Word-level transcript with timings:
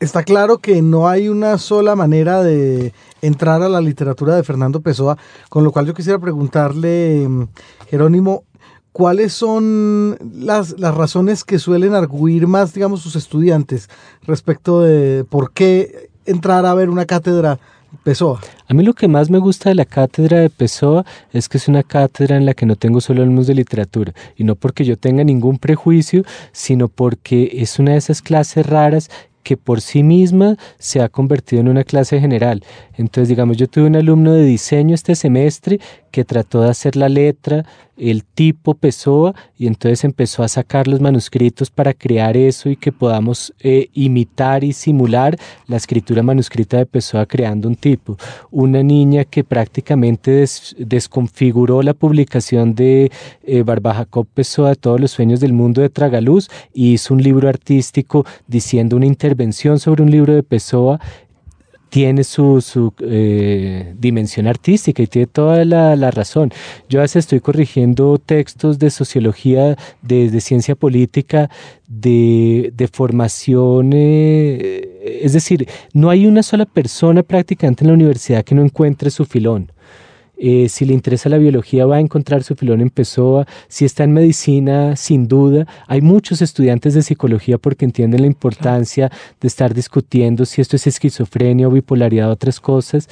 está 0.00 0.24
claro 0.24 0.58
que 0.58 0.82
no 0.82 1.08
hay 1.08 1.28
una 1.28 1.58
sola 1.58 1.94
manera 1.94 2.42
de 2.42 2.92
entrar 3.22 3.62
a 3.62 3.68
la 3.68 3.80
literatura 3.80 4.34
de 4.34 4.42
Fernando 4.42 4.80
Pessoa, 4.80 5.18
con 5.50 5.62
lo 5.62 5.70
cual 5.70 5.86
yo 5.86 5.94
quisiera 5.94 6.18
preguntarle, 6.18 7.28
mm, 7.28 7.48
Jerónimo, 7.90 8.44
¿cuáles 8.92 9.34
son 9.34 10.18
las, 10.34 10.78
las 10.80 10.94
razones 10.94 11.44
que 11.44 11.58
suelen 11.58 11.94
arguir 11.94 12.46
más, 12.46 12.72
digamos, 12.72 13.02
sus 13.02 13.14
estudiantes 13.14 13.88
respecto 14.22 14.80
de 14.80 15.24
por 15.24 15.52
qué 15.52 16.10
entrar 16.24 16.66
a 16.66 16.74
ver 16.74 16.88
una 16.88 17.06
cátedra 17.06 17.60
Pessoa. 18.04 18.40
A 18.68 18.74
mí 18.74 18.84
lo 18.84 18.94
que 18.94 19.08
más 19.08 19.30
me 19.30 19.38
gusta 19.38 19.68
de 19.68 19.74
la 19.74 19.84
cátedra 19.84 20.38
de 20.38 20.48
Pessoa 20.48 21.04
es 21.32 21.48
que 21.48 21.58
es 21.58 21.68
una 21.68 21.82
cátedra 21.82 22.36
en 22.36 22.46
la 22.46 22.54
que 22.54 22.64
no 22.64 22.76
tengo 22.76 23.00
solo 23.00 23.22
alumnos 23.22 23.46
de 23.46 23.54
literatura, 23.54 24.14
y 24.36 24.44
no 24.44 24.54
porque 24.54 24.84
yo 24.84 24.96
tenga 24.96 25.24
ningún 25.24 25.58
prejuicio, 25.58 26.24
sino 26.52 26.88
porque 26.88 27.50
es 27.54 27.78
una 27.78 27.92
de 27.92 27.98
esas 27.98 28.22
clases 28.22 28.66
raras 28.66 29.10
que 29.42 29.56
por 29.56 29.80
sí 29.80 30.02
misma 30.02 30.56
se 30.78 31.00
ha 31.00 31.08
convertido 31.08 31.60
en 31.60 31.68
una 31.68 31.84
clase 31.84 32.20
general. 32.20 32.62
Entonces, 32.94 33.28
digamos, 33.28 33.56
yo 33.56 33.68
tuve 33.68 33.86
un 33.86 33.96
alumno 33.96 34.32
de 34.32 34.44
diseño 34.44 34.94
este 34.94 35.14
semestre 35.14 35.80
que 36.10 36.24
trató 36.24 36.62
de 36.62 36.70
hacer 36.70 36.96
la 36.96 37.08
letra, 37.08 37.64
el 37.96 38.24
tipo 38.24 38.74
Pessoa, 38.74 39.34
y 39.58 39.66
entonces 39.66 40.04
empezó 40.04 40.42
a 40.42 40.48
sacar 40.48 40.88
los 40.88 41.00
manuscritos 41.00 41.70
para 41.70 41.92
crear 41.92 42.36
eso 42.36 42.70
y 42.70 42.76
que 42.76 42.92
podamos 42.92 43.52
eh, 43.60 43.88
imitar 43.92 44.64
y 44.64 44.72
simular 44.72 45.36
la 45.66 45.76
escritura 45.76 46.22
manuscrita 46.22 46.78
de 46.78 46.86
Pessoa 46.86 47.26
creando 47.26 47.68
un 47.68 47.76
tipo. 47.76 48.16
Una 48.50 48.82
niña 48.82 49.24
que 49.24 49.44
prácticamente 49.44 50.44
desconfiguró 50.78 51.82
la 51.82 51.94
publicación 51.94 52.74
de 52.74 53.12
eh, 53.42 53.64
Jacob 53.66 54.26
Pessoa, 54.32 54.74
Todos 54.74 55.00
los 55.00 55.10
sueños 55.10 55.40
del 55.40 55.52
mundo 55.52 55.82
de 55.82 55.90
Tragaluz, 55.90 56.48
y 56.72 56.92
hizo 56.94 57.14
un 57.14 57.22
libro 57.22 57.48
artístico 57.48 58.24
diciendo 58.46 58.96
una 58.96 59.06
intervención 59.06 59.78
sobre 59.78 60.02
un 60.02 60.10
libro 60.10 60.34
de 60.34 60.42
Pessoa 60.42 61.00
tiene 61.90 62.24
su, 62.24 62.60
su 62.60 62.94
eh, 63.00 63.94
dimensión 63.98 64.46
artística 64.46 65.02
y 65.02 65.06
tiene 65.06 65.26
toda 65.26 65.64
la, 65.64 65.96
la, 65.96 66.10
razón. 66.10 66.52
Yo 66.88 67.00
a 67.00 67.02
veces 67.02 67.24
estoy 67.24 67.40
corrigiendo 67.40 68.18
textos 68.18 68.78
de 68.78 68.90
sociología, 68.90 69.76
de, 70.00 70.40
ciencia 70.40 70.76
política, 70.76 71.50
de, 71.88 72.88
formación, 72.92 73.90
eh, 73.92 75.20
es 75.22 75.32
decir, 75.32 75.68
no 75.92 76.10
hay 76.10 76.26
una 76.26 76.42
sola 76.42 76.64
persona 76.64 77.22
prácticamente 77.22 77.84
en 77.84 77.88
la 77.88 77.94
universidad 77.94 78.44
que 78.44 78.54
no 78.54 78.62
encuentre 78.62 79.10
su 79.10 79.24
filón. 79.24 79.70
Eh, 80.42 80.70
si 80.70 80.86
le 80.86 80.94
interesa 80.94 81.28
la 81.28 81.36
biología 81.36 81.84
va 81.84 81.96
a 81.96 82.00
encontrar 82.00 82.42
su 82.42 82.56
filón 82.56 82.80
en 82.80 82.88
Pessoa, 82.88 83.46
si 83.68 83.84
está 83.84 84.04
en 84.04 84.12
medicina, 84.14 84.96
sin 84.96 85.28
duda. 85.28 85.66
Hay 85.86 86.00
muchos 86.00 86.40
estudiantes 86.40 86.94
de 86.94 87.02
psicología 87.02 87.58
porque 87.58 87.84
entienden 87.84 88.22
la 88.22 88.26
importancia 88.26 89.12
de 89.38 89.48
estar 89.48 89.74
discutiendo 89.74 90.46
si 90.46 90.62
esto 90.62 90.76
es 90.76 90.86
esquizofrenia 90.86 91.68
o 91.68 91.70
bipolaridad 91.70 92.30
o 92.30 92.32
otras 92.32 92.58
cosas, 92.58 93.10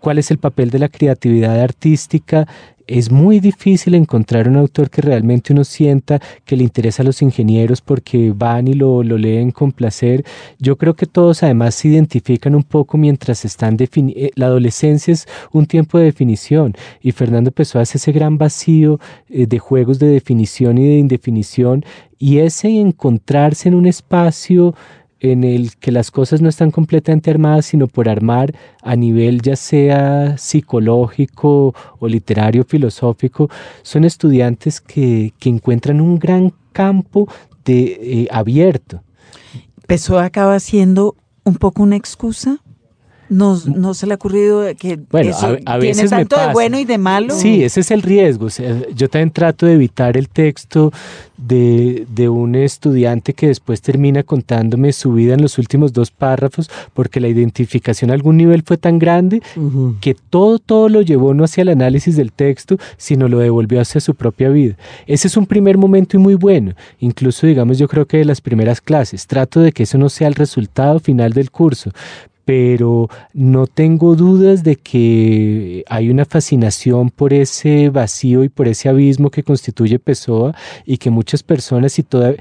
cuál 0.00 0.18
es 0.18 0.32
el 0.32 0.38
papel 0.38 0.70
de 0.70 0.80
la 0.80 0.88
creatividad 0.88 1.60
artística 1.60 2.48
es 2.86 3.10
muy 3.10 3.40
difícil 3.40 3.94
encontrar 3.94 4.48
un 4.48 4.56
autor 4.56 4.90
que 4.90 5.02
realmente 5.02 5.52
uno 5.52 5.64
sienta 5.64 6.20
que 6.44 6.56
le 6.56 6.64
interesa 6.64 7.02
a 7.02 7.06
los 7.06 7.22
ingenieros 7.22 7.80
porque 7.80 8.32
van 8.34 8.68
y 8.68 8.74
lo, 8.74 9.02
leen 9.02 9.50
con 9.50 9.72
placer. 9.72 10.24
Yo 10.58 10.76
creo 10.76 10.94
que 10.94 11.06
todos 11.06 11.42
además 11.42 11.74
se 11.74 11.88
identifican 11.88 12.54
un 12.54 12.62
poco 12.62 12.96
mientras 12.98 13.44
están 13.44 13.76
definiendo. 13.76 14.20
Eh, 14.20 14.30
la 14.34 14.46
adolescencia 14.46 15.12
es 15.12 15.26
un 15.52 15.66
tiempo 15.66 15.98
de 15.98 16.06
definición 16.06 16.74
y 17.00 17.12
Fernando 17.12 17.50
Pessoa 17.50 17.82
hace 17.82 17.98
ese 17.98 18.12
gran 18.12 18.38
vacío 18.38 19.00
eh, 19.28 19.46
de 19.46 19.58
juegos 19.58 19.98
de 19.98 20.06
definición 20.08 20.78
y 20.78 20.86
de 20.86 20.98
indefinición 20.98 21.84
y 22.18 22.38
ese 22.38 22.68
encontrarse 22.80 23.68
en 23.68 23.74
un 23.74 23.86
espacio 23.86 24.74
en 25.20 25.44
el 25.44 25.76
que 25.76 25.92
las 25.92 26.10
cosas 26.10 26.42
no 26.42 26.48
están 26.48 26.70
completamente 26.70 27.30
armadas, 27.30 27.66
sino 27.66 27.86
por 27.86 28.08
armar 28.08 28.54
a 28.82 28.96
nivel 28.96 29.40
ya 29.40 29.56
sea 29.56 30.36
psicológico 30.36 31.74
o 31.98 32.08
literario, 32.08 32.64
filosófico, 32.64 33.48
son 33.82 34.04
estudiantes 34.04 34.80
que, 34.80 35.32
encuentran 35.44 36.00
un 36.00 36.18
gran 36.18 36.52
campo 36.72 37.28
de, 37.64 37.98
eh, 38.00 38.28
abierto. 38.30 39.02
¿Pessoa 39.86 40.24
acaba 40.24 40.58
siendo 40.60 41.16
un 41.44 41.54
poco 41.54 41.82
una 41.82 41.96
excusa 41.96 42.60
no, 43.28 43.60
no 43.66 43.94
se 43.94 44.06
le 44.06 44.14
ha 44.14 44.16
ocurrido 44.16 44.64
que 44.78 44.98
bueno, 45.10 45.34
a, 45.66 45.76
veces 45.78 45.96
tiene 45.96 46.08
tanto 46.08 46.38
de 46.38 46.52
bueno 46.52 46.78
y 46.78 46.84
de 46.84 46.98
malo. 46.98 47.34
Sí, 47.34 47.64
ese 47.64 47.80
es 47.80 47.90
el 47.90 48.02
riesgo. 48.02 48.48
yo 48.94 49.08
también 49.08 49.30
trato 49.30 49.66
de 49.66 49.74
evitar 49.74 50.16
el 50.16 50.28
texto 50.28 50.92
de, 51.36 52.06
de, 52.08 52.28
un 52.28 52.54
estudiante 52.54 53.34
que 53.34 53.48
después 53.48 53.82
termina 53.82 54.22
contándome 54.22 54.92
su 54.92 55.12
vida 55.12 55.34
en 55.34 55.42
los 55.42 55.58
últimos 55.58 55.92
dos 55.92 56.10
párrafos, 56.10 56.70
porque 56.94 57.20
la 57.20 57.28
identificación 57.28 58.10
a 58.10 58.14
algún 58.14 58.36
nivel 58.36 58.62
fue 58.62 58.78
tan 58.78 58.98
grande 58.98 59.42
que 60.00 60.14
todo, 60.14 60.58
todo 60.58 60.88
lo 60.88 61.02
llevó 61.02 61.34
no 61.34 61.44
hacia 61.44 61.62
el 61.62 61.68
análisis 61.68 62.16
del 62.16 62.32
texto, 62.32 62.78
sino 62.96 63.28
lo 63.28 63.38
devolvió 63.38 63.80
hacia 63.80 64.00
su 64.00 64.14
propia 64.14 64.48
vida. 64.48 64.76
Ese 65.06 65.28
es 65.28 65.36
un 65.36 65.46
primer 65.46 65.76
momento 65.76 66.16
y 66.16 66.20
muy 66.20 66.34
bueno. 66.34 66.74
Incluso, 67.00 67.46
digamos, 67.46 67.78
yo 67.78 67.88
creo 67.88 68.06
que 68.06 68.18
de 68.18 68.24
las 68.24 68.40
primeras 68.40 68.80
clases. 68.80 69.26
Trato 69.26 69.60
de 69.60 69.72
que 69.72 69.82
eso 69.82 69.98
no 69.98 70.08
sea 70.08 70.28
el 70.28 70.34
resultado 70.34 71.00
final 71.00 71.32
del 71.32 71.50
curso, 71.50 71.90
pero 72.46 73.08
no 73.34 73.66
tengo 73.66 74.14
dudas 74.14 74.62
de 74.62 74.76
que 74.76 75.84
hay 75.88 76.08
una 76.10 76.24
fascinación 76.24 77.10
por 77.10 77.32
ese 77.34 77.90
vacío 77.90 78.44
y 78.44 78.48
por 78.48 78.68
ese 78.68 78.88
abismo 78.88 79.30
que 79.30 79.42
constituye 79.42 79.98
Pessoa 79.98 80.54
y 80.86 80.96
que 80.98 81.10
muchas 81.10 81.42
personas 81.42 81.98
y 81.98 82.04
toda 82.04 82.34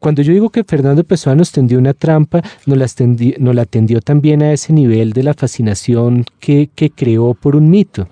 cuando 0.00 0.22
yo 0.22 0.32
digo 0.32 0.50
que 0.50 0.64
Fernando 0.64 1.04
Pessoa 1.04 1.34
nos 1.34 1.52
tendió 1.52 1.78
una 1.78 1.94
trampa, 1.94 2.42
nos 2.66 2.76
la, 2.76 2.86
tendió, 2.88 3.34
nos 3.38 3.54
la 3.54 3.64
tendió 3.64 4.00
también 4.00 4.42
a 4.42 4.52
ese 4.52 4.72
nivel 4.72 5.12
de 5.12 5.22
la 5.22 5.34
fascinación 5.34 6.24
que, 6.40 6.68
que 6.74 6.90
creó 6.90 7.34
por 7.34 7.54
un 7.54 7.70
mito. 7.70 8.08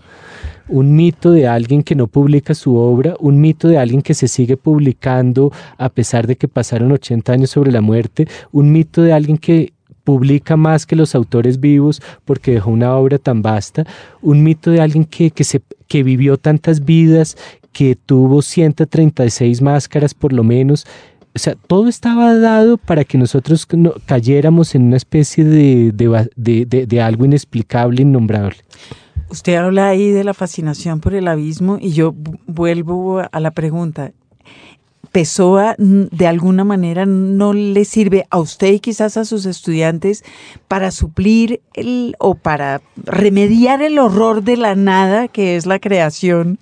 Un 0.68 0.94
mito 0.94 1.32
de 1.32 1.48
alguien 1.48 1.82
que 1.82 1.94
no 1.94 2.06
publica 2.06 2.54
su 2.54 2.76
obra, 2.76 3.14
un 3.20 3.40
mito 3.40 3.68
de 3.68 3.78
alguien 3.78 4.00
que 4.00 4.14
se 4.14 4.28
sigue 4.28 4.56
publicando 4.56 5.52
a 5.76 5.90
pesar 5.90 6.26
de 6.26 6.36
que 6.36 6.48
pasaron 6.48 6.92
80 6.92 7.32
años 7.32 7.50
sobre 7.50 7.72
la 7.72 7.82
muerte, 7.82 8.26
un 8.52 8.72
mito 8.72 9.02
de 9.02 9.12
alguien 9.12 9.36
que 9.36 9.72
publica 10.04 10.56
más 10.56 10.86
que 10.86 10.96
los 10.96 11.14
autores 11.14 11.60
vivos 11.60 12.02
porque 12.24 12.52
dejó 12.52 12.70
una 12.70 12.94
obra 12.96 13.18
tan 13.18 13.42
vasta, 13.42 13.86
un 14.20 14.42
mito 14.42 14.70
de 14.70 14.80
alguien 14.80 15.04
que, 15.04 15.30
que, 15.30 15.44
se, 15.44 15.62
que 15.88 16.02
vivió 16.02 16.36
tantas 16.36 16.84
vidas, 16.84 17.36
que 17.72 17.96
tuvo 17.96 18.42
136 18.42 19.62
máscaras 19.62 20.14
por 20.14 20.32
lo 20.32 20.44
menos. 20.44 20.86
O 21.34 21.38
sea, 21.38 21.54
todo 21.54 21.88
estaba 21.88 22.34
dado 22.34 22.76
para 22.76 23.04
que 23.04 23.16
nosotros 23.16 23.66
cayéramos 24.04 24.74
en 24.74 24.82
una 24.82 24.98
especie 24.98 25.44
de, 25.44 25.92
de, 25.92 26.28
de, 26.66 26.86
de 26.86 27.00
algo 27.00 27.24
inexplicable, 27.24 28.02
innombrable. 28.02 28.58
Usted 29.30 29.54
habla 29.54 29.88
ahí 29.88 30.10
de 30.10 30.24
la 30.24 30.34
fascinación 30.34 31.00
por 31.00 31.14
el 31.14 31.26
abismo 31.26 31.78
y 31.80 31.92
yo 31.92 32.14
vuelvo 32.46 33.22
a 33.32 33.40
la 33.40 33.50
pregunta. 33.50 34.12
Pessoa 35.10 35.74
de 35.78 36.26
alguna 36.26 36.64
manera 36.64 37.06
no 37.06 37.52
le 37.52 37.84
sirve 37.84 38.24
a 38.30 38.38
usted 38.38 38.74
y 38.74 38.80
quizás 38.80 39.16
a 39.16 39.24
sus 39.24 39.46
estudiantes 39.46 40.24
para 40.68 40.90
suplir 40.90 41.60
el, 41.74 42.14
o 42.18 42.34
para 42.34 42.80
remediar 42.96 43.82
el 43.82 43.98
horror 43.98 44.42
de 44.42 44.56
la 44.56 44.74
nada 44.74 45.28
que 45.28 45.56
es 45.56 45.66
la 45.66 45.80
creación 45.80 46.58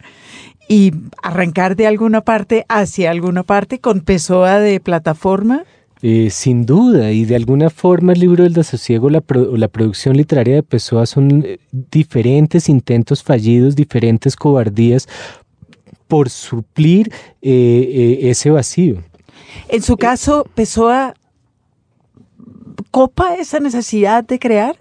y 0.69 0.93
arrancar 1.23 1.77
de 1.77 1.87
alguna 1.87 2.23
parte 2.23 2.65
hacia 2.69 3.11
alguna 3.11 3.43
parte 3.43 3.78
con 3.78 4.01
Pessoa 4.01 4.59
de 4.59 4.81
plataforma? 4.81 5.65
Eh, 6.03 6.31
sin 6.31 6.65
duda, 6.65 7.12
y 7.12 7.27
de 7.27 7.37
alguna 7.37 7.69
forma 7.69 8.15
el 8.15 8.21
libro 8.21 8.45
del 8.45 8.55
desasosiego, 8.55 9.11
la, 9.11 9.22
la 9.53 9.69
producción 9.69 10.17
literaria 10.17 10.55
de 10.55 10.62
Pessoa 10.62 11.05
son 11.05 11.45
eh, 11.45 11.59
diferentes 11.71 12.71
intentos 12.71 13.22
fallidos, 13.22 13.77
diferentes 13.77 14.34
cobardías 14.34 15.09
por 16.10 16.28
suplir 16.28 17.12
eh, 17.41 17.50
eh, 17.53 18.31
ese 18.31 18.50
vacío. 18.50 18.97
En 19.69 19.81
su 19.81 19.97
caso, 19.97 20.44
Pessoa 20.56 21.15
copa 22.91 23.37
esa 23.37 23.60
necesidad 23.60 24.25
de 24.25 24.41
crear. 24.41 24.77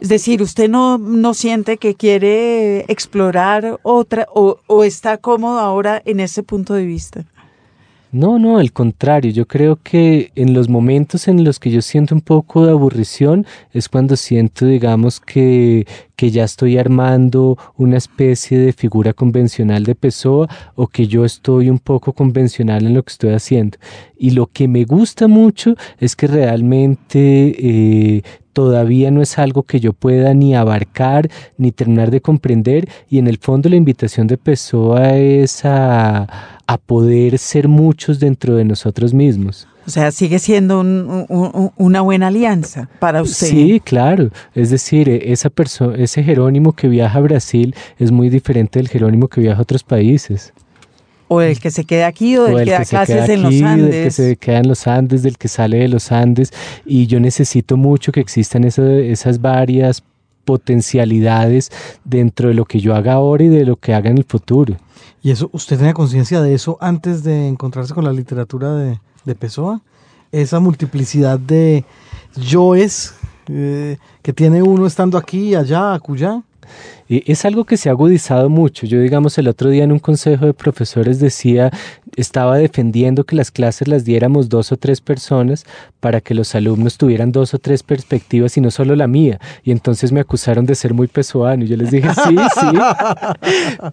Es 0.00 0.08
decir, 0.08 0.42
usted 0.42 0.68
no, 0.68 0.98
no 0.98 1.32
siente 1.32 1.76
que 1.76 1.94
quiere 1.94 2.80
explorar 2.88 3.78
otra 3.84 4.26
o, 4.34 4.58
o 4.66 4.82
está 4.82 5.16
cómodo 5.16 5.60
ahora 5.60 6.02
en 6.04 6.18
ese 6.18 6.42
punto 6.42 6.74
de 6.74 6.86
vista. 6.86 7.24
No, 8.14 8.38
no, 8.38 8.58
al 8.58 8.72
contrario, 8.72 9.30
yo 9.30 9.48
creo 9.48 9.78
que 9.82 10.32
en 10.34 10.52
los 10.52 10.68
momentos 10.68 11.28
en 11.28 11.44
los 11.44 11.58
que 11.58 11.70
yo 11.70 11.80
siento 11.80 12.14
un 12.14 12.20
poco 12.20 12.66
de 12.66 12.72
aburrición 12.72 13.46
es 13.72 13.88
cuando 13.88 14.16
siento, 14.16 14.66
digamos, 14.66 15.18
que, 15.18 15.86
que 16.14 16.30
ya 16.30 16.44
estoy 16.44 16.76
armando 16.76 17.56
una 17.78 17.96
especie 17.96 18.58
de 18.58 18.74
figura 18.74 19.14
convencional 19.14 19.84
de 19.84 19.94
Pessoa 19.94 20.46
o 20.74 20.88
que 20.88 21.06
yo 21.06 21.24
estoy 21.24 21.70
un 21.70 21.78
poco 21.78 22.12
convencional 22.12 22.84
en 22.84 22.92
lo 22.92 23.02
que 23.02 23.12
estoy 23.12 23.32
haciendo. 23.32 23.78
Y 24.18 24.32
lo 24.32 24.46
que 24.46 24.68
me 24.68 24.84
gusta 24.84 25.26
mucho 25.26 25.74
es 25.98 26.14
que 26.14 26.26
realmente 26.26 27.16
eh, 27.58 28.22
todavía 28.52 29.10
no 29.10 29.22
es 29.22 29.38
algo 29.38 29.62
que 29.62 29.80
yo 29.80 29.92
pueda 29.92 30.34
ni 30.34 30.54
abarcar 30.54 31.30
ni 31.56 31.72
terminar 31.72 32.10
de 32.10 32.20
comprender 32.20 32.88
y 33.08 33.18
en 33.18 33.28
el 33.28 33.38
fondo 33.38 33.68
la 33.68 33.76
invitación 33.76 34.26
de 34.26 34.38
Pessoa 34.38 35.16
es 35.16 35.64
a, 35.64 36.58
a 36.66 36.78
poder 36.78 37.38
ser 37.38 37.68
muchos 37.68 38.20
dentro 38.20 38.56
de 38.56 38.64
nosotros 38.64 39.14
mismos. 39.14 39.68
O 39.86 39.90
sea, 39.90 40.12
sigue 40.12 40.38
siendo 40.38 40.80
una 40.80 42.00
buena 42.02 42.28
alianza 42.28 42.88
para 43.00 43.22
usted. 43.22 43.48
Sí, 43.48 43.80
claro. 43.84 44.30
Es 44.54 44.70
decir, 44.70 45.08
e, 45.08 45.32
esa 45.32 45.50
persona, 45.50 45.96
ese 45.96 46.22
Jerónimo 46.22 46.72
que 46.72 46.88
viaja 46.88 47.18
a 47.18 47.22
Brasil 47.22 47.74
es 47.98 48.12
muy 48.12 48.28
diferente 48.28 48.78
del 48.78 48.88
Jerónimo 48.88 49.28
que 49.28 49.40
viaja 49.40 49.58
a 49.58 49.62
otros 49.62 49.82
países. 49.82 50.52
O 51.32 51.40
el 51.40 51.58
que 51.60 51.70
se 51.70 51.84
queda 51.84 52.06
aquí 52.06 52.36
o 52.36 52.44
del 52.44 52.64
que 52.64 52.72
da 52.72 52.84
clases 52.84 53.28
en 53.28 53.42
los 53.42 53.62
Andes. 53.62 53.90
Del 53.90 54.04
que 54.04 54.10
se 54.10 54.36
queda 54.36 54.58
en 54.58 54.68
los 54.68 54.86
Andes, 54.86 55.22
del 55.22 55.38
que 55.38 55.48
sale 55.48 55.78
de 55.78 55.88
los 55.88 56.12
Andes. 56.12 56.52
Y 56.84 57.06
yo 57.06 57.20
necesito 57.20 57.76
mucho 57.76 58.12
que 58.12 58.20
existan 58.20 58.64
esas 58.64 59.40
varias 59.40 60.02
potencialidades 60.44 61.70
dentro 62.04 62.48
de 62.48 62.54
lo 62.54 62.64
que 62.64 62.80
yo 62.80 62.94
haga 62.94 63.14
ahora 63.14 63.44
y 63.44 63.48
de 63.48 63.64
lo 63.64 63.76
que 63.76 63.94
haga 63.94 64.10
en 64.10 64.18
el 64.18 64.24
futuro. 64.24 64.76
¿Y 65.22 65.30
eso, 65.30 65.48
usted 65.52 65.78
tenía 65.78 65.94
conciencia 65.94 66.40
de 66.42 66.54
eso 66.54 66.78
antes 66.80 67.22
de 67.22 67.48
encontrarse 67.48 67.94
con 67.94 68.04
la 68.04 68.12
literatura 68.12 68.74
de, 68.74 69.00
de 69.24 69.34
Pessoa? 69.34 69.80
Esa 70.32 70.60
multiplicidad 70.60 71.38
de 71.38 71.84
yoes 72.36 73.14
eh, 73.48 73.98
que 74.22 74.32
tiene 74.32 74.62
uno 74.62 74.86
estando 74.86 75.18
aquí, 75.18 75.54
allá, 75.54 75.94
acullá 75.94 76.42
es 77.08 77.44
algo 77.44 77.64
que 77.64 77.76
se 77.76 77.88
ha 77.88 77.92
agudizado 77.92 78.48
mucho. 78.48 78.86
Yo, 78.86 79.00
digamos, 79.00 79.36
el 79.38 79.48
otro 79.48 79.70
día 79.70 79.84
en 79.84 79.92
un 79.92 79.98
consejo 79.98 80.46
de 80.46 80.54
profesores 80.54 81.20
decía, 81.20 81.70
estaba 82.16 82.56
defendiendo 82.56 83.24
que 83.24 83.36
las 83.36 83.50
clases 83.50 83.88
las 83.88 84.04
diéramos 84.04 84.48
dos 84.48 84.72
o 84.72 84.76
tres 84.76 85.00
personas 85.00 85.64
para 86.00 86.20
que 86.20 86.34
los 86.34 86.54
alumnos 86.54 86.98
tuvieran 86.98 87.32
dos 87.32 87.54
o 87.54 87.58
tres 87.58 87.82
perspectivas 87.82 88.56
y 88.56 88.60
no 88.60 88.70
solo 88.70 88.96
la 88.96 89.06
mía. 89.06 89.38
Y 89.62 89.72
entonces 89.72 90.12
me 90.12 90.20
acusaron 90.20 90.64
de 90.64 90.74
ser 90.74 90.94
muy 90.94 91.06
pesoano. 91.06 91.64
Y 91.64 91.68
yo 91.68 91.76
les 91.76 91.90
dije, 91.90 92.08
sí, 92.14 92.36
sí. 92.60 92.78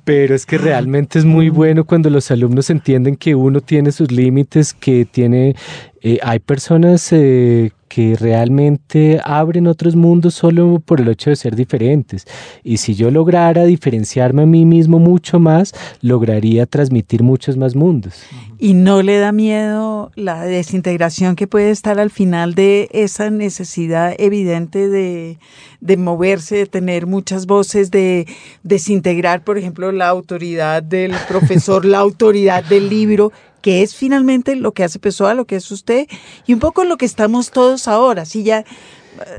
Pero 0.03 0.35
es 0.35 0.45
que 0.45 0.57
realmente 0.57 1.19
es 1.19 1.25
muy 1.25 1.49
bueno 1.49 1.85
cuando 1.85 2.09
los 2.09 2.31
alumnos 2.31 2.69
entienden 2.69 3.15
que 3.15 3.35
uno 3.35 3.61
tiene 3.61 3.91
sus 3.91 4.11
límites, 4.11 4.73
que 4.73 5.05
tiene... 5.05 5.55
Eh, 6.01 6.17
hay 6.23 6.39
personas 6.39 7.11
eh, 7.11 7.71
que 7.89 8.15
realmente 8.15 9.19
abren 9.25 9.67
otros 9.67 9.95
mundos 9.95 10.35
solo 10.35 10.79
por 10.85 11.01
el 11.01 11.09
hecho 11.09 11.31
de 11.31 11.35
ser 11.35 11.55
diferentes. 11.55 12.25
Y 12.63 12.77
si 12.77 12.93
yo 12.93 13.11
lograra 13.11 13.65
diferenciarme 13.65 14.43
a 14.43 14.45
mí 14.45 14.65
mismo 14.65 14.99
mucho 14.99 15.39
más, 15.39 15.73
lograría 16.01 16.65
transmitir 16.67 17.23
muchos 17.23 17.57
más 17.57 17.75
mundos. 17.75 18.23
¿Y 18.59 18.73
no 18.73 19.01
le 19.01 19.17
da 19.17 19.31
miedo 19.31 20.11
la 20.15 20.43
desintegración 20.43 21.35
que 21.35 21.47
puede 21.47 21.71
estar 21.71 21.99
al 21.99 22.11
final 22.11 22.53
de 22.55 22.89
esa 22.91 23.29
necesidad 23.29 24.13
evidente 24.17 24.87
de, 24.87 25.39
de 25.81 25.97
moverse, 25.97 26.57
de 26.57 26.65
tener 26.65 27.07
muchas 27.07 27.47
voces, 27.47 27.89
de 27.89 28.27
desintegrar, 28.63 29.43
por 29.43 29.57
ejemplo, 29.57 29.91
la 29.91 30.09
autoridad 30.09 30.83
del 30.83 31.13
profesor, 31.27 31.85
la 31.85 31.99
autoridad 31.99 32.63
del 32.63 32.89
libro? 32.89 33.31
Que 33.61 33.81
es 33.81 33.95
finalmente 33.95 34.55
lo 34.55 34.73
que 34.73 34.83
hace 34.83 34.99
Pessoa, 34.99 35.33
lo 35.33 35.45
que 35.45 35.57
es 35.57 35.71
usted, 35.71 36.07
y 36.45 36.53
un 36.53 36.59
poco 36.59 36.83
lo 36.83 36.97
que 36.97 37.05
estamos 37.05 37.51
todos 37.51 37.87
ahora. 37.87 38.25
Sí, 38.25 38.43
ya, 38.43 38.65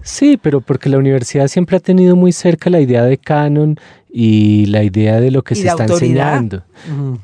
Sí, 0.02 0.38
pero 0.40 0.60
porque 0.60 0.88
la 0.88 0.98
universidad 0.98 1.48
siempre 1.48 1.76
ha 1.76 1.80
tenido 1.80 2.16
muy 2.16 2.32
cerca 2.32 2.70
la 2.70 2.80
idea 2.80 3.04
de 3.04 3.18
canon 3.18 3.78
y 4.12 4.66
la 4.66 4.82
idea 4.82 5.20
de 5.20 5.30
lo 5.30 5.42
que 5.42 5.54
se 5.54 5.68
está 5.68 5.84
enseñando. 5.84 6.62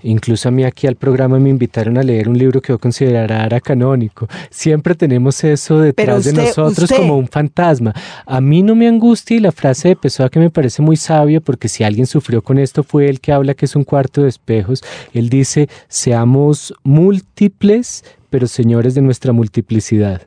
Incluso 0.02 0.48
a 0.48 0.52
mí 0.52 0.64
aquí 0.64 0.86
al 0.86 0.96
programa 0.96 1.38
me 1.38 1.50
invitaron 1.50 1.98
a 1.98 2.02
leer 2.02 2.28
un 2.28 2.38
libro 2.38 2.60
que 2.60 2.72
yo 2.72 2.78
considerara 2.78 3.60
canónico. 3.60 4.28
Siempre 4.50 4.94
tenemos 4.94 5.42
eso 5.42 5.80
detrás 5.80 6.24
de 6.24 6.32
nosotros 6.32 6.90
como 6.90 7.16
un 7.16 7.26
fantasma. 7.26 7.92
A 8.24 8.40
mí 8.40 8.62
no 8.62 8.74
me 8.74 8.86
angustia 8.86 9.36
y 9.36 9.40
la 9.40 9.52
frase 9.52 9.88
de 9.88 9.96
Pessoa 9.96 10.28
que 10.28 10.38
me 10.38 10.50
parece 10.50 10.82
muy 10.82 10.96
sabia, 10.96 11.40
porque 11.40 11.68
si 11.68 11.82
alguien 11.82 12.06
sufrió 12.06 12.42
con 12.42 12.58
esto 12.58 12.82
fue 12.82 13.08
el 13.08 13.20
que 13.20 13.32
habla 13.32 13.54
que 13.54 13.64
es 13.64 13.74
un 13.74 13.84
cuarto 13.84 14.22
de 14.22 14.28
espejos. 14.28 14.82
Él 15.12 15.28
dice, 15.28 15.68
seamos 15.88 16.72
múltiples, 16.84 18.04
pero 18.30 18.46
señores 18.46 18.94
de 18.94 19.02
nuestra 19.02 19.32
multiplicidad. 19.32 20.22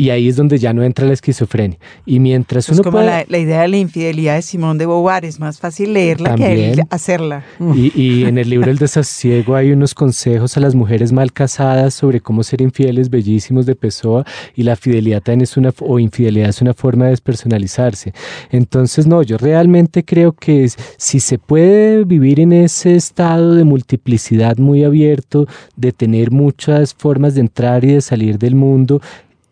Y 0.00 0.10
ahí 0.10 0.28
es 0.28 0.36
donde 0.36 0.58
ya 0.58 0.72
no 0.72 0.84
entra 0.84 1.06
la 1.06 1.12
esquizofrenia. 1.12 1.76
Y 2.06 2.20
mientras 2.20 2.68
es 2.68 2.80
como 2.80 3.00
la, 3.00 3.24
idea 3.36 3.62
de 3.62 3.68
la 3.68 3.76
infidelidad 3.78 4.36
de 4.36 4.42
Simón 4.42 4.78
de 4.78 4.86
Beauvoir, 4.86 5.24
es 5.24 5.40
más 5.40 5.58
fácil 5.58 5.92
leerla 5.92 6.36
que 6.36 6.80
hacerla. 6.88 7.44
Y, 7.98 8.24
en 8.24 8.38
el 8.38 8.48
libro 8.48 8.70
El 8.70 8.78
desasiego 8.78 9.56
hay 9.56 9.72
unos 9.72 9.94
consejos 9.94 10.56
a 10.56 10.60
las 10.60 10.76
mujeres 10.76 11.12
mal 11.12 11.32
casadas 11.32 11.94
sobre 11.94 12.20
cómo 12.20 12.44
ser 12.44 12.60
infieles 12.60 13.10
bellísimos 13.10 13.66
de 13.66 13.74
Pessoa 13.74 14.24
y 14.54 14.62
la 14.62 14.76
fidelidad 14.76 15.20
también 15.20 15.42
es 15.42 15.56
una, 15.56 15.74
o 15.80 15.98
infidelidad 15.98 16.50
es 16.50 16.62
una 16.62 16.74
forma 16.74 17.06
de 17.06 17.10
despersonalizarse. 17.10 18.12
Entonces, 18.50 19.08
no, 19.08 19.22
yo 19.24 19.36
realmente 19.36 20.04
creo 20.04 20.32
que 20.32 20.70
si 20.96 21.18
se 21.18 21.38
puede 21.38 22.04
vivir 22.04 22.38
en 22.38 22.52
ese 22.52 22.94
estado 22.94 23.54
de 23.54 23.64
multiplicidad 23.64 24.58
muy 24.58 24.84
abierto, 24.84 25.46
de 25.74 25.90
tener 25.90 26.30
muchas 26.30 26.94
formas 26.94 27.34
de 27.34 27.40
entrar 27.40 27.84
y 27.84 27.94
de 27.94 28.00
salir 28.00 28.38
del 28.38 28.54
mundo, 28.54 29.00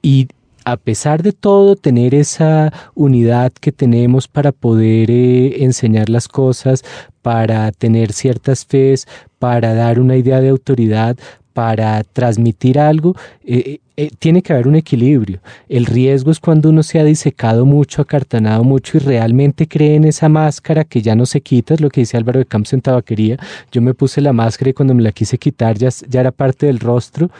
y 0.02 0.28
a 0.66 0.76
pesar 0.76 1.22
de 1.22 1.30
todo, 1.30 1.76
tener 1.76 2.12
esa 2.12 2.72
unidad 2.96 3.52
que 3.52 3.70
tenemos 3.70 4.26
para 4.26 4.50
poder 4.50 5.12
eh, 5.12 5.62
enseñar 5.62 6.10
las 6.10 6.26
cosas, 6.26 6.82
para 7.22 7.70
tener 7.70 8.12
ciertas 8.12 8.66
fes, 8.66 9.06
para 9.38 9.74
dar 9.74 10.00
una 10.00 10.16
idea 10.16 10.40
de 10.40 10.48
autoridad, 10.48 11.16
para 11.52 12.02
transmitir 12.02 12.80
algo, 12.80 13.14
eh, 13.44 13.78
eh, 13.96 14.10
tiene 14.18 14.42
que 14.42 14.54
haber 14.54 14.66
un 14.66 14.74
equilibrio. 14.74 15.38
El 15.68 15.86
riesgo 15.86 16.32
es 16.32 16.40
cuando 16.40 16.70
uno 16.70 16.82
se 16.82 16.98
ha 16.98 17.04
disecado 17.04 17.64
mucho, 17.64 18.02
acartanado 18.02 18.64
mucho 18.64 18.96
y 18.96 19.00
realmente 19.00 19.68
cree 19.68 19.94
en 19.94 20.04
esa 20.04 20.28
máscara 20.28 20.82
que 20.82 21.00
ya 21.00 21.14
no 21.14 21.26
se 21.26 21.42
quita, 21.42 21.74
es 21.74 21.80
lo 21.80 21.90
que 21.90 22.00
dice 22.00 22.16
Álvaro 22.16 22.40
de 22.40 22.46
Campos 22.46 22.72
en 22.72 22.80
tabaquería. 22.80 23.38
Yo 23.70 23.80
me 23.82 23.94
puse 23.94 24.20
la 24.20 24.32
máscara 24.32 24.70
y 24.70 24.74
cuando 24.74 24.94
me 24.94 25.02
la 25.04 25.12
quise 25.12 25.38
quitar 25.38 25.78
ya, 25.78 25.90
ya 26.08 26.20
era 26.20 26.32
parte 26.32 26.66
del 26.66 26.80
rostro 26.80 27.30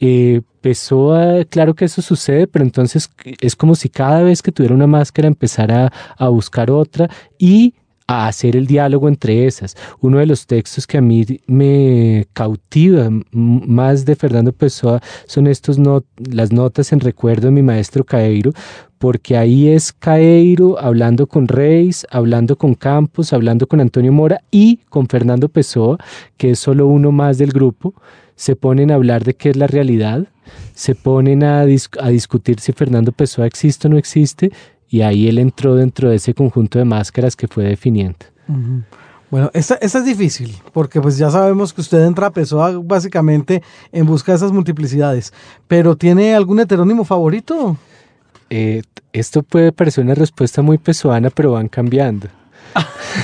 eh, 0.00 0.42
Pessoa, 0.60 1.44
claro 1.44 1.74
que 1.74 1.84
eso 1.84 2.00
sucede, 2.00 2.46
pero 2.46 2.64
entonces 2.64 3.10
es 3.40 3.54
como 3.54 3.74
si 3.74 3.90
cada 3.90 4.22
vez 4.22 4.40
que 4.40 4.50
tuviera 4.50 4.74
una 4.74 4.86
máscara 4.86 5.28
empezara 5.28 5.92
a, 6.16 6.28
buscar 6.28 6.70
otra 6.70 7.10
y 7.38 7.74
a 8.06 8.28
hacer 8.28 8.56
el 8.56 8.66
diálogo 8.66 9.08
entre 9.08 9.46
esas. 9.46 9.76
Uno 10.00 10.18
de 10.20 10.26
los 10.26 10.46
textos 10.46 10.86
que 10.86 10.96
a 10.96 11.02
mí 11.02 11.26
me 11.46 12.26
cautiva 12.32 13.10
más 13.32 14.06
de 14.06 14.16
Fernando 14.16 14.52
Pessoa 14.52 15.02
son 15.26 15.48
estos 15.48 15.78
las 16.16 16.50
notas 16.50 16.92
en 16.92 17.00
recuerdo 17.00 17.48
de 17.48 17.52
mi 17.52 17.62
maestro 17.62 18.02
Caeiro, 18.02 18.52
porque 18.96 19.36
ahí 19.36 19.68
es 19.68 19.92
Caeiro 19.92 20.78
hablando 20.78 21.26
con 21.26 21.46
Reis, 21.46 22.06
hablando 22.10 22.56
con 22.56 22.74
Campos, 22.74 23.34
hablando 23.34 23.66
con 23.66 23.82
Antonio 23.82 24.12
Mora 24.12 24.40
y 24.50 24.78
con 24.88 25.08
Fernando 25.08 25.50
Pessoa, 25.50 25.98
que 26.38 26.52
es 26.52 26.58
solo 26.58 26.86
uno 26.86 27.12
más 27.12 27.36
del 27.36 27.52
grupo 27.52 27.94
se 28.36 28.56
ponen 28.56 28.90
a 28.90 28.94
hablar 28.94 29.24
de 29.24 29.34
qué 29.34 29.50
es 29.50 29.56
la 29.56 29.66
realidad, 29.66 30.26
se 30.74 30.94
ponen 30.94 31.44
a, 31.44 31.60
a 31.60 32.08
discutir 32.08 32.60
si 32.60 32.72
Fernando 32.72 33.12
Pessoa 33.12 33.46
existe 33.46 33.88
o 33.88 33.90
no 33.90 33.98
existe, 33.98 34.52
y 34.88 35.02
ahí 35.02 35.28
él 35.28 35.38
entró 35.38 35.74
dentro 35.74 36.08
de 36.08 36.16
ese 36.16 36.34
conjunto 36.34 36.78
de 36.78 36.84
máscaras 36.84 37.34
que 37.36 37.48
fue 37.48 37.64
definiendo. 37.64 38.18
Bueno, 39.30 39.50
esta, 39.54 39.74
es 39.74 40.04
difícil, 40.04 40.56
porque 40.72 41.00
pues 41.00 41.18
ya 41.18 41.30
sabemos 41.30 41.72
que 41.72 41.80
usted 41.80 42.04
entra 42.06 42.28
a 42.28 42.32
Pessoa 42.32 42.78
básicamente 42.80 43.62
en 43.90 44.06
busca 44.06 44.32
de 44.32 44.36
esas 44.36 44.52
multiplicidades, 44.52 45.32
pero 45.66 45.96
¿tiene 45.96 46.34
algún 46.34 46.60
heterónimo 46.60 47.04
favorito? 47.04 47.76
Eh, 48.50 48.82
esto 49.12 49.42
puede 49.42 49.72
parecer 49.72 50.04
una 50.04 50.14
respuesta 50.14 50.62
muy 50.62 50.78
pesoana, 50.78 51.30
pero 51.30 51.52
van 51.52 51.68
cambiando. 51.68 52.28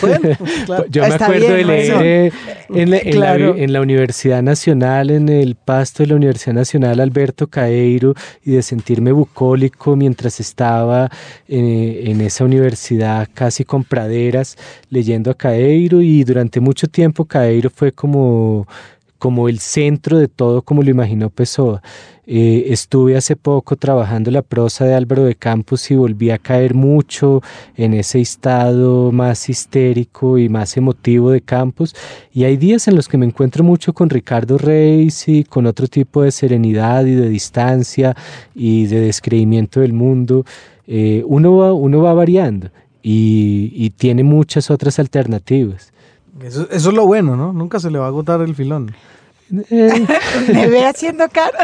Yo 0.90 1.06
me 1.06 1.14
acuerdo 1.14 1.48
de 1.48 1.64
leer 1.64 2.32
en, 2.68 3.72
la, 3.72 3.80
Universidad 3.80 4.42
Nacional, 4.42 5.10
en 5.10 5.28
el 5.28 5.54
pasto 5.54 6.02
de 6.02 6.08
la 6.08 6.16
Universidad 6.16 6.54
Nacional, 6.54 7.00
Alberto 7.00 7.46
Caeiro, 7.46 8.14
y 8.44 8.52
de 8.52 8.62
sentirme 8.62 9.12
bucólico 9.12 9.96
mientras 9.96 10.40
estaba 10.40 11.10
eh, 11.48 12.02
en 12.06 12.20
esa 12.20 12.44
universidad 12.44 13.28
casi 13.32 13.64
con 13.64 13.84
praderas 13.84 14.56
leyendo 14.88 15.30
a 15.30 15.34
Caeiro, 15.34 16.00
y 16.00 16.24
durante 16.24 16.60
mucho 16.60 16.86
tiempo 16.86 17.24
Caeiro 17.24 17.70
fue 17.70 17.92
como 17.92 18.66
como 19.20 19.50
el 19.50 19.58
centro 19.60 20.18
de 20.18 20.28
todo, 20.28 20.62
como 20.62 20.82
lo 20.82 20.90
imaginó 20.90 21.28
Pessoa. 21.28 21.82
Eh, 22.26 22.72
estuve 22.72 23.16
hace 23.16 23.36
poco 23.36 23.76
trabajando 23.76 24.30
la 24.30 24.40
prosa 24.40 24.86
de 24.86 24.94
Álvaro 24.94 25.24
de 25.24 25.34
Campos 25.34 25.90
y 25.90 25.94
volví 25.94 26.30
a 26.30 26.38
caer 26.38 26.74
mucho 26.74 27.42
en 27.76 27.92
ese 27.92 28.20
estado 28.20 29.12
más 29.12 29.50
histérico 29.50 30.38
y 30.38 30.48
más 30.48 30.76
emotivo 30.78 31.30
de 31.30 31.42
Campos. 31.42 31.94
Y 32.32 32.44
hay 32.44 32.56
días 32.56 32.88
en 32.88 32.96
los 32.96 33.08
que 33.08 33.18
me 33.18 33.26
encuentro 33.26 33.62
mucho 33.62 33.92
con 33.92 34.08
Ricardo 34.08 34.56
Reis 34.56 35.28
y 35.28 35.44
con 35.44 35.66
otro 35.66 35.86
tipo 35.86 36.22
de 36.22 36.30
serenidad 36.30 37.04
y 37.04 37.14
de 37.14 37.28
distancia 37.28 38.16
y 38.54 38.86
de 38.86 39.00
descreimiento 39.00 39.80
del 39.80 39.92
mundo. 39.92 40.46
Eh, 40.86 41.22
uno, 41.26 41.58
va, 41.58 41.74
uno 41.74 42.00
va 42.00 42.14
variando 42.14 42.70
y, 43.02 43.70
y 43.74 43.90
tiene 43.90 44.22
muchas 44.22 44.70
otras 44.70 44.98
alternativas. 44.98 45.92
Eso, 46.42 46.68
eso, 46.70 46.90
es 46.90 46.94
lo 46.94 47.06
bueno, 47.06 47.36
¿no? 47.36 47.52
Nunca 47.52 47.80
se 47.80 47.90
le 47.90 47.98
va 47.98 48.06
a 48.06 48.08
agotar 48.08 48.40
el 48.40 48.54
filón. 48.54 48.94
Eh. 49.70 50.06
Me 50.52 50.66
ve 50.68 50.86
haciendo 50.86 51.24
cara. 51.28 51.58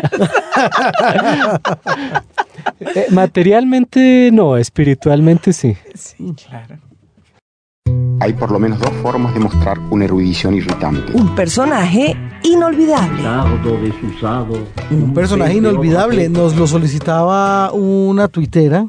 Eh, 2.80 3.06
materialmente 3.10 4.30
no, 4.32 4.56
espiritualmente 4.56 5.52
sí. 5.52 5.76
Sí, 5.94 6.34
claro. 6.48 6.78
Hay 8.20 8.32
por 8.32 8.50
lo 8.50 8.58
menos 8.58 8.80
dos 8.80 8.90
formas 9.02 9.32
de 9.34 9.40
mostrar 9.40 9.78
una 9.90 10.04
erudición 10.04 10.54
irritante. 10.54 11.12
Un 11.12 11.34
personaje 11.34 12.16
inolvidable. 12.42 13.22
Un 14.90 15.14
personaje 15.14 15.54
inolvidable. 15.54 16.28
Nos 16.28 16.56
lo 16.56 16.66
solicitaba 16.66 17.70
una 17.72 18.26
tuitera. 18.28 18.86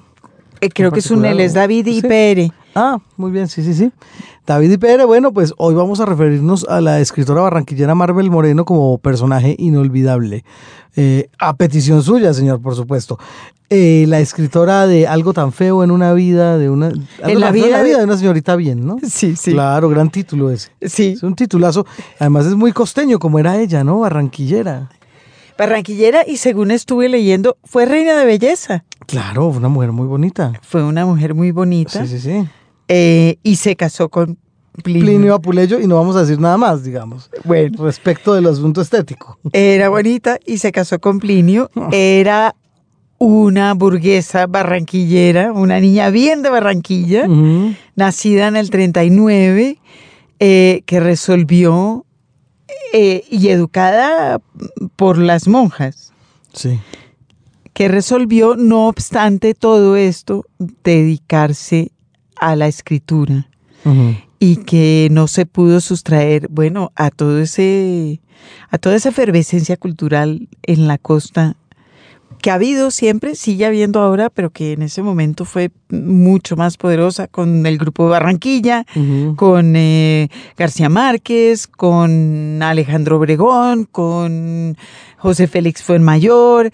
Eh, 0.59 0.69
creo 0.69 0.91
que 0.91 0.99
es 0.99 1.11
un 1.11 1.25
él, 1.25 1.39
es 1.39 1.53
David 1.53 1.85
Sí. 1.85 1.97
Ipere. 1.99 2.51
Ah, 2.79 2.99
muy 3.15 3.31
bien, 3.31 3.47
sí, 3.47 3.63
sí, 3.63 3.73
sí. 3.73 3.91
David 4.45 4.71
y 4.71 4.77
Pérez, 4.77 5.07
bueno, 5.07 5.31
pues 5.33 5.51
hoy 5.57 5.73
vamos 5.73 5.99
a 5.99 6.05
referirnos 6.05 6.63
a 6.69 6.79
la 6.79 6.99
escritora 6.99 7.41
barranquillera 7.41 7.95
Marvel 7.95 8.29
Moreno 8.29 8.65
como 8.65 8.99
personaje 8.99 9.55
inolvidable. 9.57 10.45
Eh, 10.95 11.29
a 11.39 11.55
petición 11.55 12.03
suya, 12.03 12.33
señor, 12.35 12.61
por 12.61 12.75
supuesto. 12.75 13.17
Eh, 13.69 14.05
la 14.07 14.19
escritora 14.19 14.85
de 14.85 15.07
Algo 15.07 15.33
tan 15.33 15.51
feo 15.51 15.83
en 15.83 15.89
una 15.89 16.13
vida, 16.13 16.57
de 16.59 16.69
una, 16.69 16.89
En 17.23 17.39
la 17.39 17.51
vida 17.51 17.81
de- 17.83 17.97
de 17.97 18.03
una 18.03 18.15
señorita 18.15 18.55
bien, 18.55 18.85
¿no? 18.85 18.97
Sí, 19.03 19.35
sí. 19.35 19.51
Claro, 19.53 19.89
gran 19.89 20.09
título 20.11 20.51
ese. 20.51 20.69
Sí. 20.83 21.13
Es 21.17 21.23
un 21.23 21.35
titulazo. 21.35 21.85
Además 22.19 22.45
es 22.45 22.53
muy 22.55 22.71
costeño, 22.73 23.17
como 23.17 23.39
era 23.39 23.57
ella, 23.59 23.83
¿no? 23.83 23.99
Barranquillera. 24.01 24.89
Barranquillera 25.57 26.21
y 26.27 26.37
según 26.37 26.69
estuve 26.69 27.09
leyendo, 27.09 27.57
fue 27.63 27.85
reina 27.85 28.15
de 28.15 28.25
belleza. 28.25 28.83
Claro, 29.07 29.47
una 29.47 29.69
mujer 29.69 29.91
muy 29.91 30.05
bonita. 30.05 30.53
Fue 30.61 30.83
una 30.83 31.05
mujer 31.05 31.33
muy 31.33 31.51
bonita 31.51 32.05
Sí, 32.05 32.07
sí, 32.07 32.19
sí. 32.19 32.47
Eh, 32.87 33.37
y 33.43 33.55
se 33.57 33.75
casó 33.75 34.09
con 34.09 34.37
Plinio. 34.83 35.03
Plinio 35.05 35.33
Apuleyo, 35.35 35.79
y 35.79 35.87
no 35.87 35.95
vamos 35.95 36.15
a 36.15 36.21
decir 36.21 36.39
nada 36.39 36.57
más, 36.57 36.83
digamos, 36.83 37.29
Bueno, 37.43 37.83
respecto 37.83 38.33
del 38.35 38.45
asunto 38.45 38.81
estético. 38.81 39.39
era 39.51 39.89
bonita 39.89 40.37
y 40.45 40.59
se 40.59 40.71
casó 40.71 40.99
con 40.99 41.19
Plinio. 41.19 41.71
Era 41.91 42.55
una 43.17 43.73
burguesa 43.73 44.45
barranquillera, 44.45 45.51
una 45.51 45.79
niña 45.79 46.11
bien 46.11 46.43
de 46.43 46.51
Barranquilla, 46.51 47.27
nacida 47.95 48.47
en 48.47 48.55
el 48.55 48.69
39, 48.69 49.79
eh, 50.39 50.83
que 50.85 50.99
resolvió 50.99 52.05
eh, 52.93 53.23
y 53.31 53.47
educada 53.49 54.39
por 54.95 55.17
las 55.17 55.47
monjas. 55.47 56.13
Sí. 56.53 56.79
que 57.73 57.87
resolvió, 57.87 58.55
no 58.55 58.87
obstante 58.87 59.53
todo 59.55 59.95
esto, 59.95 60.45
dedicarse 60.83 61.91
a 62.39 62.55
la 62.55 62.67
escritura 62.67 63.47
y 64.39 64.57
que 64.57 65.07
no 65.11 65.27
se 65.27 65.45
pudo 65.45 65.79
sustraer, 65.79 66.47
bueno, 66.49 66.91
a 66.95 67.09
todo 67.09 67.39
ese, 67.39 68.19
a 68.69 68.77
toda 68.77 68.95
esa 68.95 69.09
efervescencia 69.09 69.77
cultural 69.77 70.49
en 70.63 70.87
la 70.87 70.97
costa 70.97 71.55
que 72.41 72.51
ha 72.51 72.55
habido 72.55 72.91
siempre, 72.91 73.35
sigue 73.35 73.65
habiendo 73.65 73.99
ahora, 73.99 74.29
pero 74.29 74.51
que 74.51 74.73
en 74.73 74.83
ese 74.83 75.01
momento 75.01 75.45
fue 75.45 75.71
mucho 75.89 76.55
más 76.55 76.77
poderosa 76.77 77.27
con 77.27 77.65
el 77.65 77.77
grupo 77.77 78.07
Barranquilla, 78.09 78.85
con 79.35 79.75
eh, 79.75 80.29
García 80.55 80.89
Márquez, 80.89 81.67
con 81.67 82.61
Alejandro 82.61 83.17
Obregón, 83.17 83.85
con 83.85 84.77
José 85.17 85.47
Félix 85.47 85.81
Fuenmayor. 85.81 86.71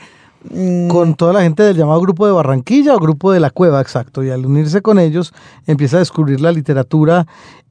Mm, 0.49 0.87
Con 0.87 1.15
toda 1.15 1.33
la 1.33 1.41
gente 1.41 1.63
del 1.63 1.77
llamado 1.77 2.01
Grupo 2.01 2.25
de 2.25 2.33
Barranquilla 2.33 2.95
o 2.95 2.99
Grupo 2.99 3.31
de 3.31 3.39
la 3.39 3.49
Cueva, 3.49 3.81
exacto. 3.81 4.23
Y 4.23 4.29
al 4.29 4.45
unirse 4.45 4.81
con 4.81 4.99
ellos, 4.99 5.33
empieza 5.67 5.97
a 5.97 5.99
descubrir 5.99 6.41
la 6.41 6.51
literatura 6.51 7.25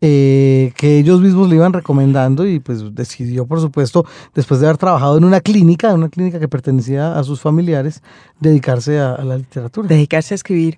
eh, 0.05 0.73
que 0.77 0.99
ellos 0.99 1.21
mismos 1.21 1.49
le 1.49 1.55
iban 1.55 1.73
recomendando 1.73 2.45
y 2.45 2.59
pues 2.59 2.93
decidió, 2.93 3.47
por 3.47 3.61
supuesto, 3.61 4.05
después 4.35 4.59
de 4.59 4.67
haber 4.67 4.77
trabajado 4.77 5.17
en 5.17 5.23
una 5.23 5.41
clínica, 5.41 5.95
una 5.95 6.09
clínica 6.09 6.41
que 6.41 6.49
pertenecía 6.49 7.17
a 7.17 7.23
sus 7.23 7.41
familiares, 7.41 8.03
dedicarse 8.41 8.99
a, 8.99 9.15
a 9.15 9.23
la 9.23 9.39
literatura. 9.39 9.87
dedicarse 9.87 10.35
a 10.35 10.37
escribir. 10.37 10.77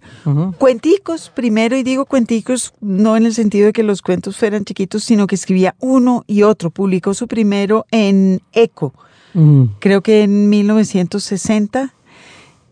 Cuenticos, 0.59 1.33
primero, 1.35 1.75
y 1.75 1.83
digo 1.83 2.05
cuenticos 2.05 2.75
no 2.83 3.17
en 3.17 3.25
el 3.25 3.33
sentido 3.33 3.65
de 3.65 3.73
que 3.73 3.83
los 3.83 4.03
cuentos 4.03 4.37
fueran 4.37 4.67
chiquitos, 4.67 5.03
sino 5.05 5.27
que 5.27 5.37
escribía 5.37 5.75
uno 5.81 6.25
y 6.27 6.43
otro. 6.43 6.69
Publicó 6.69 7.15
su 7.15 7.27
primero 7.27 7.87
en 7.91 8.43
Eco, 8.53 8.93
Ujú. 9.35 9.71
creo 9.81 10.01
que 10.03 10.23
en 10.23 10.49
1960. 10.51 11.93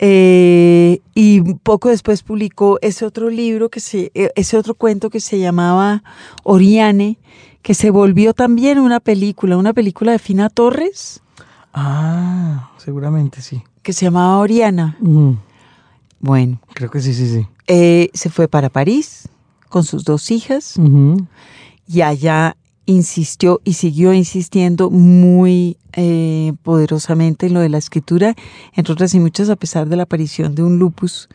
eh, 0.05 1.01
y 1.15 1.41
poco 1.63 1.89
después 1.89 2.23
publicó 2.25 2.79
ese 2.83 3.05
otro 3.05 3.31
libro, 3.31 3.69
que 3.69 3.79
se, 3.79 4.11
eh, 4.15 4.31
ese 4.35 4.57
otro 4.57 4.75
cuento 4.75 5.11
que 5.11 5.21
se 5.21 5.39
llamaba 5.39 6.03
Oriane, 6.43 7.19
que 7.63 7.75
se 7.75 7.91
volvió 7.91 8.35
también 8.35 8.81
una 8.81 8.99
película, 8.99 9.57
una 9.57 9.73
película 9.73 10.11
de 10.13 10.19
Fina 10.19 10.49
Torres, 10.51 11.21
Ah, 11.73 12.73
seguramente 12.79 13.41
sí. 13.43 13.63
que 13.83 13.93
se 13.93 14.07
llamaba 14.07 14.39
Oriana. 14.39 14.97
Ujú. 15.01 15.37
Bueno, 16.21 16.61
Creo 16.75 16.91
que 16.91 17.01
sí, 17.01 17.15
sí, 17.15 17.29
sí. 17.29 17.47
eh, 17.69 18.11
se 18.13 18.29
fue 18.29 18.49
para 18.49 18.69
París 18.71 19.29
con 19.69 19.85
sus 19.85 20.03
dos 20.05 20.31
hijas. 20.33 20.75
Y 21.87 22.01
allá 22.03 22.57
insistió 22.87 23.61
y 23.65 23.75
siguió 23.75 24.13
insistiendo 24.13 24.91
muy 24.91 25.77
eh, 25.93 26.53
poderosamente 26.63 27.47
en 27.47 27.55
lo 27.55 27.61
de 27.61 27.69
la 27.69 27.79
escritura, 27.79 28.35
entre 28.75 28.93
otras 28.93 29.15
y 29.15 29.21
muchas, 29.21 29.51
a 29.51 29.57
pesar 29.57 29.89
de 29.89 29.97
la 29.97 30.05
aparición 30.05 30.55
de 30.55 30.63
un 30.63 30.79
lupus 30.79 31.29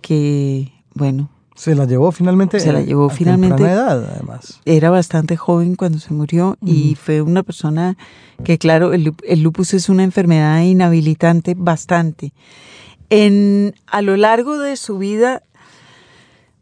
que, 0.00 0.72
bueno, 0.94 1.30
Se 1.54 1.74
la 1.74 1.84
llevó 1.86 2.12
finalmente. 2.12 2.60
Se 2.60 2.72
la 2.72 2.80
eh, 2.80 2.86
llevó 2.86 3.06
a 3.06 3.10
finalmente. 3.10 3.62
edad, 3.62 4.04
además. 4.16 4.60
era 4.64 4.90
bastante 4.90 5.36
joven 5.36 5.76
cuando 5.76 5.98
se 5.98 6.12
murió 6.12 6.56
y 6.64 6.96
fue 6.96 7.22
una 7.22 7.42
persona 7.42 7.96
que, 8.44 8.58
claro, 8.58 8.92
el, 8.92 9.14
el 9.26 9.42
lupus 9.42 9.74
es 9.74 9.88
una 9.88 10.02
enfermedad 10.02 10.60
inhabilitante 10.62 11.54
bastante. 11.56 12.32
En, 13.10 13.74
a 13.86 14.00
lo 14.00 14.16
largo 14.16 14.58
de 14.58 14.76
su 14.76 14.98
vida, 14.98 15.42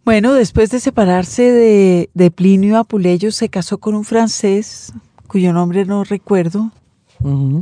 bueno, 0.04 0.34
después 0.34 0.70
de 0.70 0.80
separarse 0.80 1.42
de, 1.42 2.10
de 2.14 2.30
Plinio 2.30 2.78
Apuleyo, 2.78 3.32
se 3.32 3.48
casó 3.48 3.78
con 3.78 3.94
un 3.94 4.04
francés 4.04 4.92
cuyo 5.26 5.52
nombre 5.52 5.84
no 5.84 6.02
recuerdo, 6.02 6.72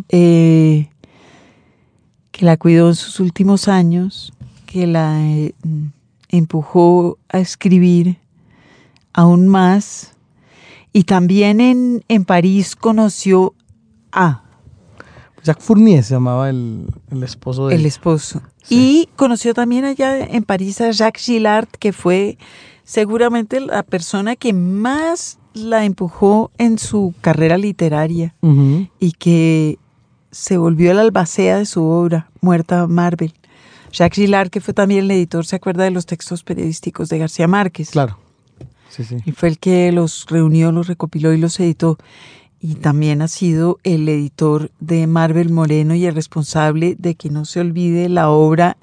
eh, 0.09 0.89
que 2.31 2.45
la 2.47 2.57
cuidó 2.57 2.89
en 2.89 2.95
sus 2.95 3.21
últimos 3.21 3.69
años, 3.69 4.33
que 4.65 4.87
la 4.87 5.21
eh, 5.23 5.53
empujó 6.31 7.19
a 7.29 7.41
escribir 7.41 8.17
aún 9.13 9.49
más. 9.49 10.15
Y 10.95 11.05
también 11.05 11.61
en, 11.61 12.05
en 12.09 12.25
París 12.25 12.75
conoció 12.75 13.55
a 14.13 14.45
Jacques 15.45 15.65
Fournier 15.65 16.03
se 16.03 16.15
llamaba 16.15 16.51
el, 16.51 16.87
el 17.11 17.23
esposo 17.23 17.69
de 17.69 17.75
el 17.75 17.87
esposo. 17.87 18.43
Sí. 18.69 19.09
Y 19.09 19.09
conoció 19.17 19.55
también 19.55 19.85
allá 19.85 20.19
en 20.19 20.43
París 20.45 20.81
a 20.81 20.91
Jacques 20.91 21.25
Gillard, 21.25 21.69
que 21.79 21.93
fue 21.93 22.39
seguramente 22.85 23.61
la 23.61 23.83
persona 23.83 24.37
que 24.37 24.53
más 24.53 25.39
la 25.55 25.85
empujó 25.85 26.51
en 26.59 26.79
su 26.79 27.15
carrera 27.21 27.59
literaria 27.59 28.35
y 28.99 29.13
que 29.13 29.79
se 30.31 30.57
volvió 30.57 30.91
el 30.93 30.99
albacea 30.99 31.59
de 31.59 31.67
su 31.67 31.85
obra, 31.85 32.31
Muerta 32.41 32.87
Marvel. 32.87 33.35
Jacques 33.93 34.17
Gillard, 34.17 34.51
que 34.51 34.61
fue 34.61 34.75
también 34.75 35.05
el 35.05 35.11
editor, 35.11 35.47
se 35.47 35.57
acuerda 35.57 35.85
de 35.85 35.91
los 35.91 36.07
textos 36.07 36.43
periodísticos 36.45 37.09
de 37.09 37.19
García 37.19 37.49
Márquez. 37.49 37.91
Claro. 37.91 38.19
Sí, 38.91 39.05
sí. 39.05 39.17
Y 39.25 39.33
fue 39.33 39.49
el 39.49 39.59
que 39.59 39.93
los 39.93 40.27
reunió, 40.29 40.73
los 40.73 40.87
recopiló 40.87 41.33
y 41.33 41.39
los 41.39 41.59
editó. 41.61 41.99
Y 42.61 42.75
también 42.75 43.23
ha 43.23 43.29
sido 43.29 43.79
el 43.85 44.09
editor 44.09 44.71
de 44.81 45.07
Marvel 45.07 45.51
Moreno 45.51 45.95
y 45.95 46.07
el 46.07 46.15
responsable 46.15 46.97
de 46.99 47.15
que 47.15 47.31
no 47.31 47.45
se 47.45 47.61
olvide 47.61 48.09
la 48.09 48.31
obra 48.31 48.77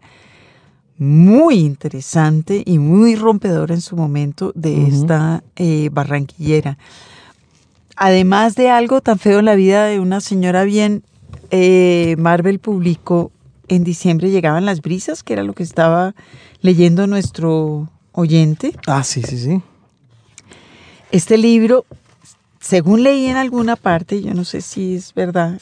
muy 0.97 1.55
interesante 1.55 2.63
y 2.65 2.77
muy 2.77 3.15
rompedora 3.15 3.75
en 3.75 3.81
su 3.81 3.97
momento 3.97 4.53
de 4.55 4.87
esta 4.87 5.43
eh, 5.57 5.89
barranquillera. 5.91 6.77
Además 7.97 8.55
de 8.55 8.69
algo 8.69 9.01
tan 9.01 9.19
feo 9.19 9.39
en 9.39 9.45
la 9.45 9.55
vida 9.55 9.85
de 9.85 9.99
una 9.99 10.21
señora 10.21 10.63
bien, 10.63 11.03
eh, 11.51 12.15
Marvel 12.17 12.59
publicó 12.59 13.31
en 13.67 13.83
diciembre 13.83 14.29
Llegaban 14.29 14.65
las 14.65 14.81
brisas, 14.81 15.23
que 15.23 15.33
era 15.33 15.43
lo 15.43 15.53
que 15.53 15.63
estaba 15.63 16.15
leyendo 16.61 17.07
nuestro 17.07 17.89
oyente. 18.11 18.73
Ah, 18.87 19.03
sí, 19.03 19.21
sí, 19.21 19.37
sí. 19.37 19.61
Este 21.11 21.37
libro, 21.37 21.85
según 22.65 23.03
leí 23.03 23.27
en 23.27 23.37
alguna 23.37 23.75
parte, 23.75 24.23
yo 24.23 24.33
no 24.33 24.43
sé 24.43 24.59
si 24.61 24.95
es 24.95 25.13
verdad, 25.13 25.59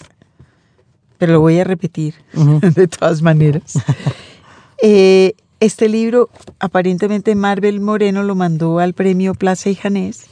pero 1.17 1.33
lo 1.33 1.41
voy 1.41 1.59
a 1.59 1.65
repetir 1.65 2.15
de 2.33 2.87
todas 2.87 3.21
maneras. 3.21 3.73
Eh, 4.85 5.35
este 5.61 5.87
libro, 5.87 6.29
aparentemente 6.59 7.35
Marvel 7.35 7.79
Moreno 7.79 8.23
lo 8.23 8.35
mandó 8.35 8.79
al 8.79 8.93
premio 8.93 9.33
Plaza 9.33 9.69
y 9.69 9.75
Janés, 9.75 10.25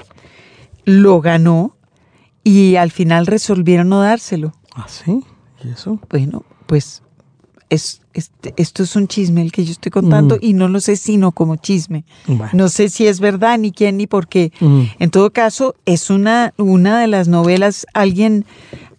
lo 0.84 1.22
ganó 1.22 1.78
y 2.44 2.75
al 2.75 2.92
final 2.92 3.28
resolvieron 3.28 3.88
no 3.88 4.01
dárselo. 4.01 4.51
Ah, 4.75 4.88
sí. 4.90 5.24
¿Y 5.63 5.70
eso? 5.70 6.01
Bueno, 6.10 6.44
pues 6.66 7.01
es, 7.72 8.01
este- 8.13 8.54
esto 8.58 8.84
es 8.84 8.96
un 8.96 9.08
chisme 9.08 9.42
el 9.42 9.51
que 9.51 9.66
yo 9.66 9.72
estoy 9.72 9.92
contando 9.92 10.36
Ujú. 10.36 10.46
y 10.46 10.54
no 10.54 10.68
lo 10.68 10.80
sé 10.80 10.96
sino 10.98 11.32
como 11.32 11.56
chisme. 11.56 12.04
Bueno. 12.28 12.50
No 12.54 12.70
sé 12.70 12.90
si 12.90 13.08
es 13.08 13.20
verdad, 13.20 13.58
ni 13.58 13.72
quién, 13.72 13.98
ni 13.98 14.06
por 14.06 14.28
qué. 14.28 14.51
Ujú. 14.62 14.84
En 15.00 15.10
todo 15.10 15.32
caso, 15.32 15.74
es 15.86 16.10
una, 16.12 16.54
una 16.58 17.00
de 17.00 17.08
las 17.08 17.28
novelas, 17.28 17.88
alguien, 17.94 18.46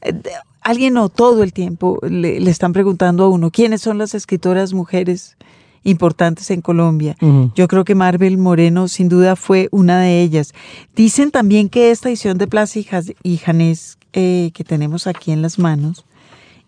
eh, 0.00 0.14
alguien 0.62 0.96
o 0.96 1.08
todo 1.10 1.42
el 1.44 1.52
tiempo 1.52 1.98
le, 2.02 2.40
le 2.40 2.50
están 2.50 2.72
preguntando 2.72 3.24
a 3.24 3.28
uno, 3.28 3.50
¿quiénes 3.50 3.82
son 3.82 3.98
las 3.98 4.14
escritoras 4.14 4.72
mujeres 4.72 5.36
importantes 5.84 6.48
en 6.52 6.60
Colombia. 6.60 7.16
Ujú. 7.20 7.50
Yo 7.56 7.66
creo 7.66 7.84
que 7.84 7.96
Marvel 7.96 8.38
Moreno 8.38 8.86
sin 8.86 9.08
duda 9.08 9.34
fue 9.34 9.68
una 9.72 10.00
de 10.00 10.22
ellas. 10.22 10.54
Dicen 10.94 11.32
también 11.32 11.68
que 11.68 11.90
esta 11.90 12.08
edición 12.08 12.38
de 12.38 12.46
Plaza 12.46 12.78
y 13.24 13.36
Janés 13.38 13.98
eh, 14.12 14.52
que 14.54 14.62
tenemos 14.62 15.08
aquí 15.08 15.32
en 15.32 15.42
las 15.42 15.58
manos 15.58 16.04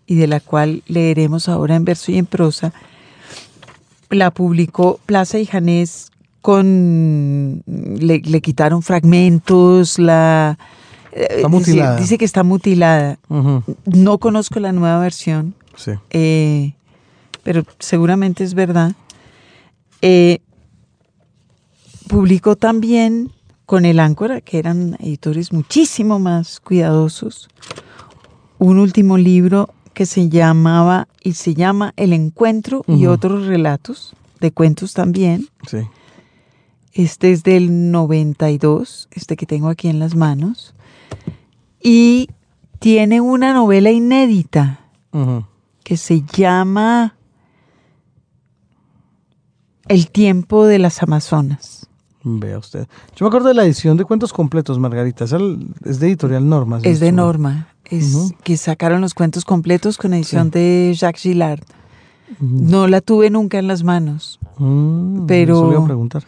y 0.07 0.15
de 0.15 0.27
la 0.27 0.39
cual 0.39 0.83
leeremos 0.87 1.49
ahora 1.49 1.75
en 1.75 1.85
verso 1.85 2.11
y 2.11 2.17
en 2.17 2.25
prosa, 2.25 2.73
la 4.09 4.31
publicó 4.31 4.99
Plaza 5.05 5.39
y 5.39 5.45
Janés 5.45 6.11
con... 6.41 7.63
Le, 7.65 8.19
le 8.19 8.41
quitaron 8.41 8.81
fragmentos, 8.83 9.97
la... 9.97 10.57
eh, 11.11 11.27
Está 11.37 11.47
mutilada. 11.47 11.95
dice 11.97 12.17
que 12.17 12.25
está 12.25 12.43
mutilada. 12.43 13.17
No 13.85 14.17
conozco 14.19 14.59
la 14.59 14.71
nueva 14.71 14.99
versión, 14.99 15.55
Sí. 15.75 15.91
eh, 16.11 16.73
pero 17.43 17.63
seguramente 17.79 18.43
es 18.43 18.53
verdad. 18.53 18.93
Eh, 20.01 20.39
publicó 22.07 22.55
también 22.55 23.31
con 23.65 23.85
el 23.85 23.99
Áncora, 23.99 24.41
que 24.41 24.59
eran 24.59 24.95
editores 24.99 25.51
muchísimo 25.51 26.19
más 26.19 26.59
cuidadosos, 26.59 27.49
un 28.59 28.77
último 28.77 29.17
libro 29.17 29.69
que 29.95 30.05
se 30.05 30.29
llamaba 30.29 31.07
y 31.23 31.33
se 31.33 31.55
llama 31.55 31.93
El 31.95 32.13
Encuentro 32.13 32.83
y 32.87 33.07
otros 33.07 33.47
relatos, 33.47 34.13
de 34.39 34.51
cuentos 34.51 34.93
también. 34.93 35.47
Sí. 35.67 35.79
Este 36.93 37.31
es 37.31 37.41
del 37.41 37.91
92, 37.91 39.09
este 39.11 39.35
que 39.35 39.47
tengo 39.47 39.69
aquí 39.69 39.87
en 39.87 39.97
las 39.97 40.15
manos. 40.15 40.75
Y 41.81 42.29
tiene 42.79 43.21
una 43.21 43.53
novela 43.53 43.89
inédita 43.89 44.81
que 45.83 45.97
se 45.97 46.21
llama 46.21 47.15
El 49.87 50.11
tiempo 50.11 50.65
de 50.65 50.79
las 50.79 51.01
Amazonas. 51.01 51.87
Vea 52.23 52.57
usted. 52.57 52.87
Yo 53.15 53.25
me 53.25 53.27
acuerdo 53.27 53.49
de 53.49 53.53
la 53.53 53.65
edición 53.65 53.97
de 53.97 54.03
cuentos 54.03 54.33
completos, 54.33 54.79
Margarita. 54.79 55.25
Es 55.25 55.99
de 55.99 56.07
editorial 56.07 56.47
Norma. 56.47 56.79
Es 56.81 56.99
de. 56.99 57.11
Norma. 57.11 57.67
Es 57.89 58.33
que 58.43 58.57
sacaron 58.57 59.01
los 59.01 59.13
cuentos 59.13 59.45
completos 59.45 59.97
con 59.97 60.13
edición 60.13 60.45
Sí. 60.45 60.59
de 60.59 60.93
Jacques 60.97 61.21
Gillard. 61.21 61.59
No 62.39 62.87
la 62.87 63.01
tuve 63.01 63.29
nunca 63.29 63.59
en 63.59 63.67
las 63.67 63.83
manos, 63.83 64.39
Mm, 64.57 65.25
Pero- 65.27 65.71
eso 65.71 65.81
a 65.81 65.85
preguntar. 65.85 66.23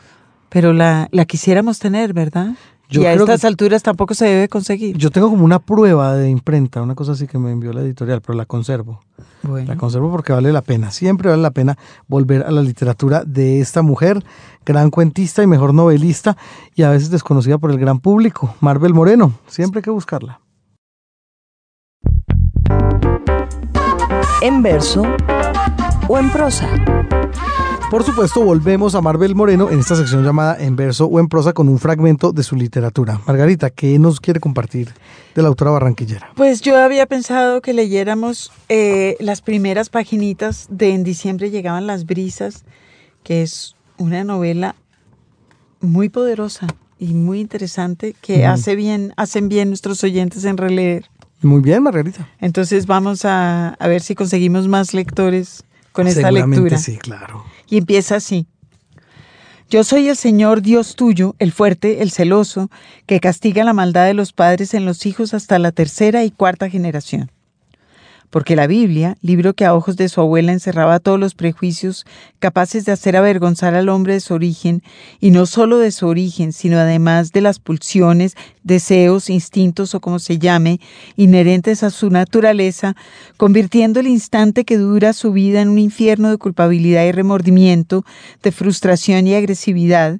pero 0.49 0.73
la, 0.73 1.07
la 1.11 1.25
quisiéramos 1.25 1.79
tener, 1.79 2.13
¿verdad? 2.13 2.51
Yo 2.89 3.01
y 3.01 3.05
a 3.05 3.13
estas 3.13 3.41
que- 3.41 3.47
alturas 3.47 3.83
tampoco 3.83 4.13
se 4.13 4.25
debe 4.25 4.47
conseguir. 4.47 4.95
Yo 4.97 5.09
tengo 5.09 5.29
como 5.29 5.43
una 5.43 5.59
prueba 5.59 6.13
de 6.15 6.29
imprenta, 6.29 6.81
una 6.81 6.93
cosa 6.95 7.13
así 7.13 7.25
que 7.27 7.37
me 7.37 7.51
envió 7.51 7.73
la 7.73 7.81
editorial, 7.81 8.21
pero 8.21 8.37
la 8.37 8.45
conservo. 8.45 9.01
Bueno. 9.43 9.67
La 9.67 9.75
conservo 9.77 10.09
porque 10.11 10.31
vale 10.33 10.51
la 10.53 10.61
pena. 10.61 10.91
Siempre 10.91 11.29
vale 11.29 11.41
la 11.41 11.51
pena 11.51 11.77
volver 12.07 12.43
a 12.43 12.51
la 12.51 12.61
literatura 12.61 13.23
de 13.25 13.59
esta 13.59 13.81
mujer, 13.81 14.23
gran 14.65 14.89
cuentista 14.89 15.43
y 15.43 15.47
mejor 15.47 15.73
novelista, 15.73 16.37
y 16.75 16.83
a 16.83 16.89
veces 16.89 17.09
desconocida 17.09 17.57
por 17.57 17.71
el 17.71 17.79
gran 17.79 17.99
público, 17.99 18.55
Marvel 18.61 18.93
Moreno. 18.93 19.33
Siempre 19.47 19.79
hay 19.79 19.83
que 19.83 19.89
buscarla. 19.91 20.39
En 24.41 24.61
verso 24.61 25.01
o 26.07 26.19
en 26.19 26.31
prosa. 26.31 26.69
Por 27.89 28.03
supuesto, 28.03 28.43
volvemos 28.43 28.93
a 28.93 29.01
Marvel 29.01 29.33
Moreno 29.33 29.71
en 29.71 29.79
esta 29.79 29.95
sección 29.95 30.23
llamada 30.23 30.57
En 30.59 30.75
verso 30.75 31.07
o 31.07 31.19
en 31.19 31.27
prosa 31.27 31.53
con 31.53 31.67
un 31.67 31.79
fragmento 31.79 32.31
de 32.33 32.43
su 32.43 32.55
literatura. 32.55 33.19
Margarita, 33.25 33.71
¿qué 33.71 33.97
nos 33.97 34.19
quiere 34.19 34.39
compartir 34.39 34.93
de 35.33 35.41
la 35.41 35.47
autora 35.47 35.71
barranquillera? 35.71 36.29
Pues 36.35 36.61
yo 36.61 36.77
había 36.77 37.07
pensado 37.07 37.61
que 37.61 37.73
leyéramos 37.73 38.51
eh, 38.69 39.17
las 39.19 39.41
primeras 39.41 39.89
paginitas 39.89 40.67
de 40.69 40.93
En 40.93 41.03
diciembre 41.03 41.49
llegaban 41.49 41.87
las 41.87 42.05
brisas, 42.05 42.63
que 43.23 43.41
es 43.41 43.75
una 43.97 44.23
novela 44.23 44.75
muy 45.81 46.09
poderosa 46.09 46.67
y 46.99 47.15
muy 47.15 47.39
interesante 47.39 48.15
que 48.21 48.45
hace 48.45 48.75
bien, 48.75 49.13
hacen 49.17 49.49
bien 49.49 49.69
nuestros 49.69 50.03
oyentes 50.03 50.45
en 50.45 50.57
releer. 50.57 51.09
Muy 51.41 51.61
bien, 51.61 51.83
Margarita. 51.83 52.27
Entonces 52.39 52.87
vamos 52.87 53.25
a, 53.25 53.69
a 53.69 53.87
ver 53.87 54.01
si 54.01 54.15
conseguimos 54.15 54.67
más 54.67 54.93
lectores 54.93 55.63
con 55.91 56.07
esta 56.07 56.31
lectura. 56.31 56.77
sí, 56.77 56.97
claro. 56.97 57.43
Y 57.69 57.77
empieza 57.77 58.15
así. 58.15 58.47
Yo 59.69 59.83
soy 59.83 60.07
el 60.07 60.15
Señor 60.15 60.61
Dios 60.61 60.95
tuyo, 60.95 61.35
el 61.39 61.51
fuerte, 61.51 62.01
el 62.01 62.11
celoso, 62.11 62.69
que 63.05 63.19
castiga 63.19 63.65
la 63.65 63.73
maldad 63.73 64.05
de 64.05 64.13
los 64.13 64.31
padres 64.31 64.73
en 64.73 64.85
los 64.85 65.05
hijos 65.05 65.33
hasta 65.33 65.59
la 65.59 65.73
tercera 65.73 66.23
y 66.23 66.31
cuarta 66.31 66.69
generación. 66.69 67.31
Porque 68.29 68.57
la 68.57 68.67
Biblia, 68.67 69.17
libro 69.21 69.53
que 69.53 69.63
a 69.63 69.73
ojos 69.73 69.95
de 69.95 70.09
su 70.09 70.19
abuela 70.19 70.51
encerraba 70.51 70.99
todos 70.99 71.19
los 71.19 71.33
prejuicios 71.33 72.05
capaces 72.39 72.83
de 72.83 72.91
hacer 72.91 73.15
avergonzar 73.15 73.73
al 73.73 73.87
hombre 73.87 74.13
de 74.13 74.19
su 74.19 74.33
origen, 74.33 74.83
y 75.21 75.31
no 75.31 75.45
solo 75.45 75.77
de 75.77 75.91
su 75.91 76.07
origen, 76.07 76.51
sino 76.51 76.77
además 76.77 77.31
de 77.31 77.41
las 77.41 77.59
pulsiones, 77.59 78.35
deseos, 78.63 79.29
instintos 79.29 79.95
o 79.95 80.01
como 80.01 80.19
se 80.19 80.39
llame, 80.39 80.81
inherentes 81.15 81.83
a 81.83 81.89
su 81.89 82.09
naturaleza, 82.09 82.95
convirtiendo 83.37 84.01
el 84.01 84.07
instante 84.07 84.65
que 84.65 84.77
dura 84.77 85.13
su 85.13 85.31
vida 85.31 85.61
en 85.61 85.69
un 85.69 85.79
infierno 85.79 86.29
de 86.29 86.37
culpabilidad 86.37 87.05
y 87.05 87.13
remordimiento, 87.13 88.03
de 88.43 88.51
frustración 88.51 89.25
y 89.25 89.35
agresividad, 89.35 90.19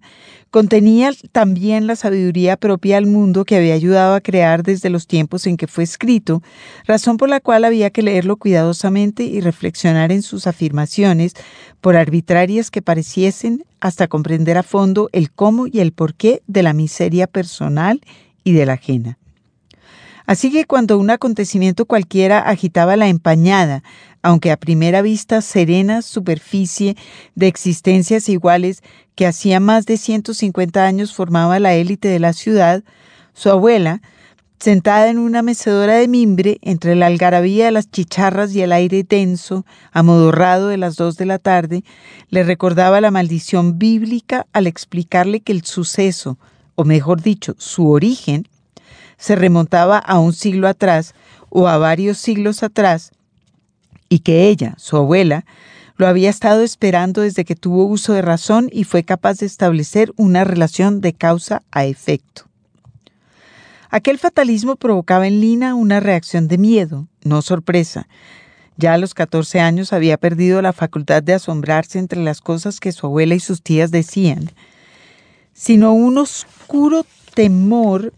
contenía 0.49 1.11
también 1.31 1.87
la 1.87 1.95
sabiduría 1.95 2.57
propia 2.57 2.97
al 2.97 3.05
mundo 3.05 3.45
que 3.45 3.55
había 3.55 3.73
ayudado 3.73 4.15
a 4.15 4.21
crear 4.21 4.63
desde 4.63 4.89
los 4.89 5.07
tiempos 5.07 5.47
en 5.47 5.57
que 5.57 5.67
fue 5.67 5.83
escrito, 5.83 6.41
razón 6.85 7.17
por 7.17 7.29
la 7.29 7.39
cual 7.39 7.65
había 7.65 7.89
que 7.89 8.01
leerlo 8.01 8.37
cuidadosamente 8.37 9.23
y 9.23 9.41
reflexionar 9.41 10.11
en 10.11 10.21
sus 10.21 10.47
afirmaciones, 10.47 11.33
por 11.81 11.95
arbitrarias 11.95 12.71
que 12.71 12.81
pareciesen, 12.81 13.63
hasta 13.79 14.07
comprender 14.07 14.57
a 14.57 14.63
fondo 14.63 15.09
el 15.11 15.31
cómo 15.31 15.67
y 15.67 15.79
el 15.79 15.91
porqué 15.91 16.41
de 16.47 16.63
la 16.63 16.73
miseria 16.73 17.27
personal 17.27 18.01
y 18.43 18.53
de 18.53 18.65
la 18.65 18.73
ajena. 18.73 19.17
Así 20.27 20.51
que 20.51 20.65
cuando 20.65 20.97
un 20.97 21.09
acontecimiento 21.09 21.85
cualquiera 21.85 22.39
agitaba 22.39 22.97
la 22.97 23.07
empañada, 23.07 23.81
aunque 24.21 24.51
a 24.51 24.57
primera 24.57 25.01
vista 25.01 25.41
serena 25.41 26.01
superficie 26.01 26.97
de 27.35 27.47
existencias 27.47 28.27
iguales 28.27 28.83
que 29.15 29.25
hacía 29.25 29.61
más 29.61 29.85
de 29.85 29.95
150 29.95 30.85
años 30.85 31.15
formaba 31.15 31.59
la 31.59 31.75
élite 31.75 32.09
de 32.09 32.19
la 32.19 32.33
ciudad, 32.33 32.83
su 33.33 33.49
abuela, 33.49 34.01
sentada 34.59 35.09
en 35.09 35.17
una 35.17 35.43
mecedora 35.43 35.95
de 35.95 36.09
mimbre 36.09 36.57
entre 36.61 36.95
la 36.95 37.05
algarabía 37.05 37.65
de 37.65 37.71
las 37.71 37.89
chicharras 37.89 38.53
y 38.53 38.61
el 38.61 38.73
aire 38.73 39.05
denso, 39.07 39.65
amodorrado 39.93 40.67
de 40.67 40.77
las 40.77 40.97
dos 40.97 41.15
de 41.15 41.25
la 41.25 41.39
tarde, 41.39 41.85
le 42.29 42.43
recordaba 42.43 42.99
la 42.99 43.11
maldición 43.11 43.79
bíblica 43.79 44.45
al 44.51 44.67
explicarle 44.67 45.39
que 45.39 45.53
el 45.53 45.63
suceso, 45.63 46.37
o 46.75 46.83
mejor 46.83 47.21
dicho, 47.21 47.55
su 47.57 47.89
origen, 47.89 48.45
se 49.17 49.35
remontaba 49.35 49.97
a 49.97 50.19
un 50.19 50.33
siglo 50.33 50.67
atrás 50.67 51.13
o 51.49 51.67
a 51.67 51.77
varios 51.77 52.17
siglos 52.17 52.63
atrás, 52.63 53.11
y 54.09 54.19
que 54.19 54.47
ella, 54.47 54.75
su 54.77 54.97
abuela, 54.97 55.45
lo 55.97 56.07
había 56.07 56.29
estado 56.29 56.61
esperando 56.61 57.21
desde 57.21 57.43
que 57.43 57.55
tuvo 57.55 57.85
uso 57.85 58.13
de 58.13 58.21
razón 58.21 58.69
y 58.71 58.83
fue 58.83 59.03
capaz 59.03 59.39
de 59.39 59.47
establecer 59.47 60.13
una 60.15 60.43
relación 60.43 61.01
de 61.01 61.13
causa 61.13 61.63
a 61.71 61.85
efecto. 61.85 62.43
Aquel 63.89 64.19
fatalismo 64.19 64.75
provocaba 64.75 65.27
en 65.27 65.41
Lina 65.41 65.73
una 65.73 65.99
reacción 65.99 66.47
de 66.47 66.57
miedo, 66.57 67.07
no 67.23 67.41
sorpresa. 67.41 68.07
Ya 68.75 68.93
a 68.93 68.97
los 68.97 69.15
14 69.15 69.59
años 69.59 69.91
había 69.91 70.17
perdido 70.17 70.61
la 70.61 70.73
facultad 70.73 71.23
de 71.23 71.33
asombrarse 71.33 71.97
entre 71.97 72.21
las 72.21 72.41
cosas 72.41 72.79
que 72.79 72.91
su 72.91 73.07
abuela 73.07 73.33
y 73.33 73.39
sus 73.39 73.63
tías 73.63 73.89
decían, 73.89 74.51
sino 75.53 75.93
un 75.93 76.19
oscuro 76.19 77.05
temor 77.33 78.13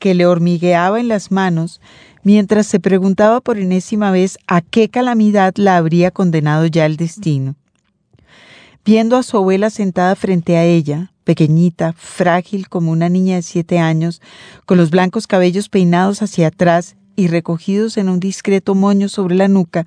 que 0.00 0.14
le 0.14 0.26
hormigueaba 0.26 0.98
en 0.98 1.06
las 1.06 1.30
manos 1.30 1.80
mientras 2.24 2.66
se 2.66 2.80
preguntaba 2.80 3.40
por 3.40 3.58
enésima 3.58 4.10
vez 4.10 4.38
a 4.48 4.60
qué 4.60 4.88
calamidad 4.88 5.54
la 5.56 5.76
habría 5.76 6.10
condenado 6.10 6.66
ya 6.66 6.86
el 6.86 6.96
destino. 6.96 7.54
Viendo 8.84 9.16
a 9.16 9.22
su 9.22 9.36
abuela 9.36 9.70
sentada 9.70 10.16
frente 10.16 10.56
a 10.56 10.64
ella, 10.64 11.12
pequeñita, 11.24 11.92
frágil 11.92 12.68
como 12.68 12.90
una 12.90 13.08
niña 13.08 13.36
de 13.36 13.42
siete 13.42 13.78
años, 13.78 14.20
con 14.66 14.78
los 14.78 14.90
blancos 14.90 15.26
cabellos 15.26 15.68
peinados 15.68 16.22
hacia 16.22 16.48
atrás 16.48 16.96
y 17.14 17.28
recogidos 17.28 17.98
en 17.98 18.08
un 18.08 18.18
discreto 18.18 18.74
moño 18.74 19.08
sobre 19.08 19.36
la 19.36 19.48
nuca, 19.48 19.86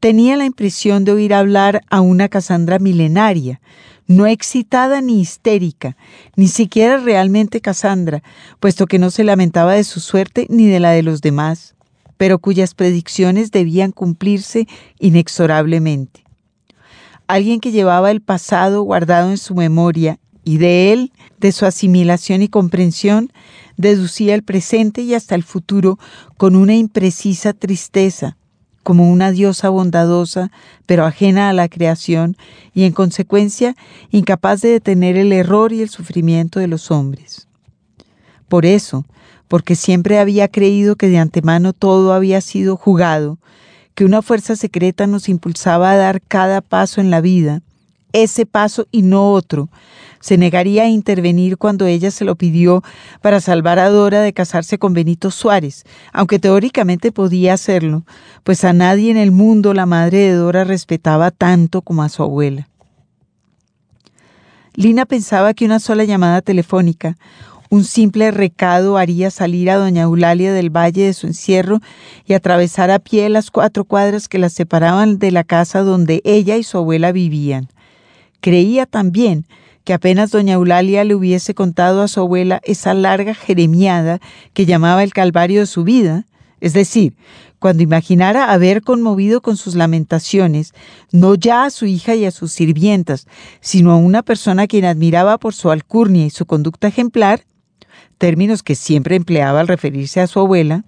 tenía 0.00 0.36
la 0.36 0.44
impresión 0.44 1.04
de 1.04 1.12
oír 1.12 1.34
hablar 1.34 1.82
a 1.90 2.00
una 2.00 2.28
Casandra 2.28 2.78
milenaria, 2.78 3.60
no 4.06 4.26
excitada 4.26 5.00
ni 5.00 5.20
histérica, 5.20 5.96
ni 6.36 6.48
siquiera 6.48 6.98
realmente 6.98 7.60
Casandra, 7.60 8.22
puesto 8.60 8.86
que 8.86 8.98
no 8.98 9.10
se 9.10 9.24
lamentaba 9.24 9.74
de 9.74 9.84
su 9.84 10.00
suerte 10.00 10.46
ni 10.48 10.66
de 10.66 10.80
la 10.80 10.90
de 10.90 11.02
los 11.02 11.20
demás, 11.20 11.74
pero 12.16 12.38
cuyas 12.38 12.74
predicciones 12.74 13.50
debían 13.50 13.92
cumplirse 13.92 14.66
inexorablemente. 14.98 16.24
Alguien 17.26 17.60
que 17.60 17.72
llevaba 17.72 18.10
el 18.10 18.20
pasado 18.20 18.82
guardado 18.82 19.30
en 19.30 19.38
su 19.38 19.54
memoria 19.54 20.18
y 20.44 20.58
de 20.58 20.92
él, 20.92 21.12
de 21.40 21.50
su 21.50 21.66
asimilación 21.66 22.40
y 22.40 22.48
comprensión, 22.48 23.32
deducía 23.76 24.34
el 24.34 24.44
presente 24.44 25.02
y 25.02 25.14
hasta 25.14 25.34
el 25.34 25.42
futuro 25.42 25.98
con 26.36 26.54
una 26.54 26.76
imprecisa 26.76 27.52
tristeza, 27.52 28.35
como 28.86 29.10
una 29.10 29.32
diosa 29.32 29.68
bondadosa, 29.68 30.52
pero 30.86 31.04
ajena 31.04 31.48
a 31.48 31.52
la 31.52 31.68
creación 31.68 32.36
y 32.72 32.84
en 32.84 32.92
consecuencia 32.92 33.74
incapaz 34.12 34.60
de 34.60 34.68
detener 34.68 35.16
el 35.16 35.32
error 35.32 35.72
y 35.72 35.82
el 35.82 35.88
sufrimiento 35.88 36.60
de 36.60 36.68
los 36.68 36.92
hombres. 36.92 37.48
Por 38.46 38.64
eso, 38.64 39.04
porque 39.48 39.74
siempre 39.74 40.20
había 40.20 40.46
creído 40.46 40.94
que 40.94 41.08
de 41.08 41.18
antemano 41.18 41.72
todo 41.72 42.12
había 42.12 42.40
sido 42.40 42.76
jugado, 42.76 43.38
que 43.96 44.04
una 44.04 44.22
fuerza 44.22 44.54
secreta 44.54 45.08
nos 45.08 45.28
impulsaba 45.28 45.90
a 45.90 45.96
dar 45.96 46.22
cada 46.22 46.60
paso 46.60 47.00
en 47.00 47.10
la 47.10 47.20
vida, 47.20 47.62
ese 48.12 48.46
paso 48.46 48.86
y 48.92 49.02
no 49.02 49.32
otro. 49.32 49.68
Se 50.20 50.38
negaría 50.38 50.84
a 50.84 50.88
intervenir 50.88 51.56
cuando 51.56 51.86
ella 51.86 52.10
se 52.10 52.24
lo 52.24 52.36
pidió 52.36 52.82
para 53.20 53.40
salvar 53.40 53.78
a 53.78 53.88
Dora 53.88 54.20
de 54.20 54.32
casarse 54.32 54.78
con 54.78 54.94
Benito 54.94 55.30
Suárez, 55.30 55.84
aunque 56.12 56.38
teóricamente 56.38 57.12
podía 57.12 57.54
hacerlo, 57.54 58.04
pues 58.44 58.64
a 58.64 58.72
nadie 58.72 59.10
en 59.10 59.16
el 59.16 59.32
mundo 59.32 59.74
la 59.74 59.86
madre 59.86 60.18
de 60.18 60.32
Dora 60.32 60.64
respetaba 60.64 61.30
tanto 61.30 61.82
como 61.82 62.02
a 62.02 62.08
su 62.08 62.22
abuela. 62.22 62.68
Lina 64.74 65.06
pensaba 65.06 65.54
que 65.54 65.64
una 65.64 65.80
sola 65.80 66.04
llamada 66.04 66.42
telefónica, 66.42 67.16
un 67.70 67.84
simple 67.84 68.30
recado 68.30 68.96
haría 68.96 69.30
salir 69.30 69.70
a 69.70 69.76
doña 69.76 70.02
Eulalia 70.02 70.52
del 70.52 70.70
valle 70.70 71.06
de 71.06 71.14
su 71.14 71.26
encierro 71.26 71.80
y 72.24 72.34
atravesar 72.34 72.90
a 72.90 72.98
pie 73.00 73.28
las 73.28 73.50
cuatro 73.50 73.84
cuadras 73.84 74.28
que 74.28 74.38
las 74.38 74.52
separaban 74.52 75.18
de 75.18 75.32
la 75.32 75.44
casa 75.44 75.80
donde 75.80 76.20
ella 76.24 76.56
y 76.56 76.62
su 76.62 76.78
abuela 76.78 77.10
vivían. 77.10 77.68
Creía 78.40 78.86
también 78.86 79.46
que 79.86 79.94
apenas 79.94 80.32
doña 80.32 80.54
Eulalia 80.54 81.04
le 81.04 81.14
hubiese 81.14 81.54
contado 81.54 82.02
a 82.02 82.08
su 82.08 82.18
abuela 82.18 82.60
esa 82.64 82.92
larga 82.92 83.34
jeremiada 83.34 84.18
que 84.52 84.66
llamaba 84.66 85.04
el 85.04 85.14
calvario 85.14 85.60
de 85.60 85.66
su 85.66 85.84
vida, 85.84 86.26
es 86.60 86.72
decir, 86.72 87.14
cuando 87.60 87.84
imaginara 87.84 88.50
haber 88.50 88.82
conmovido 88.82 89.40
con 89.42 89.56
sus 89.56 89.76
lamentaciones 89.76 90.74
no 91.12 91.36
ya 91.36 91.64
a 91.64 91.70
su 91.70 91.86
hija 91.86 92.16
y 92.16 92.24
a 92.24 92.32
sus 92.32 92.50
sirvientas, 92.50 93.28
sino 93.60 93.92
a 93.92 93.96
una 93.96 94.24
persona 94.24 94.62
a 94.62 94.66
quien 94.66 94.84
admiraba 94.86 95.38
por 95.38 95.54
su 95.54 95.70
alcurnia 95.70 96.26
y 96.26 96.30
su 96.30 96.46
conducta 96.46 96.88
ejemplar, 96.88 97.44
términos 98.18 98.64
que 98.64 98.74
siempre 98.74 99.14
empleaba 99.14 99.60
al 99.60 99.68
referirse 99.68 100.20
a 100.20 100.26
su 100.26 100.40
abuela, 100.40 100.84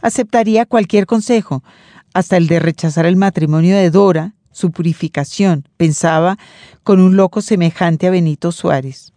aceptaría 0.00 0.64
cualquier 0.64 1.06
consejo, 1.06 1.64
hasta 2.14 2.36
el 2.36 2.46
de 2.46 2.60
rechazar 2.60 3.04
el 3.04 3.16
matrimonio 3.16 3.76
de 3.76 3.90
Dora, 3.90 4.34
su 4.58 4.72
purificación, 4.72 5.68
pensaba 5.76 6.36
con 6.82 7.00
un 7.00 7.16
loco 7.16 7.40
semejante 7.40 8.08
a 8.08 8.10
Benito 8.10 8.50
Suárez. 8.50 9.12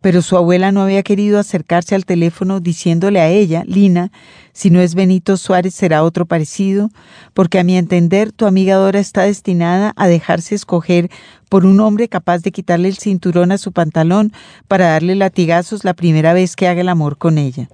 Pero 0.00 0.22
su 0.22 0.38
abuela 0.38 0.72
no 0.72 0.80
había 0.80 1.02
querido 1.02 1.38
acercarse 1.38 1.94
al 1.94 2.06
teléfono 2.06 2.60
diciéndole 2.60 3.20
a 3.20 3.28
ella, 3.28 3.64
Lina, 3.66 4.10
si 4.54 4.70
no 4.70 4.80
es 4.80 4.94
Benito 4.94 5.36
Suárez 5.36 5.74
será 5.74 6.02
otro 6.02 6.24
parecido, 6.24 6.88
porque 7.34 7.58
a 7.58 7.64
mi 7.64 7.76
entender 7.76 8.32
tu 8.32 8.46
amiga 8.46 8.76
Dora 8.76 8.98
está 8.98 9.24
destinada 9.24 9.92
a 9.96 10.08
dejarse 10.08 10.54
escoger 10.54 11.10
por 11.50 11.66
un 11.66 11.78
hombre 11.80 12.08
capaz 12.08 12.38
de 12.38 12.50
quitarle 12.50 12.88
el 12.88 12.96
cinturón 12.96 13.52
a 13.52 13.58
su 13.58 13.72
pantalón 13.72 14.32
para 14.68 14.86
darle 14.86 15.16
latigazos 15.16 15.84
la 15.84 15.92
primera 15.92 16.32
vez 16.32 16.56
que 16.56 16.66
haga 16.66 16.80
el 16.80 16.88
amor 16.88 17.18
con 17.18 17.36
ella. 17.36 17.68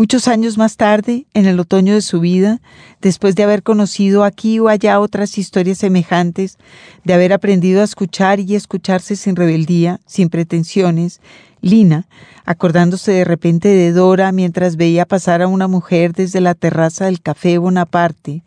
Muchos 0.00 0.28
años 0.28 0.56
más 0.56 0.78
tarde, 0.78 1.26
en 1.34 1.44
el 1.44 1.60
otoño 1.60 1.92
de 1.92 2.00
su 2.00 2.20
vida, 2.20 2.62
después 3.02 3.34
de 3.34 3.42
haber 3.42 3.62
conocido 3.62 4.24
aquí 4.24 4.58
o 4.58 4.68
allá 4.68 4.98
otras 4.98 5.36
historias 5.36 5.76
semejantes, 5.76 6.56
de 7.04 7.12
haber 7.12 7.34
aprendido 7.34 7.82
a 7.82 7.84
escuchar 7.84 8.40
y 8.40 8.54
escucharse 8.54 9.14
sin 9.14 9.36
rebeldía, 9.36 10.00
sin 10.06 10.30
pretensiones, 10.30 11.20
Lina, 11.60 12.06
acordándose 12.46 13.12
de 13.12 13.24
repente 13.24 13.68
de 13.68 13.92
Dora 13.92 14.32
mientras 14.32 14.76
veía 14.76 15.04
pasar 15.04 15.42
a 15.42 15.48
una 15.48 15.68
mujer 15.68 16.14
desde 16.14 16.40
la 16.40 16.54
terraza 16.54 17.04
del 17.04 17.20
café 17.20 17.58
Bonaparte, 17.58 18.42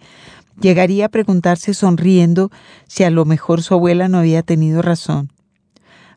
llegaría 0.59 1.05
a 1.05 1.09
preguntarse 1.09 1.75
sonriendo 1.75 2.49
si 2.87 3.03
a 3.03 3.11
lo 3.11 3.25
mejor 3.25 3.61
su 3.61 3.75
abuela 3.75 4.07
no 4.07 4.17
había 4.17 4.41
tenido 4.41 4.81
razón 4.81 5.32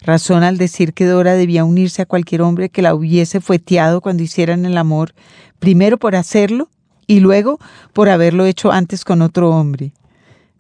razón 0.06 0.44
al 0.44 0.56
decir 0.56 0.94
que 0.94 1.04
Dora 1.04 1.34
debía 1.34 1.64
unirse 1.64 2.00
a 2.00 2.06
cualquier 2.06 2.42
hombre 2.42 2.70
que 2.70 2.80
la 2.80 2.94
hubiese 2.94 3.40
fueteado 3.40 4.00
cuando 4.00 4.22
hicieran 4.22 4.64
el 4.64 4.78
amor, 4.78 5.12
primero 5.58 5.98
por 5.98 6.16
hacerlo 6.16 6.70
y 7.06 7.20
luego 7.20 7.58
por 7.92 8.08
haberlo 8.08 8.46
hecho 8.46 8.72
antes 8.72 9.04
con 9.04 9.20
otro 9.20 9.50
hombre. 9.50 9.92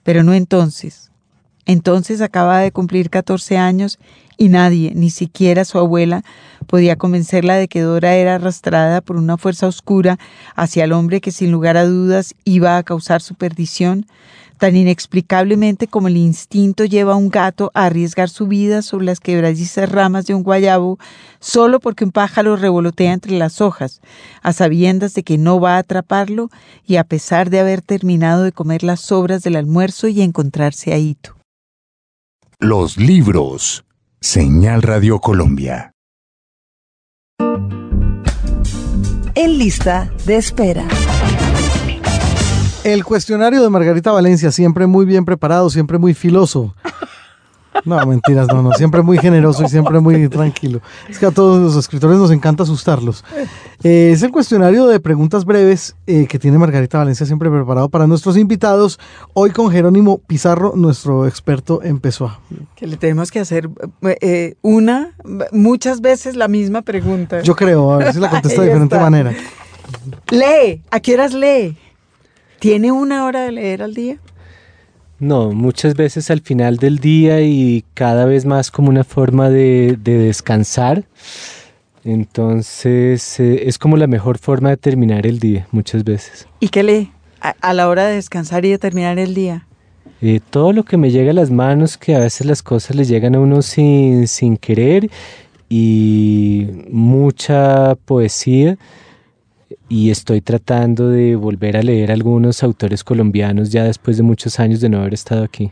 Pero 0.02 0.22
no 0.22 0.34
entonces. 0.34 1.10
Entonces 1.64 2.20
acababa 2.20 2.60
de 2.60 2.72
cumplir 2.72 3.08
14 3.08 3.56
años 3.56 3.98
y 4.36 4.48
nadie, 4.48 4.92
ni 4.94 5.10
siquiera 5.10 5.64
su 5.64 5.78
abuela, 5.78 6.22
podía 6.66 6.96
convencerla 6.96 7.56
de 7.56 7.68
que 7.68 7.80
Dora 7.80 8.14
era 8.14 8.34
arrastrada 8.34 9.00
por 9.00 9.16
una 9.16 9.36
fuerza 9.36 9.66
oscura 9.66 10.18
hacia 10.54 10.84
el 10.84 10.92
hombre 10.92 11.20
que 11.20 11.32
sin 11.32 11.50
lugar 11.50 11.76
a 11.76 11.86
dudas 11.86 12.34
iba 12.44 12.76
a 12.76 12.82
causar 12.82 13.22
su 13.22 13.34
perdición, 13.34 14.06
tan 14.58 14.76
inexplicablemente 14.76 15.86
como 15.86 16.08
el 16.08 16.16
instinto 16.16 16.84
lleva 16.84 17.12
a 17.12 17.16
un 17.16 17.28
gato 17.28 17.70
a 17.74 17.86
arriesgar 17.86 18.28
su 18.28 18.46
vida 18.46 18.82
sobre 18.82 19.06
las 19.06 19.20
quebradizas 19.20 19.90
ramas 19.90 20.26
de 20.26 20.34
un 20.34 20.42
guayabo 20.42 20.98
solo 21.40 21.80
porque 21.80 22.04
un 22.04 22.12
pájaro 22.12 22.56
revolotea 22.56 23.12
entre 23.12 23.32
las 23.32 23.60
hojas, 23.60 24.00
a 24.42 24.52
sabiendas 24.52 25.14
de 25.14 25.22
que 25.22 25.38
no 25.38 25.60
va 25.60 25.76
a 25.76 25.78
atraparlo 25.78 26.50
y 26.86 26.96
a 26.96 27.04
pesar 27.04 27.50
de 27.50 27.60
haber 27.60 27.82
terminado 27.82 28.42
de 28.42 28.52
comer 28.52 28.82
las 28.82 29.00
sobras 29.00 29.42
del 29.42 29.56
almuerzo 29.56 30.08
y 30.08 30.22
encontrarse 30.22 30.92
a 30.92 30.98
Hito. 30.98 31.36
Los 32.58 32.96
libros. 32.96 33.84
Señal 34.20 34.82
Radio 34.82 35.20
Colombia. 35.20 35.92
En 39.34 39.58
lista 39.58 40.10
de 40.24 40.36
espera. 40.36 40.88
El 42.86 43.04
cuestionario 43.04 43.64
de 43.64 43.68
Margarita 43.68 44.12
Valencia, 44.12 44.52
siempre 44.52 44.86
muy 44.86 45.04
bien 45.04 45.24
preparado, 45.24 45.68
siempre 45.70 45.98
muy 45.98 46.14
filoso. 46.14 46.72
No, 47.84 48.06
mentiras, 48.06 48.46
no, 48.46 48.62
no, 48.62 48.72
siempre 48.74 49.02
muy 49.02 49.18
generoso 49.18 49.64
y 49.64 49.68
siempre 49.68 49.98
muy 49.98 50.28
tranquilo. 50.28 50.80
Es 51.08 51.18
que 51.18 51.26
a 51.26 51.32
todos 51.32 51.60
los 51.60 51.74
escritores 51.76 52.16
nos 52.16 52.30
encanta 52.30 52.62
asustarlos. 52.62 53.24
Eh, 53.82 54.10
es 54.12 54.22
el 54.22 54.30
cuestionario 54.30 54.86
de 54.86 55.00
preguntas 55.00 55.44
breves 55.44 55.96
eh, 56.06 56.28
que 56.28 56.38
tiene 56.38 56.58
Margarita 56.58 56.98
Valencia 56.98 57.26
siempre 57.26 57.50
preparado 57.50 57.88
para 57.88 58.06
nuestros 58.06 58.36
invitados. 58.36 59.00
Hoy 59.34 59.50
con 59.50 59.68
Jerónimo 59.72 60.18
Pizarro, 60.18 60.72
nuestro 60.76 61.26
experto 61.26 61.82
en 61.82 61.98
Pessoa. 61.98 62.38
Que 62.76 62.86
le 62.86 62.96
tenemos 62.96 63.32
que 63.32 63.40
hacer 63.40 63.68
eh, 64.20 64.54
una, 64.62 65.10
muchas 65.50 66.00
veces 66.00 66.36
la 66.36 66.46
misma 66.46 66.82
pregunta. 66.82 67.42
Yo 67.42 67.56
creo, 67.56 67.92
a 67.92 67.98
ver 67.98 68.14
si 68.14 68.20
la 68.20 68.30
contesta 68.30 68.62
de 68.62 68.68
diferente 68.68 68.96
manera. 68.96 69.34
Lee, 70.30 70.82
¿a 70.90 71.00
qué 71.00 71.14
horas 71.14 71.34
lee? 71.34 71.76
¿Tiene 72.58 72.92
una 72.92 73.24
hora 73.24 73.42
de 73.42 73.52
leer 73.52 73.82
al 73.82 73.94
día? 73.94 74.18
No, 75.18 75.52
muchas 75.52 75.94
veces 75.94 76.30
al 76.30 76.40
final 76.40 76.76
del 76.76 76.98
día 76.98 77.40
y 77.40 77.84
cada 77.94 78.26
vez 78.26 78.44
más 78.44 78.70
como 78.70 78.90
una 78.90 79.04
forma 79.04 79.48
de, 79.48 79.96
descansar. 80.02 81.04
Entonces 82.04 83.40
eh, 83.40 83.66
es 83.66 83.78
como 83.78 83.96
la 83.96 84.06
mejor 84.06 84.38
forma 84.38 84.70
de 84.70 84.76
terminar 84.76 85.26
el 85.26 85.38
día, 85.38 85.66
muchas 85.72 86.04
veces. 86.04 86.46
¿Y 86.60 86.68
qué 86.68 86.82
lee 86.82 87.12
a, 87.40 87.74
la 87.74 87.88
hora 87.88 88.06
de 88.06 88.16
descansar 88.16 88.64
y 88.64 88.70
de 88.70 88.78
terminar 88.78 89.18
el 89.18 89.34
día? 89.34 89.66
Eh, 90.20 90.40
todo 90.50 90.72
lo 90.72 90.84
que 90.84 90.96
me 90.96 91.10
llega 91.10 91.30
a 91.30 91.34
las 91.34 91.50
manos, 91.50 91.96
que 91.96 92.14
a 92.14 92.20
veces 92.20 92.46
las 92.46 92.62
cosas 92.62 92.96
le 92.96 93.04
llegan 93.04 93.34
a 93.34 93.40
uno 93.40 93.62
sin, 93.62 94.28
sin 94.28 94.56
querer 94.56 95.10
y 95.68 96.68
mucha 96.90 97.96
poesía 98.04 98.78
y 99.88 100.10
estoy 100.10 100.40
tratando 100.40 101.08
de 101.10 101.36
volver 101.36 101.76
a 101.76 101.82
leer 101.82 102.10
algunos 102.10 102.62
autores 102.62 103.04
colombianos 103.04 103.70
ya 103.70 103.84
después 103.84 104.16
de 104.16 104.22
muchos 104.22 104.58
años 104.58 104.80
de 104.80 104.88
no 104.88 105.00
haber 105.00 105.14
estado 105.14 105.44
aquí. 105.44 105.70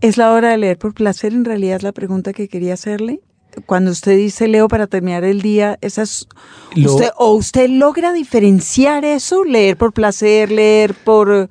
¿Es 0.00 0.16
la 0.18 0.32
hora 0.32 0.50
de 0.50 0.58
leer 0.58 0.78
por 0.78 0.94
placer? 0.94 1.32
En 1.32 1.44
realidad 1.44 1.76
es 1.76 1.82
la 1.82 1.92
pregunta 1.92 2.32
que 2.32 2.48
quería 2.48 2.74
hacerle. 2.74 3.20
Cuando 3.66 3.92
usted 3.92 4.16
dice 4.16 4.48
leo 4.48 4.66
para 4.66 4.88
terminar 4.88 5.22
el 5.22 5.40
día, 5.40 5.78
¿esa 5.80 6.02
usted, 6.02 7.08
¿o 7.16 7.34
usted 7.34 7.70
logra 7.70 8.12
diferenciar 8.12 9.04
eso? 9.04 9.44
¿Leer 9.44 9.76
por 9.76 9.92
placer, 9.92 10.50
leer 10.50 10.92
por...? 10.92 11.48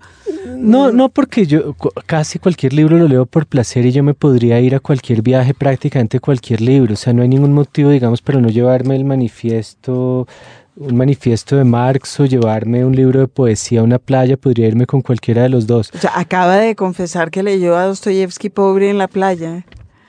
No, 0.57 0.91
no, 0.91 1.09
porque 1.09 1.47
yo 1.47 1.75
casi 2.05 2.39
cualquier 2.39 2.73
libro 2.73 2.97
lo 2.97 3.07
leo 3.07 3.25
por 3.25 3.45
placer 3.45 3.85
y 3.85 3.91
yo 3.91 4.03
me 4.03 4.13
podría 4.13 4.59
ir 4.59 4.75
a 4.75 4.81
cualquier 4.81 5.21
viaje, 5.21 5.53
prácticamente 5.53 6.19
cualquier 6.19 6.59
libro. 6.59 6.93
O 6.93 6.97
sea, 6.97 7.13
no 7.13 7.21
hay 7.21 7.29
ningún 7.29 7.53
motivo, 7.53 7.89
digamos, 7.89 8.21
para 8.21 8.41
no 8.41 8.49
llevarme 8.49 8.95
el 8.95 9.05
manifiesto 9.05 10.27
un 10.75 10.95
manifiesto 10.95 11.55
de 11.55 11.63
Marx 11.63 12.19
o 12.19 12.25
llevarme 12.25 12.83
un 12.85 12.95
libro 12.95 13.19
de 13.21 13.27
poesía 13.27 13.81
a 13.81 13.83
una 13.83 13.99
playa, 13.99 14.37
podría 14.37 14.67
irme 14.67 14.85
con 14.85 15.01
cualquiera 15.01 15.43
de 15.43 15.49
los 15.49 15.67
dos. 15.67 15.91
O 15.93 15.97
sea, 15.97 16.11
acaba 16.15 16.57
de 16.57 16.75
confesar 16.75 17.31
que 17.31 17.43
leyó 17.43 17.77
a 17.77 17.85
Dostoyevsky 17.85 18.49
pobre 18.49 18.89
en 18.89 18.97
la 18.97 19.07
playa. 19.07 19.65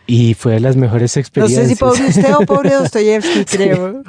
Y 0.07 0.35
fue 0.35 0.53
de 0.53 0.61
las 0.61 0.77
mejores 0.77 1.17
experiencias. 1.17 1.63
No 1.63 1.69
sé 1.69 1.75
si 1.75 1.81
pobre 1.81 2.07
usted 2.09 2.35
o 2.35 2.47
pobre 2.47 2.75
Dostoyevsky, 2.75 3.45
creo. 3.45 4.03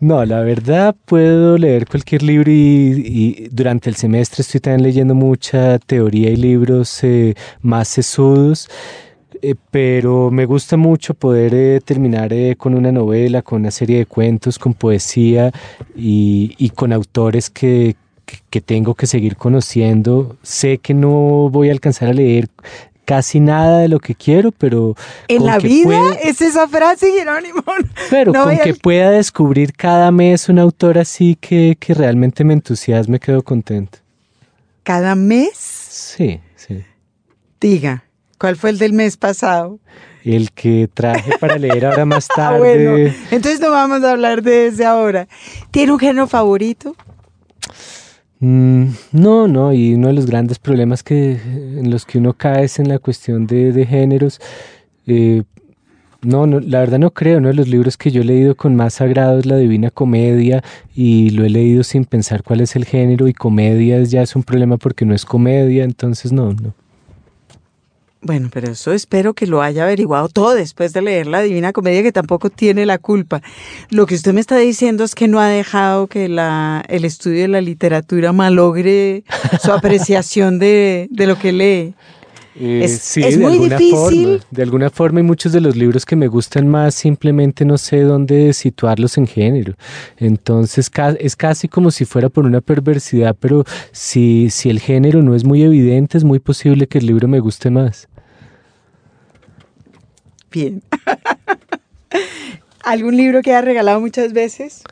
No, 0.00 0.24
la 0.24 0.40
verdad 0.40 0.94
puedo 1.06 1.58
leer 1.58 1.86
cualquier 1.86 2.22
libro 2.22 2.52
y, 2.52 3.48
durante 3.50 3.90
el 3.90 3.96
semestre 3.96 4.42
estoy 4.42 4.60
también 4.60 4.84
leyendo 4.84 5.14
mucha 5.14 5.78
teoría 5.80 6.30
y 6.30 6.36
libros 6.36 7.02
eh, 7.02 7.34
más 7.62 7.88
sesudos. 7.88 8.68
Eh, 9.42 9.54
pero 9.70 10.30
me 10.30 10.44
gusta 10.46 10.76
mucho 10.76 11.14
poder 11.14 11.54
eh, 11.54 11.80
terminar 11.84 12.32
eh, 12.32 12.56
con 12.56 12.74
una 12.74 12.92
novela, 12.92 13.42
con 13.42 13.60
una 13.60 13.70
serie 13.70 13.98
de 13.98 14.06
cuentos, 14.06 14.58
con 14.58 14.74
poesía 14.74 15.52
y, 15.96 16.70
con 16.74 16.92
autores 16.92 17.50
que, 17.50 17.96
que, 18.24 18.38
que 18.50 18.60
tengo 18.60 18.94
que 18.94 19.06
seguir 19.06 19.36
conociendo. 19.36 20.36
Sé 20.42 20.78
que 20.78 20.94
no 20.94 21.48
voy 21.50 21.68
a 21.68 21.72
alcanzar 21.72 22.08
a 22.08 22.12
leer 22.12 22.48
casi 23.04 23.40
nada 23.40 23.78
de 23.80 23.88
lo 23.88 24.00
que 24.00 24.14
quiero, 24.14 24.52
pero... 24.52 24.94
En 25.28 25.46
la 25.46 25.58
vida 25.58 25.84
pueda- 25.84 26.12
es 26.22 26.42
esa 26.42 26.68
frase, 26.68 27.10
Jerónimo. 27.10 27.62
pero 28.10 28.32
No 28.32 28.44
con 28.44 28.58
que 28.58 28.74
pueda 28.74 29.10
descubrir 29.10 29.72
cada 29.72 30.10
mes 30.10 30.48
un 30.50 30.58
autor 30.58 30.98
así 30.98 31.34
que, 31.40 31.76
que 31.80 31.94
realmente 31.94 32.44
me 32.44 32.52
entusiasme, 32.52 33.18
quedo 33.18 33.42
contento. 33.42 33.98
Cada 34.82 35.14
mes, 35.14 35.52
Sí, 35.56 36.38
sí. 36.56 36.82
diga, 37.60 38.04
¿cuál 38.38 38.56
fue 38.56 38.70
el 38.70 38.78
del 38.78 38.92
mes 38.92 39.16
pasado? 39.16 39.78
El 40.24 40.50
que 40.52 40.88
traje 40.92 41.32
para 41.38 41.58
leer 41.58 41.86
ahora 41.86 42.04
más 42.04 42.28
Ah, 42.30 42.34
tarde. 42.36 42.58
bueno, 42.58 43.14
entonces 43.30 43.60
no 43.60 43.70
vamos 43.70 44.02
a 44.04 44.12
hablar 44.12 44.42
de 44.42 44.66
ese 44.66 44.84
ahora. 44.84 45.26
¿Tiene 45.70 45.92
un 45.92 45.98
género 45.98 46.26
favorito? 46.26 46.94
Mm, 48.40 48.86
no, 49.12 49.48
no, 49.48 49.72
y 49.72 49.94
uno 49.94 50.08
de 50.08 50.12
los 50.14 50.26
grandes 50.26 50.58
problemas 50.58 51.02
que, 51.02 51.32
en 51.32 51.90
los 51.90 52.04
que 52.06 52.18
uno 52.18 52.34
cae 52.34 52.64
es 52.64 52.78
en 52.78 52.88
la 52.88 52.98
cuestión 52.98 53.46
de, 53.46 53.72
de 53.72 53.84
géneros. 53.86 54.40
Eh, 55.06 55.42
no, 56.22 56.46
no, 56.46 56.60
la 56.60 56.80
verdad 56.80 56.98
no 56.98 57.10
creo. 57.12 57.38
Uno 57.38 57.48
de 57.48 57.54
los 57.54 57.68
libros 57.68 57.96
que 57.96 58.10
yo 58.10 58.22
he 58.22 58.24
leído 58.24 58.54
con 58.54 58.76
más 58.76 58.94
sagrado 58.94 59.38
es 59.38 59.46
La 59.46 59.56
Divina 59.56 59.90
Comedia 59.90 60.62
y 60.94 61.30
lo 61.30 61.44
he 61.44 61.50
leído 61.50 61.82
sin 61.84 62.04
pensar 62.04 62.42
cuál 62.42 62.60
es 62.60 62.76
el 62.76 62.84
género 62.84 63.28
y 63.28 63.32
comedia 63.32 64.00
ya 64.02 64.22
es 64.22 64.36
un 64.36 64.42
problema 64.42 64.76
porque 64.76 65.04
no 65.04 65.14
es 65.14 65.24
comedia, 65.24 65.84
entonces 65.84 66.32
no, 66.32 66.52
no. 66.52 66.74
Bueno, 68.20 68.48
pero 68.52 68.72
eso 68.72 68.92
espero 68.92 69.32
que 69.32 69.46
lo 69.46 69.62
haya 69.62 69.84
averiguado 69.84 70.28
todo 70.28 70.54
después 70.54 70.92
de 70.92 71.02
leer 71.02 71.28
la 71.28 71.40
Divina 71.40 71.72
Comedia, 71.72 72.02
que 72.02 72.10
tampoco 72.10 72.50
tiene 72.50 72.84
la 72.84 72.98
culpa. 72.98 73.42
Lo 73.90 74.06
que 74.06 74.16
usted 74.16 74.32
me 74.32 74.40
está 74.40 74.56
diciendo 74.56 75.04
es 75.04 75.14
que 75.14 75.28
no 75.28 75.38
ha 75.38 75.46
dejado 75.46 76.08
que 76.08 76.28
la, 76.28 76.84
el 76.88 77.04
estudio 77.04 77.42
de 77.42 77.48
la 77.48 77.60
literatura 77.60 78.32
malogre 78.32 79.22
su 79.62 79.72
apreciación 79.72 80.58
de, 80.58 81.06
de 81.10 81.26
lo 81.28 81.38
que 81.38 81.52
lee. 81.52 81.94
Eh, 82.60 82.80
Es- 82.84 82.98
sí, 83.02 83.22
es 83.22 83.38
de 83.38 83.44
muy 83.44 83.52
alguna 83.52 83.76
difícil. 83.76 83.94
forma. 84.24 84.44
De 84.50 84.62
alguna 84.62 84.90
forma, 84.90 85.20
y 85.20 85.22
muchos 85.22 85.52
de 85.52 85.60
los 85.60 85.76
libros 85.76 86.04
que 86.04 86.16
me 86.16 86.26
gustan 86.26 86.66
más 86.66 86.94
simplemente 86.94 87.64
no 87.64 87.78
sé 87.78 88.00
dónde 88.00 88.52
situarlos 88.52 89.16
en 89.16 89.26
género. 89.28 89.74
Entonces 90.16 90.90
es 91.20 91.36
casi 91.36 91.68
como 91.68 91.90
si 91.92 92.04
fuera 92.04 92.28
por 92.28 92.44
una 92.46 92.60
perversidad, 92.60 93.36
pero 93.38 93.64
si, 93.92 94.50
si 94.50 94.70
el 94.70 94.80
género 94.80 95.22
no 95.22 95.34
es 95.36 95.44
muy 95.44 95.62
evidente, 95.62 96.18
es 96.18 96.24
muy 96.24 96.40
posible 96.40 96.88
que 96.88 96.98
el 96.98 97.06
libro 97.06 97.28
me 97.28 97.38
guste 97.38 97.70
más. 97.70 98.08
Bien. 100.50 100.82
¿Algún 102.82 103.16
libro 103.16 103.42
que 103.42 103.52
ha 103.54 103.60
regalado 103.60 104.00
muchas 104.00 104.32
veces? 104.32 104.82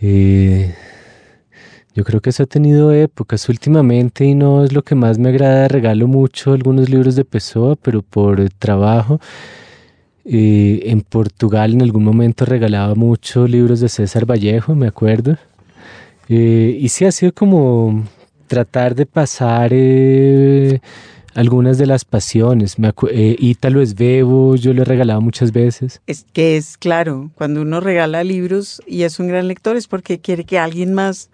Eh, 0.00 0.74
yo 1.98 2.04
creo 2.04 2.20
que 2.20 2.30
eso 2.30 2.44
ha 2.44 2.46
tenido 2.46 2.92
épocas 2.92 3.48
últimamente 3.48 4.24
y 4.24 4.36
no 4.36 4.62
es 4.62 4.72
lo 4.72 4.84
que 4.84 4.94
más 4.94 5.18
me 5.18 5.30
agrada. 5.30 5.66
Regalo 5.66 6.06
mucho 6.06 6.52
algunos 6.52 6.88
libros 6.88 7.16
de 7.16 7.24
Pessoa, 7.24 7.74
pero 7.74 8.02
por 8.02 8.50
trabajo. 8.50 9.20
Eh, 10.24 10.82
en 10.84 11.00
Portugal 11.00 11.72
en 11.72 11.82
algún 11.82 12.04
momento 12.04 12.44
regalaba 12.44 12.94
mucho 12.94 13.48
libros 13.48 13.80
de 13.80 13.88
César 13.88 14.26
Vallejo, 14.30 14.76
me 14.76 14.86
acuerdo. 14.86 15.38
Eh, 16.28 16.78
y 16.80 16.88
sí 16.90 17.04
ha 17.04 17.10
sido 17.10 17.32
como 17.32 18.04
tratar 18.46 18.94
de 18.94 19.04
pasar 19.04 19.70
eh, 19.72 20.78
algunas 21.34 21.78
de 21.78 21.86
las 21.86 22.04
pasiones. 22.04 22.78
Me 22.78 22.92
eh, 23.10 23.34
Ítalo 23.40 23.82
Esbebo, 23.82 24.54
yo 24.54 24.72
lo 24.72 24.82
he 24.82 24.84
regalado 24.84 25.20
muchas 25.20 25.50
veces. 25.50 26.00
Es 26.06 26.24
que 26.32 26.56
es 26.56 26.78
claro, 26.78 27.32
cuando 27.34 27.60
uno 27.62 27.80
regala 27.80 28.22
libros 28.22 28.80
y 28.86 29.02
es 29.02 29.18
un 29.18 29.26
gran 29.26 29.48
lector 29.48 29.76
es 29.76 29.88
porque 29.88 30.20
quiere 30.20 30.44
que 30.44 30.60
alguien 30.60 30.94
más 30.94 31.30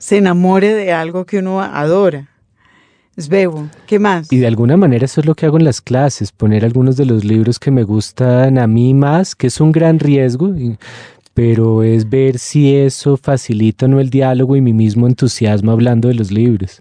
se 0.00 0.16
enamore 0.16 0.74
de 0.74 0.92
algo 0.92 1.26
que 1.26 1.38
uno 1.38 1.60
adora. 1.60 2.26
Bebo. 3.28 3.68
¿Qué 3.86 3.98
más? 3.98 4.32
Y 4.32 4.38
de 4.38 4.46
alguna 4.46 4.78
manera 4.78 5.04
eso 5.04 5.20
es 5.20 5.26
lo 5.26 5.34
que 5.34 5.44
hago 5.44 5.58
en 5.58 5.64
las 5.64 5.82
clases, 5.82 6.32
poner 6.32 6.64
algunos 6.64 6.96
de 6.96 7.04
los 7.04 7.22
libros 7.22 7.58
que 7.58 7.70
me 7.70 7.82
gustan 7.82 8.56
a 8.56 8.66
mí 8.66 8.94
más, 8.94 9.34
que 9.34 9.48
es 9.48 9.60
un 9.60 9.72
gran 9.72 9.98
riesgo, 9.98 10.54
pero 11.34 11.82
es 11.82 12.08
ver 12.08 12.38
si 12.38 12.74
eso 12.74 13.18
facilita 13.18 13.84
o 13.84 13.88
no 13.88 14.00
el 14.00 14.08
diálogo 14.08 14.56
y 14.56 14.62
mi 14.62 14.72
mismo 14.72 15.06
entusiasmo 15.06 15.70
hablando 15.70 16.08
de 16.08 16.14
los 16.14 16.30
libros. 16.30 16.80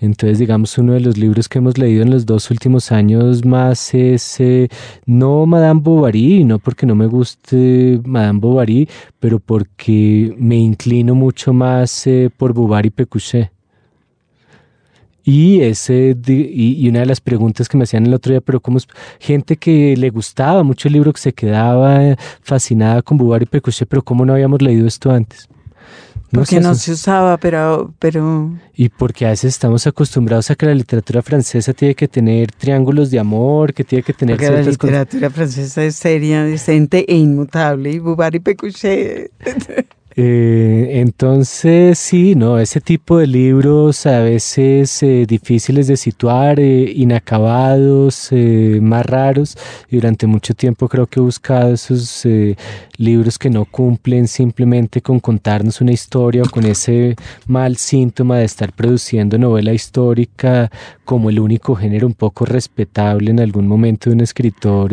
Entonces, 0.00 0.38
digamos, 0.38 0.78
uno 0.78 0.92
de 0.92 1.00
los 1.00 1.18
libros 1.18 1.48
que 1.48 1.58
hemos 1.58 1.76
leído 1.76 2.02
en 2.02 2.10
los 2.10 2.24
dos 2.24 2.50
últimos 2.50 2.92
años 2.92 3.44
más 3.44 3.94
es 3.94 4.38
eh, 4.40 4.68
no 5.06 5.44
Madame 5.44 5.80
Bovary, 5.80 6.44
no 6.44 6.58
porque 6.60 6.86
no 6.86 6.94
me 6.94 7.06
guste 7.06 8.00
Madame 8.04 8.38
Bovary, 8.38 8.88
pero 9.18 9.40
porque 9.40 10.34
me 10.38 10.56
inclino 10.56 11.14
mucho 11.14 11.52
más 11.52 12.06
eh, 12.06 12.30
por 12.36 12.52
Bovary 12.52 12.90
Pécuchet. 12.90 13.50
Y, 15.24 15.60
ese, 15.60 16.16
y, 16.26 16.88
una 16.88 17.00
de 17.00 17.06
las 17.06 17.20
preguntas 17.20 17.68
que 17.68 17.76
me 17.76 17.84
hacían 17.84 18.06
el 18.06 18.14
otro 18.14 18.32
día, 18.32 18.40
pero 18.40 18.60
como 18.60 18.78
gente 19.20 19.58
que 19.58 19.94
le 19.94 20.08
gustaba 20.08 20.62
mucho 20.62 20.88
el 20.88 20.94
libro, 20.94 21.12
que 21.12 21.20
se 21.20 21.34
quedaba 21.34 22.02
eh, 22.02 22.16
fascinada 22.40 23.02
con 23.02 23.18
Bovary 23.18 23.42
y 23.44 23.46
Pécuchet, 23.46 23.86
pero 23.88 24.02
cómo 24.02 24.24
no 24.24 24.32
habíamos 24.32 24.62
leído 24.62 24.86
esto 24.86 25.10
antes. 25.10 25.46
Porque 26.30 26.56
sé, 26.56 26.60
no 26.60 26.74
se 26.74 26.92
usaba, 26.92 27.36
pero, 27.38 27.94
pero 27.98 28.52
y 28.74 28.88
porque 28.90 29.26
a 29.26 29.30
veces 29.30 29.54
estamos 29.54 29.86
acostumbrados 29.86 30.50
a 30.50 30.54
que 30.54 30.66
la 30.66 30.74
literatura 30.74 31.22
francesa 31.22 31.72
tiene 31.72 31.94
que 31.94 32.08
tener 32.08 32.52
triángulos 32.52 33.10
de 33.10 33.18
amor, 33.18 33.72
que 33.74 33.84
tiene 33.84 34.02
que 34.02 34.12
tener 34.12 34.36
porque 34.36 34.50
la 34.50 34.58
cosas. 34.58 34.66
literatura 34.68 35.30
francesa 35.30 35.84
es 35.84 35.96
seria, 35.96 36.44
decente 36.44 37.04
e 37.08 37.16
inmutable. 37.16 37.90
Y 37.92 37.98
Bubari 37.98 38.40
Pécuchet. 38.40 39.32
Eh, 40.20 40.98
entonces, 40.98 41.96
sí, 41.96 42.34
no, 42.34 42.58
ese 42.58 42.80
tipo 42.80 43.18
de 43.18 43.28
libros 43.28 44.04
a 44.04 44.18
veces 44.18 45.00
eh, 45.04 45.26
difíciles 45.28 45.86
de 45.86 45.96
situar, 45.96 46.58
eh, 46.58 46.92
inacabados, 46.92 48.30
eh, 48.32 48.80
más 48.82 49.06
raros, 49.06 49.56
y 49.88 49.94
durante 49.94 50.26
mucho 50.26 50.54
tiempo 50.54 50.88
creo 50.88 51.06
que 51.06 51.20
he 51.20 51.22
buscado 51.22 51.72
esos 51.72 52.26
eh, 52.26 52.56
libros 52.96 53.38
que 53.38 53.48
no 53.48 53.64
cumplen 53.64 54.26
simplemente 54.26 55.02
con 55.02 55.20
contarnos 55.20 55.80
una 55.80 55.92
historia 55.92 56.42
o 56.42 56.50
con 56.50 56.64
ese 56.64 57.14
mal 57.46 57.76
síntoma 57.76 58.38
de 58.38 58.44
estar 58.46 58.72
produciendo 58.72 59.38
novela 59.38 59.72
histórica 59.72 60.68
como 61.04 61.30
el 61.30 61.38
único 61.38 61.76
género 61.76 62.08
un 62.08 62.14
poco 62.14 62.44
respetable 62.44 63.30
en 63.30 63.38
algún 63.38 63.68
momento 63.68 64.10
de 64.10 64.16
un 64.16 64.22
escritor. 64.22 64.92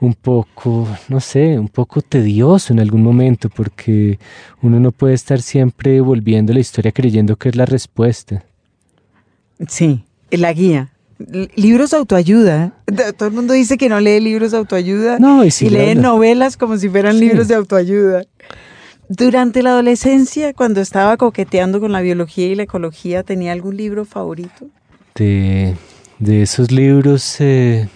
Un 0.00 0.14
poco, 0.14 0.86
no 1.08 1.20
sé, 1.20 1.58
un 1.58 1.68
poco 1.68 2.02
tedioso 2.02 2.72
en 2.72 2.80
algún 2.80 3.02
momento, 3.02 3.48
porque 3.48 4.18
uno 4.62 4.78
no 4.80 4.92
puede 4.92 5.14
estar 5.14 5.42
siempre 5.42 6.00
volviendo 6.00 6.52
la 6.52 6.60
historia 6.60 6.92
creyendo 6.92 7.36
que 7.36 7.48
es 7.48 7.56
la 7.56 7.66
respuesta. 7.66 8.44
Sí, 9.66 10.04
la 10.30 10.52
guía. 10.52 10.90
Libros 11.56 11.90
de 11.90 11.96
autoayuda. 11.96 12.74
Todo 13.16 13.28
el 13.28 13.34
mundo 13.34 13.52
dice 13.54 13.76
que 13.76 13.88
no 13.88 13.98
lee 13.98 14.20
libros 14.20 14.52
de 14.52 14.58
autoayuda 14.58 15.18
No, 15.18 15.44
y 15.44 15.50
si 15.50 15.66
y 15.66 15.70
le 15.70 15.94
lee 15.94 16.00
novelas 16.00 16.56
como 16.56 16.76
si 16.78 16.88
fueran 16.88 17.14
Sí. 17.18 17.20
libros 17.22 17.48
de 17.48 17.56
autoayuda. 17.56 18.22
Durante 19.08 19.62
la 19.62 19.70
adolescencia, 19.70 20.52
cuando 20.52 20.80
estaba 20.80 21.16
coqueteando 21.16 21.80
con 21.80 21.90
la 21.92 22.02
biología 22.02 22.46
y 22.46 22.54
la 22.54 22.64
ecología, 22.64 23.22
¿tenía 23.24 23.52
algún 23.52 23.76
libro 23.76 24.04
favorito? 24.04 24.66
De, 25.16 25.74
de 26.20 26.42
esos 26.42 26.70
libros, 26.70 27.36
eh, 27.40 27.88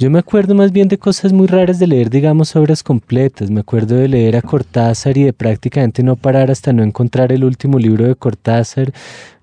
yo 0.00 0.08
me 0.08 0.18
acuerdo 0.18 0.54
más 0.54 0.72
bien 0.72 0.88
de 0.88 0.96
cosas 0.96 1.30
muy 1.30 1.46
raras 1.46 1.78
de 1.78 1.86
leer, 1.86 2.08
digamos, 2.08 2.56
obras 2.56 2.82
completas. 2.82 3.50
Me 3.50 3.60
acuerdo 3.60 3.96
de 3.96 4.08
leer 4.08 4.34
a 4.34 4.40
Cortázar 4.40 5.18
y 5.18 5.24
de 5.24 5.34
prácticamente 5.34 6.02
no 6.02 6.16
parar 6.16 6.50
hasta 6.50 6.72
no 6.72 6.82
encontrar 6.82 7.32
el 7.32 7.44
último 7.44 7.78
libro 7.78 8.06
de 8.06 8.16
Cortázar. 8.16 8.94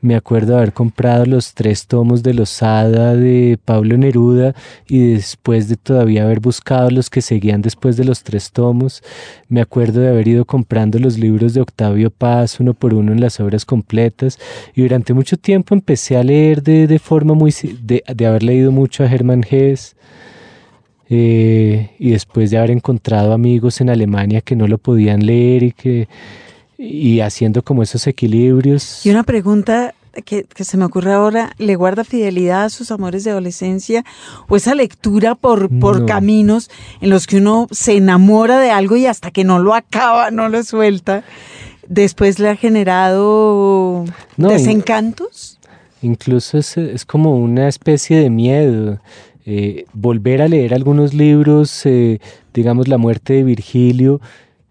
Me 0.02 0.15
acuerdo 0.15 0.54
de 0.54 0.58
haber 0.58 0.74
comprado 0.74 1.28
los 1.28 1.54
tres 1.54 1.86
tomos 1.86 2.24
de 2.24 2.34
Losada 2.34 3.13
de 3.13 3.60
Pablo 3.63 4.00
Neruda 4.00 4.56
y 4.88 5.13
después 5.13 5.70
de 5.70 5.76
todavía 5.76 6.24
haber 6.24 6.39
buscado 6.39 6.89
los 6.89 7.12
que 7.12 7.22
seguían 7.22 7.62
después 7.62 7.96
de 7.96 8.06
los 8.06 8.24
tres 8.24 8.52
tomos. 8.52 9.04
Me 9.50 9.62
acuerdo 9.62 10.02
de 10.02 10.10
haber 10.10 10.28
ido 10.28 10.43
comprando 10.43 10.98
los 10.98 11.20
libros 11.20 11.54
de 11.54 11.62
Octavio 11.62 12.10
Paz 12.10 12.60
uno 12.60 12.74
por 12.74 12.96
uno 12.96 13.12
en 13.12 13.22
las 13.22 13.39
obras 13.39 13.63
completas 13.63 14.39
y 14.74 14.82
durante 14.82 15.13
mucho 15.13 15.38
tiempo 15.38 15.76
empecé 15.76 16.17
a 16.17 16.24
leer 16.24 16.63
de, 16.63 16.88
de 16.88 16.98
forma 16.98 17.36
muy... 17.36 17.54
De, 17.84 18.04
de 18.12 18.26
haber 18.26 18.41
leído 18.41 18.72
mucho 18.72 19.04
a 19.04 19.06
Hermann 19.06 19.46
Hesse 19.48 19.96
eh, 21.10 21.91
y 22.00 22.12
después 22.12 22.52
de 22.52 22.58
haber 22.58 22.72
encontrado 22.72 23.34
amigos 23.34 23.82
en 23.82 23.89
Alemania 23.89 24.41
que 24.41 24.56
no 24.56 24.67
lo 24.67 24.78
podían 24.78 25.26
leer 25.26 25.63
y 25.63 25.72
que 25.72 26.08
y 26.78 27.22
haciendo 27.22 27.63
como 27.63 27.82
esos 27.82 28.06
equilibrios. 28.06 29.04
Y 29.06 29.10
una 29.10 29.24
pregunta 29.24 29.96
que, 30.26 30.43
que 30.43 30.63
se 30.63 30.78
me 30.78 30.86
ocurre 30.86 31.12
ahora, 31.13 31.54
¿le 31.58 31.76
guarda 31.76 32.04
fidelidad 32.04 32.65
a 32.65 32.70
sus 32.70 32.91
amores 32.91 33.24
de 33.24 33.32
adolescencia? 33.32 34.04
¿O 34.48 34.56
esa 34.56 34.76
lectura 34.76 35.34
por, 35.36 35.70
por 35.80 36.02
No. 36.02 36.06
caminos 36.06 36.70
en 37.02 37.10
los 37.10 37.26
que 37.26 37.38
uno 37.38 37.67
se 37.72 37.98
enamora 37.98 38.60
de 38.60 38.70
algo 38.70 38.96
y 38.96 39.08
hasta 39.08 39.32
que 39.32 39.43
no 39.43 39.58
lo 39.60 39.74
acaba, 39.74 40.30
no 40.30 40.50
lo 40.50 40.62
suelta, 40.63 41.24
después 41.88 42.38
le 42.38 42.50
ha 42.50 42.56
generado 42.56 44.06
No, 44.38 44.50
desencantos? 44.50 45.58
Incluso 46.04 46.60
es, 46.60 46.78
es 46.78 47.06
como 47.06 47.38
una 47.38 47.67
especie 47.67 48.20
de 48.20 48.30
miedo. 48.30 49.00
Eh, 49.49 49.86
volver 49.93 50.41
a 50.41 50.49
leer 50.49 50.73
algunos 50.73 51.13
libros, 51.13 51.86
eh, 51.86 52.19
digamos 52.53 52.89
La 52.89 52.97
muerte 52.97 53.31
de 53.31 53.43
Virgilio, 53.45 54.19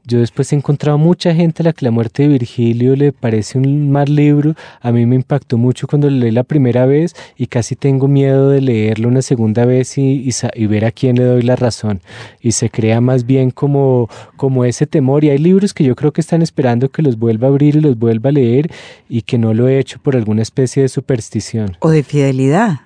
Yo 0.04 0.20
después 0.20 0.52
he 0.52 0.56
encontrado 0.56 0.98
mucha 0.98 1.34
gente 1.34 1.62
a 1.62 1.64
la 1.64 1.72
que 1.72 1.86
la 1.86 1.90
muerte 1.90 2.22
de 2.24 2.28
Virgilio 2.28 2.94
le 2.94 3.10
parece 3.10 3.56
un 3.56 3.90
mal 3.90 4.14
libro. 4.14 4.54
A 4.82 4.92
mí 4.92 5.06
me 5.06 5.16
impactó 5.16 5.56
mucho 5.56 5.88
cuando 5.88 6.10
lo 6.10 6.16
leí 6.18 6.30
la 6.30 6.44
primera 6.44 6.84
vez 6.84 7.14
y 7.38 7.46
casi 7.46 7.74
tengo 7.74 8.06
miedo 8.06 8.50
de 8.50 8.60
leerlo 8.60 9.08
una 9.08 9.22
segunda 9.22 9.64
vez 9.64 9.96
y, 9.96 10.28
y, 10.54 10.66
ver 10.66 10.84
a 10.84 10.92
quién 10.92 11.16
le 11.16 11.24
doy 11.24 11.42
la 11.42 11.56
razón. 11.56 12.02
Y 12.42 12.52
se 12.52 12.68
crea 12.68 13.00
más 13.00 13.24
bien 13.24 13.50
como, 13.50 14.10
como 14.36 14.66
ese 14.66 14.86
temor. 14.86 15.24
Y 15.24 15.30
hay 15.30 15.38
libros 15.38 15.72
que 15.72 15.84
yo 15.84 15.96
creo 15.96 16.12
que 16.12 16.20
están 16.20 16.42
esperando 16.42 16.90
que 16.90 17.02
los 17.02 17.18
vuelva 17.18 17.48
a 17.48 17.50
abrir 17.50 17.76
y 17.76 17.80
los 17.80 17.98
vuelva 17.98 18.28
a 18.28 18.32
leer 18.34 18.70
y 19.08 19.22
que 19.22 19.38
no 19.38 19.54
lo 19.54 19.68
he 19.68 19.78
hecho 19.78 19.98
por 20.00 20.14
alguna 20.16 20.42
especie 20.42 20.82
de 20.82 20.88
superstición. 20.88 21.78
O 21.80 21.88
de 21.88 22.02
fidelidad. 22.02 22.86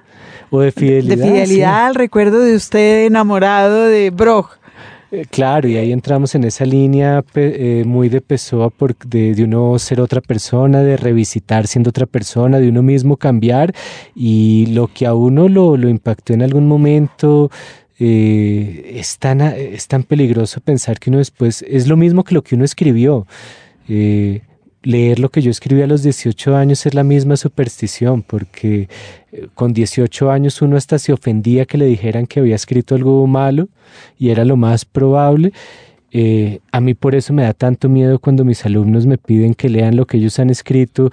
O 0.50 0.60
de 0.60 0.72
fidelidad. 0.72 1.16
De 1.16 1.22
fidelidad 1.24 1.86
al 1.86 1.94
recuerdo 1.94 2.40
de 2.40 2.56
usted 2.56 3.06
enamorado 3.06 3.86
de 3.86 4.10
Brock. 4.10 4.58
Eh, 5.12 5.24
claro, 5.28 5.68
y 5.68 5.76
ahí 5.76 5.92
entramos 5.92 6.34
en 6.36 6.44
esa 6.44 6.64
línea 6.64 7.24
eh, 7.34 7.82
muy 7.84 8.08
de 8.08 8.20
Pessoa 8.20 8.70
por, 8.70 8.96
de, 8.96 9.42
uno 9.42 9.76
ser 9.78 10.00
otra 10.00 10.20
persona, 10.20 10.82
de 10.82 10.96
revisitar 10.96 11.66
siendo 11.66 11.90
otra 11.90 12.06
persona, 12.06 12.60
de 12.60 12.68
uno 12.68 12.82
mismo 12.82 13.16
cambiar 13.16 13.74
y 14.14 14.66
lo 14.66 14.86
que 14.86 15.06
a 15.06 15.14
uno 15.14 15.48
lo, 15.48 15.76
lo 15.76 15.88
impactó 15.88 16.32
en 16.32 16.42
algún 16.42 16.68
momento. 16.68 17.50
Eh, 18.02 18.92
es, 18.94 19.18
tan, 19.18 19.42
es 19.42 19.86
tan 19.86 20.04
peligroso 20.04 20.60
pensar 20.62 20.98
que 20.98 21.10
uno 21.10 21.18
después 21.18 21.62
es 21.68 21.86
lo 21.86 21.98
mismo 21.98 22.24
que 22.24 22.34
lo 22.34 22.42
que 22.42 22.54
uno 22.54 22.64
escribió 22.64 23.26
leer 24.82 25.18
lo 25.18 25.28
que 25.28 25.42
yo 25.42 25.50
escribí 25.50 25.82
a 25.82 25.86
los 25.86 26.02
18 26.02 26.56
años 26.56 26.86
es 26.86 26.94
la 26.94 27.04
misma 27.04 27.36
superstición, 27.36 28.22
porque 28.22 28.88
eh, 29.32 29.48
con 29.54 29.72
18 29.72 30.30
años 30.30 30.62
uno 30.62 30.76
hasta 30.76 30.98
se 30.98 31.12
ofendía 31.12 31.66
que 31.66 31.78
le 31.78 31.86
dijeran 31.86 32.26
que 32.26 32.40
había 32.40 32.56
escrito 32.56 32.94
algo 32.94 33.26
malo 33.26 33.68
y 34.18 34.30
era 34.30 34.44
lo 34.44 34.56
más 34.56 34.84
probable. 34.84 35.52
Eh, 36.12 36.60
a 36.72 36.80
mí 36.80 36.94
por 36.94 37.14
eso 37.14 37.32
me 37.32 37.42
da 37.42 37.54
tanto 37.54 37.88
miedo 37.88 38.18
cuando 38.18 38.44
mis 38.44 38.64
alumnos 38.64 39.06
me 39.06 39.18
piden 39.18 39.54
que 39.54 39.68
lean 39.68 39.96
lo 39.96 40.06
que 40.06 40.16
ellos 40.16 40.38
han 40.38 40.50
escrito, 40.50 41.10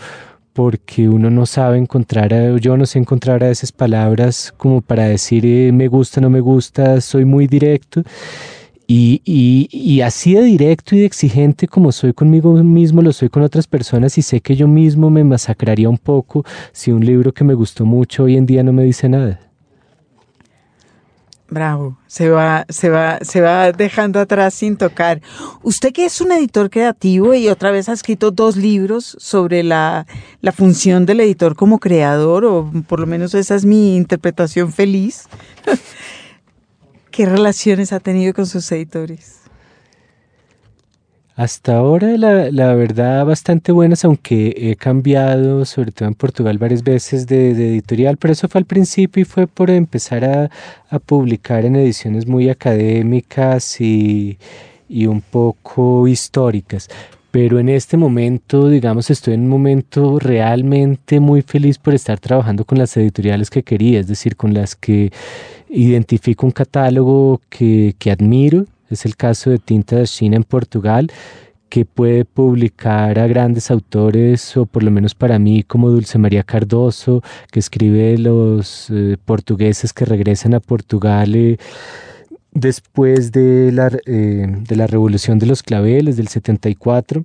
porque 0.53 1.07
uno 1.07 1.29
no 1.29 1.45
sabe 1.45 1.77
encontrar, 1.77 2.59
yo 2.59 2.77
no 2.77 2.87
sé 2.87 2.97
encontrar 2.97 3.43
a 3.43 3.51
esas 3.51 3.71
palabras 3.71 4.51
como 4.57 4.81
para 4.81 5.07
decir 5.07 5.45
eh, 5.45 5.71
me 5.71 5.87
gusta, 5.87 6.19
no 6.19 6.31
me 6.31 6.39
gusta, 6.39 6.99
soy 7.01 7.25
muy 7.25 7.45
directo. 7.47 8.03
Y, 8.89 9.21
y, 9.25 9.67
y, 9.69 9.99
así 9.99 10.33
de 10.33 10.43
directo 10.43 10.95
y 10.95 10.99
de 10.99 11.05
exigente 11.05 11.67
como 11.67 11.91
soy 11.91 12.13
conmigo 12.13 12.53
mismo, 12.53 13.01
lo 13.01 13.11
soy 13.11 13.27
con 13.27 13.43
otras 13.43 13.67
personas 13.67 14.17
y 14.17 14.21
sé 14.21 14.39
que 14.39 14.55
yo 14.55 14.69
mismo 14.69 15.09
me 15.09 15.25
masacraría 15.25 15.89
un 15.89 15.97
poco 15.97 16.45
si 16.71 16.93
un 16.93 17.05
libro 17.05 17.33
que 17.33 17.43
me 17.43 17.53
gustó 17.53 17.83
mucho 17.83 18.23
hoy 18.23 18.37
en 18.37 18.45
día 18.45 18.63
no 18.63 18.71
me 18.71 18.83
dice 18.83 19.09
nada. 19.09 19.41
Bravo, 21.49 21.97
se 22.07 22.29
va, 22.29 22.65
se 22.67 22.89
va, 22.89 23.19
se 23.21 23.39
va 23.39 23.71
dejando 23.71 24.19
atrás 24.19 24.53
sin 24.53 24.75
tocar. 24.75 25.21
Usted 25.63 25.93
que 25.93 26.05
es 26.05 26.19
un 26.19 26.33
editor 26.33 26.69
creativo 26.69 27.33
y 27.33 27.47
otra 27.47 27.71
vez 27.71 27.87
ha 27.87 27.93
escrito 27.93 28.31
dos 28.31 28.57
libros 28.57 29.15
sobre 29.19 29.63
la, 29.63 30.05
la 30.41 30.51
función 30.51 31.05
del 31.05 31.21
editor 31.21 31.55
como 31.55 31.79
creador, 31.79 32.43
o 32.43 32.69
por 32.87 32.99
lo 32.99 33.05
menos 33.05 33.33
esa 33.33 33.55
es 33.55 33.63
mi 33.63 33.95
interpretación 33.95 34.73
feliz. 34.73 35.27
¿Qué 37.17 37.25
relaciones 37.25 37.93
ha 37.93 37.99
tenido 37.99 38.31
con 38.31 38.45
sus 38.45 38.71
editores? 38.71 39.39
Hasta 41.35 41.77
ahora, 41.77 42.15
la, 42.15 42.51
la, 42.51 42.75
verdad, 42.75 43.25
bastante 43.25 43.71
buenas, 43.71 44.05
aunque 44.05 44.53
he 44.55 44.75
cambiado, 44.75 45.65
sobre 45.65 45.91
todo 45.91 46.07
en 46.09 46.13
Portugal, 46.13 46.59
varias 46.59 46.83
veces 46.83 47.25
de, 47.25 47.53
editorial, 47.53 48.17
pero 48.17 48.33
eso 48.33 48.47
fue 48.47 48.59
al 48.59 48.65
principio 48.65 49.21
y 49.21 49.25
fue 49.25 49.47
por 49.47 49.71
empezar 49.71 50.25
a, 50.25 50.51
a 50.91 50.99
publicar 50.99 51.65
en 51.65 51.77
ediciones 51.77 52.27
muy 52.27 52.51
académicas 52.51 53.81
y, 53.81 54.37
y, 54.87 55.07
un 55.07 55.21
poco 55.21 56.07
históricas. 56.07 56.87
Pero 57.39 57.59
en 57.59 57.69
este 57.69 57.97
momento, 57.97 58.67
digamos, 58.67 59.11
estoy 59.11 59.35
en 59.35 59.41
un 59.41 59.49
momento 59.49 60.17
realmente 60.17 61.19
muy 61.19 61.43
feliz 61.43 61.77
por 61.77 61.93
estar 61.93 62.19
trabajando 62.19 62.65
con 62.65 62.79
las 62.79 62.97
editoriales 62.97 63.51
que 63.51 63.61
quería, 63.61 63.99
es 63.99 64.07
decir, 64.07 64.35
con 64.35 64.55
las 64.55 64.75
que 64.75 65.11
identifico 65.69 66.47
un 66.47 66.51
catálogo 66.51 67.39
que, 67.47 67.93
que 67.99 68.09
admiro, 68.09 68.65
es 68.89 69.05
el 69.05 69.15
caso 69.15 69.51
de 69.51 69.59
Tinta 69.59 69.97
de 69.97 70.07
China 70.07 70.35
en 70.37 70.45
Portugal, 70.45 71.11
que 71.69 71.85
puede 71.85 72.25
publicar 72.25 73.19
a 73.19 73.27
grandes 73.27 73.69
autores, 73.69 74.57
o 74.57 74.65
por 74.65 74.81
lo 74.81 74.89
menos 74.89 75.13
para 75.13 75.37
mí, 75.37 75.61
como 75.61 75.91
Dulce 75.91 76.17
María 76.17 76.41
Cardoso, 76.41 77.21
que 77.51 77.59
escribe 77.59 78.17
los 78.17 78.89
eh, 78.89 79.15
portugueses 79.23 79.93
que 79.93 80.05
regresan 80.05 80.55
a 80.55 80.59
Portugal 80.59 81.35
eh, 81.35 81.59
después 82.59 83.31
de 83.31 83.71
la, 83.71 83.91
eh, 84.05 84.47
de 84.49 84.75
la 84.75 84.87
Revolución 84.87 85.37
de 85.37 85.45
los 85.45 85.61
Claveles 85.61 86.17
del 86.17 86.27
74 86.27 87.23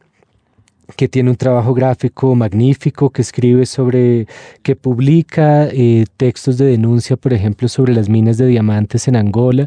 que 0.97 1.09
tiene 1.09 1.31
un 1.31 1.37
trabajo 1.37 1.73
gráfico 1.73 2.35
magnífico, 2.35 3.09
que 3.09 3.23
escribe 3.23 3.65
sobre, 3.65 4.27
que 4.63 4.77
publica 4.77 5.69
eh, 5.69 6.05
textos 6.19 6.59
de 6.59 6.67
denuncia, 6.67 7.17
por 7.17 7.33
ejemplo, 7.33 7.67
sobre 7.67 7.95
las 7.95 8.11
minas 8.11 8.37
de 8.37 8.47
diamantes 8.47 9.09
en 9.09 9.17
Angola, 9.17 9.67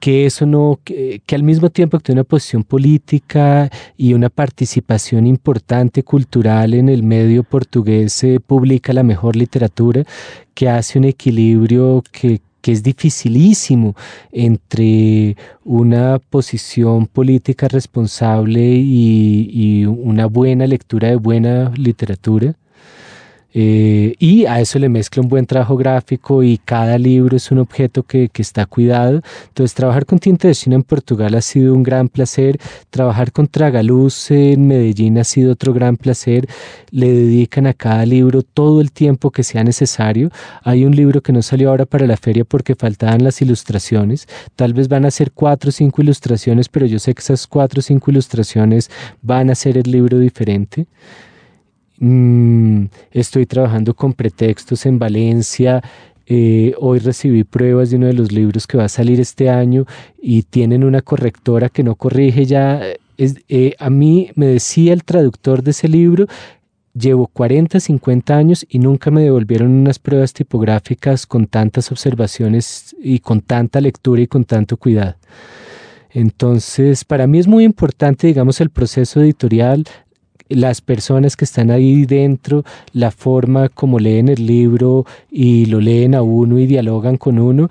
que 0.00 0.24
eso 0.24 0.46
no, 0.46 0.78
que, 0.82 1.20
al 1.32 1.42
mismo 1.42 1.68
tiempo 1.68 1.98
que 1.98 2.04
tiene 2.04 2.20
una 2.20 2.28
posición 2.28 2.64
política 2.64 3.68
y 3.98 4.14
una 4.14 4.30
participación 4.30 5.26
importante 5.26 6.02
cultural 6.02 6.72
en 6.72 6.88
el 6.88 7.02
medio 7.02 7.42
portugués, 7.42 8.24
publica 8.46 8.94
la 8.94 9.02
mejor 9.02 9.36
literatura, 9.36 10.04
que 10.54 10.70
hace 10.70 10.98
un 10.98 11.04
equilibrio 11.04 12.02
que, 12.10 12.40
que 12.64 12.72
es 12.72 12.82
dificilísimo 12.82 13.94
entre 14.32 15.36
una 15.64 16.18
posición 16.18 17.06
política 17.06 17.68
responsable 17.68 18.62
y, 18.62 19.84
una 19.84 20.24
buena 20.24 20.66
lectura 20.66 21.08
de 21.08 21.16
buena 21.16 21.70
literatura 21.76 22.54
eh, 23.56 24.16
y 24.18 24.46
a 24.46 24.60
eso 24.60 24.80
le 24.80 24.88
mezcla 24.88 25.22
un 25.22 25.28
buen 25.28 25.46
trabajo 25.46 25.76
gráfico 25.76 26.42
y 26.42 26.58
cada 26.58 26.98
libro 26.98 27.36
es 27.36 27.52
un 27.52 27.60
objeto 27.60 28.02
que, 28.02 28.28
que, 28.28 28.42
está 28.42 28.66
cuidado. 28.66 29.22
Entonces, 29.48 29.74
trabajar 29.74 30.06
con 30.06 30.18
Tinta 30.18 30.48
de 30.48 30.56
China 30.56 30.74
en 30.74 30.82
Portugal 30.82 31.36
ha 31.36 31.40
sido 31.40 31.72
un 31.72 31.84
gran 31.84 32.08
placer. 32.08 32.58
Trabajar 32.90 33.30
con 33.30 33.46
Tragaluz 33.46 34.32
en 34.32 34.66
Medellín 34.66 35.18
ha 35.18 35.24
sido 35.24 35.52
otro 35.52 35.72
gran 35.72 35.96
placer. 35.96 36.48
Le 36.90 37.12
dedican 37.12 37.68
a 37.68 37.74
cada 37.74 38.04
libro 38.04 38.42
todo 38.42 38.80
el 38.80 38.90
tiempo 38.90 39.30
que 39.30 39.44
sea 39.44 39.62
necesario. 39.62 40.30
Hay 40.64 40.84
un 40.84 40.96
libro 40.96 41.22
que 41.22 41.32
no 41.32 41.40
salió 41.40 41.70
ahora 41.70 41.86
para 41.86 42.08
la 42.08 42.16
feria 42.16 42.44
porque 42.44 42.74
faltaban 42.74 43.22
las 43.22 43.40
ilustraciones. 43.40 44.26
Tal 44.56 44.74
vez 44.74 44.88
van 44.88 45.04
a 45.04 45.12
ser 45.12 45.30
cuatro 45.30 45.68
o 45.68 45.72
cinco 45.72 46.02
ilustraciones, 46.02 46.68
pero 46.68 46.86
yo 46.86 46.98
sé 46.98 47.14
que 47.14 47.20
esas 47.20 47.46
cuatro 47.46 47.78
o 47.78 47.82
cinco 47.82 48.10
ilustraciones 48.10 48.90
van 49.22 49.50
a 49.50 49.54
ser 49.54 49.78
el 49.78 49.88
libro 49.88 50.18
diferente. 50.18 50.88
Mm, 51.98 52.86
estoy 53.12 53.46
trabajando 53.46 53.94
con 53.94 54.12
pretextos 54.12 54.86
en 54.86 54.98
Valencia. 54.98 55.82
Eh, 56.26 56.74
hoy 56.78 56.98
recibí 56.98 57.44
pruebas 57.44 57.90
de 57.90 57.96
uno 57.96 58.06
de 58.06 58.14
los 58.14 58.32
libros 58.32 58.66
que 58.66 58.78
va 58.78 58.84
a 58.84 58.88
salir 58.88 59.20
este 59.20 59.50
año 59.50 59.86
y 60.20 60.42
tienen 60.42 60.84
una 60.84 61.02
correctora 61.02 61.68
que 61.68 61.82
no 61.82 61.94
corrige 61.94 62.46
ya. 62.46 62.80
Eh, 63.18 63.74
a 63.78 63.90
mí 63.90 64.30
me 64.34 64.46
decía 64.46 64.92
el 64.92 65.04
traductor 65.04 65.62
de 65.62 65.70
ese 65.70 65.88
libro, 65.88 66.26
llevo 66.94 67.26
40, 67.28 67.78
50 67.78 68.36
años 68.36 68.66
y 68.68 68.78
nunca 68.78 69.10
me 69.10 69.22
devolvieron 69.22 69.70
unas 69.70 69.98
pruebas 69.98 70.32
tipográficas 70.32 71.26
con 71.26 71.46
tantas 71.46 71.92
observaciones 71.92 72.96
y 73.00 73.20
con 73.20 73.40
tanta 73.40 73.80
lectura 73.80 74.22
y 74.22 74.26
con 74.26 74.44
tanto 74.44 74.76
cuidado. 74.76 75.16
Entonces, 76.14 77.04
para 77.04 77.26
mí 77.26 77.40
es 77.40 77.48
muy 77.48 77.64
importante, 77.64 78.28
digamos, 78.28 78.60
el 78.60 78.70
proceso 78.70 79.20
editorial, 79.20 79.84
las 80.48 80.80
personas 80.80 81.36
que 81.36 81.44
están 81.44 81.70
ahí 81.70 82.06
dentro, 82.06 82.64
la 82.92 83.10
forma 83.10 83.68
como 83.68 83.98
leen 83.98 84.28
el 84.28 84.46
libro 84.46 85.06
y 85.30 85.66
lo 85.66 85.80
leen 85.80 86.14
a 86.14 86.22
uno 86.22 86.58
y 86.58 86.66
dialogan 86.66 87.16
con 87.16 87.38
uno. 87.38 87.68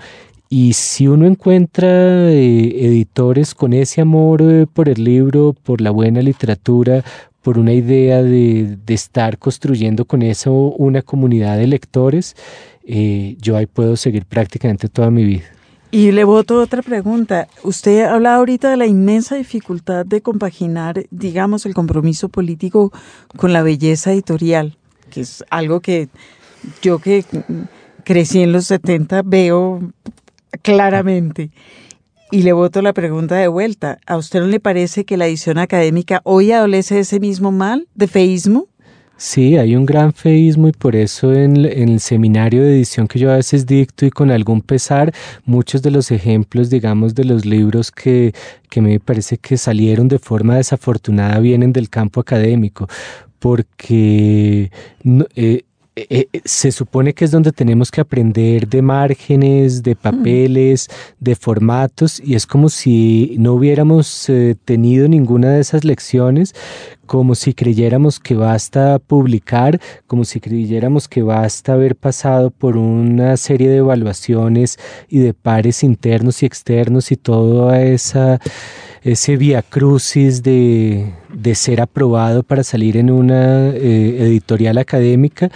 Y 0.49 0.73
si 0.73 1.07
uno 1.07 1.25
encuentra 1.25 2.29
eh, 2.29 2.85
editores 2.85 3.55
con 3.55 3.73
ese 3.73 4.01
amor 4.01 4.41
eh, 4.43 4.67
por 4.71 4.87
el 4.87 5.03
libro, 5.03 5.55
por 5.63 5.81
la 5.81 5.89
buena 5.89 6.21
literatura, 6.21 7.03
por 7.41 7.57
una 7.57 7.73
idea 7.73 8.21
de, 8.21 8.77
estar 8.87 9.37
construyendo 9.37 10.05
con 10.05 10.21
eso 10.21 10.53
una 10.53 11.01
comunidad 11.01 11.57
de 11.57 11.67
lectores, 11.67 12.35
eh, 12.85 13.35
yo 13.41 13.57
ahí 13.57 13.65
puedo 13.65 13.95
seguir 13.95 14.25
prácticamente 14.25 14.89
toda 14.89 15.09
mi 15.09 15.23
vida. 15.23 15.45
Y 15.93 16.11
le 16.11 16.23
voto 16.23 16.59
otra 16.59 16.81
pregunta. 16.81 17.47
Usted 17.61 18.05
habla 18.05 18.33
ahorita 18.33 18.71
de 18.71 18.77
la 18.77 18.87
inmensa 18.87 19.35
dificultad 19.35 20.07
de 20.07 20.21
compaginar, 20.23 21.05
digamos, 21.11 21.67
el 21.67 21.75
compromiso 21.75 22.29
político 22.29 22.91
con 23.37 23.53
la 23.53 23.61
belleza 23.61 24.11
editorial, 24.11 24.75
que 25.11 25.21
es 25.21 25.45
algo 25.51 25.81
que 25.81 26.09
yo 26.81 26.97
que 26.97 27.23
crecí 28.03 28.41
en 28.41 28.53
los 28.53 28.65
70 28.65 29.21
veo 29.23 29.93
claramente. 30.63 31.51
Y 32.31 32.41
le 32.41 32.53
voto 32.53 32.81
la 32.81 32.93
pregunta 32.93 33.35
de 33.35 33.47
vuelta. 33.47 33.99
¿A 34.07 34.17
usted 34.17 34.39
no 34.39 34.47
le 34.47 34.59
parece 34.59 35.05
que 35.05 35.15
la 35.15 35.27
edición 35.27 35.59
académica 35.59 36.21
hoy 36.23 36.53
adolece 36.53 36.95
de 36.95 37.01
ese 37.01 37.19
mismo 37.19 37.51
mal, 37.51 37.87
de 37.93 38.07
feísmo? 38.07 38.67
Sí, 39.25 39.55
hay 39.55 39.77
un 39.77 39.85
gran 39.85 40.11
feísmo 40.11 40.67
y 40.67 40.73
por 40.73 40.97
eso 40.97 41.31
en, 41.33 41.65
el 41.65 42.01
seminario 42.01 42.61
de 42.61 42.73
edición 42.75 43.07
que 43.07 43.19
yo 43.19 43.31
a 43.31 43.37
veces 43.37 43.65
dicto 43.65 44.05
y 44.05 44.09
con 44.11 44.31
algún 44.31 44.61
pesar, 44.61 45.13
muchos 45.45 45.81
de 45.81 45.91
los 45.91 46.11
ejemplos, 46.11 46.69
digamos, 46.69 47.15
de 47.15 47.23
los 47.23 47.45
libros 47.45 47.89
que, 47.89 48.33
que 48.69 48.81
me 48.81 48.99
parece 48.99 49.37
que 49.37 49.55
salieron 49.57 50.09
de 50.09 50.19
forma 50.19 50.57
desafortunada 50.57 51.39
vienen 51.39 51.71
del 51.71 51.89
campo 51.89 52.19
académico, 52.19 52.89
porque 53.39 54.71
eh, 55.35 55.63
eh, 55.95 56.27
eh, 56.33 56.41
se 56.43 56.71
supone 56.71 57.13
que 57.13 57.23
es 57.23 57.29
donde 57.29 57.51
tenemos 57.51 57.91
que 57.91 58.01
aprender 58.01 58.67
de 58.67 58.81
márgenes, 58.81 59.83
de 59.83 59.95
papeles, 59.95 60.89
de 61.19 61.35
formatos, 61.35 62.19
y 62.19 62.33
es 62.33 62.47
como 62.47 62.69
si 62.69 63.35
no 63.37 63.53
hubiéramos 63.53 64.27
eh, 64.27 64.55
tenido 64.65 65.07
ninguna 65.07 65.51
de 65.51 65.61
esas 65.61 65.83
lecciones, 65.83 66.55
como 67.05 67.35
si 67.35 67.53
creyéramos 67.53 68.19
que 68.19 68.33
basta 68.33 68.97
publicar, 68.97 69.79
como 70.07 70.25
si 70.25 70.39
creyéramos 70.39 71.07
que 71.07 71.21
basta 71.21 71.73
haber 71.73 71.95
pasado 71.95 72.49
por 72.49 72.75
una 72.75 73.37
serie 73.37 73.69
de 73.69 73.77
evaluaciones 73.77 74.79
y 75.09 75.19
de 75.19 75.35
pares 75.35 75.83
internos 75.83 76.41
y 76.41 76.47
externos 76.47 77.11
y 77.11 77.17
toda 77.17 77.83
esa 77.83 78.39
ese 79.03 79.37
via 79.37 79.61
crucis 79.61 80.43
de, 80.43 81.13
de, 81.33 81.55
ser 81.55 81.81
aprobado 81.81 82.43
para 82.43 82.63
salir 82.63 82.97
en 82.97 83.11
una 83.11 83.69
editorial 83.69 84.77
académica 84.77 85.51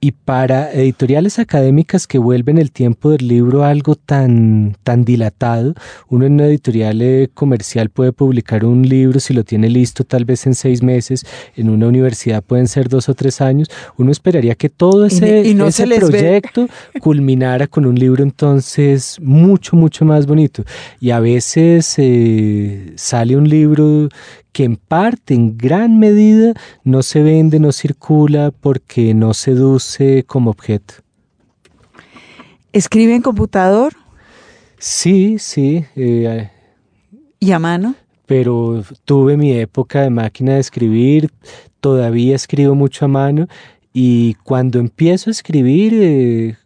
y 0.00 0.12
para 0.12 0.72
editoriales 0.72 1.38
académicas 1.38 2.06
que 2.06 2.18
vuelven 2.18 2.58
el 2.58 2.70
tiempo 2.70 3.10
del 3.10 3.28
libro 3.28 3.64
algo 3.64 3.96
tan, 3.96 4.76
tan 4.82 5.04
dilatado, 5.04 5.74
uno 6.08 6.26
en 6.26 6.34
una 6.34 6.46
editorial 6.46 7.00
eh, 7.02 7.28
comercial 7.32 7.90
puede 7.90 8.12
publicar 8.12 8.64
un 8.64 8.86
libro 8.86 9.20
si 9.20 9.34
lo 9.34 9.44
tiene 9.44 9.70
listo 9.70 10.04
tal 10.04 10.24
vez 10.24 10.46
en 10.46 10.54
seis 10.54 10.82
meses, 10.82 11.24
en 11.54 11.70
una 11.70 11.88
universidad 11.88 12.42
pueden 12.42 12.68
ser 12.68 12.88
dos 12.88 13.08
o 13.08 13.14
tres 13.14 13.40
años, 13.40 13.68
uno 13.96 14.12
esperaría 14.12 14.54
que 14.54 14.68
todo 14.68 15.06
ese, 15.06 15.50
ese 15.50 15.86
proyecto 15.86 16.68
culminara 17.00 17.66
con 17.66 17.86
un 17.86 17.98
libro 17.98 18.22
entonces 18.22 19.18
mucho, 19.20 19.76
mucho 19.76 20.04
más 20.04 20.26
bonito. 20.26 20.64
Y 21.00 21.10
a 21.10 21.20
veces 21.20 21.94
eh, 21.98 22.92
sale 22.96 23.36
un 23.36 23.48
libro 23.48 24.08
que 24.56 24.64
en 24.64 24.76
parte, 24.76 25.34
en 25.34 25.58
gran 25.58 25.98
medida, 25.98 26.54
no 26.82 27.02
se 27.02 27.22
vende, 27.22 27.60
no 27.60 27.72
circula 27.72 28.50
porque 28.58 29.12
no 29.12 29.34
seduce 29.34 30.24
como 30.26 30.48
objeto. 30.48 30.94
¿Escribe 32.72 33.14
en 33.14 33.20
computador? 33.20 33.92
Sí, 34.78 35.38
sí. 35.38 35.84
Eh, 35.94 36.48
¿Y 37.38 37.52
a 37.52 37.58
mano? 37.58 37.96
Pero 38.24 38.82
tuve 39.04 39.36
mi 39.36 39.52
época 39.52 40.00
de 40.00 40.08
máquina 40.08 40.54
de 40.54 40.60
escribir, 40.60 41.30
todavía 41.80 42.34
escribo 42.34 42.74
mucho 42.74 43.04
a 43.04 43.08
mano 43.08 43.48
y 43.92 44.36
cuando 44.42 44.78
empiezo 44.78 45.28
a 45.28 45.32
escribir 45.32 45.92
eh, 45.96 46.56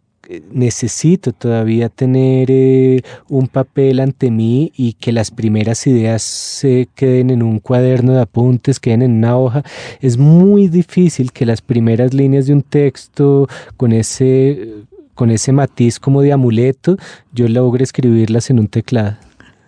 necesito 0.51 1.33
todavía 1.33 1.89
tener 1.89 2.49
eh, 2.49 3.01
un 3.27 3.47
papel 3.47 3.99
ante 3.99 4.31
mí 4.31 4.71
y 4.75 4.93
que 4.93 5.11
las 5.11 5.31
primeras 5.31 5.85
ideas 5.87 6.21
se 6.21 6.87
queden 6.95 7.29
en 7.29 7.43
un 7.43 7.59
cuaderno 7.59 8.13
de 8.13 8.21
apuntes, 8.21 8.79
queden 8.79 9.01
en 9.01 9.11
una 9.11 9.37
hoja. 9.37 9.63
Es 9.99 10.17
muy 10.17 10.67
difícil 10.67 11.31
que 11.31 11.45
las 11.45 11.61
primeras 11.61 12.13
líneas 12.13 12.47
de 12.47 12.53
un 12.53 12.61
texto 12.61 13.47
con 13.77 13.91
ese, 13.91 14.69
con 15.15 15.31
ese 15.31 15.51
matiz 15.51 15.99
como 15.99 16.21
de 16.21 16.31
amuleto, 16.31 16.97
yo 17.33 17.47
logre 17.47 17.83
escribirlas 17.83 18.49
en 18.49 18.59
un 18.59 18.67
teclado. 18.67 19.17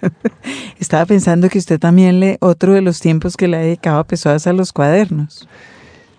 Estaba 0.80 1.06
pensando 1.06 1.50
que 1.50 1.58
usted 1.58 1.80
también 1.80 2.20
le, 2.20 2.38
otro 2.42 2.74
de 2.74 2.82
los 2.82 3.00
tiempos 3.00 3.38
que 3.38 3.48
le 3.48 3.58
ha 3.58 3.62
dedicado 3.62 4.00
a 4.00 4.08
Pesoas 4.08 4.48
a 4.48 4.54
los 4.54 4.74
cuadernos. 4.74 5.48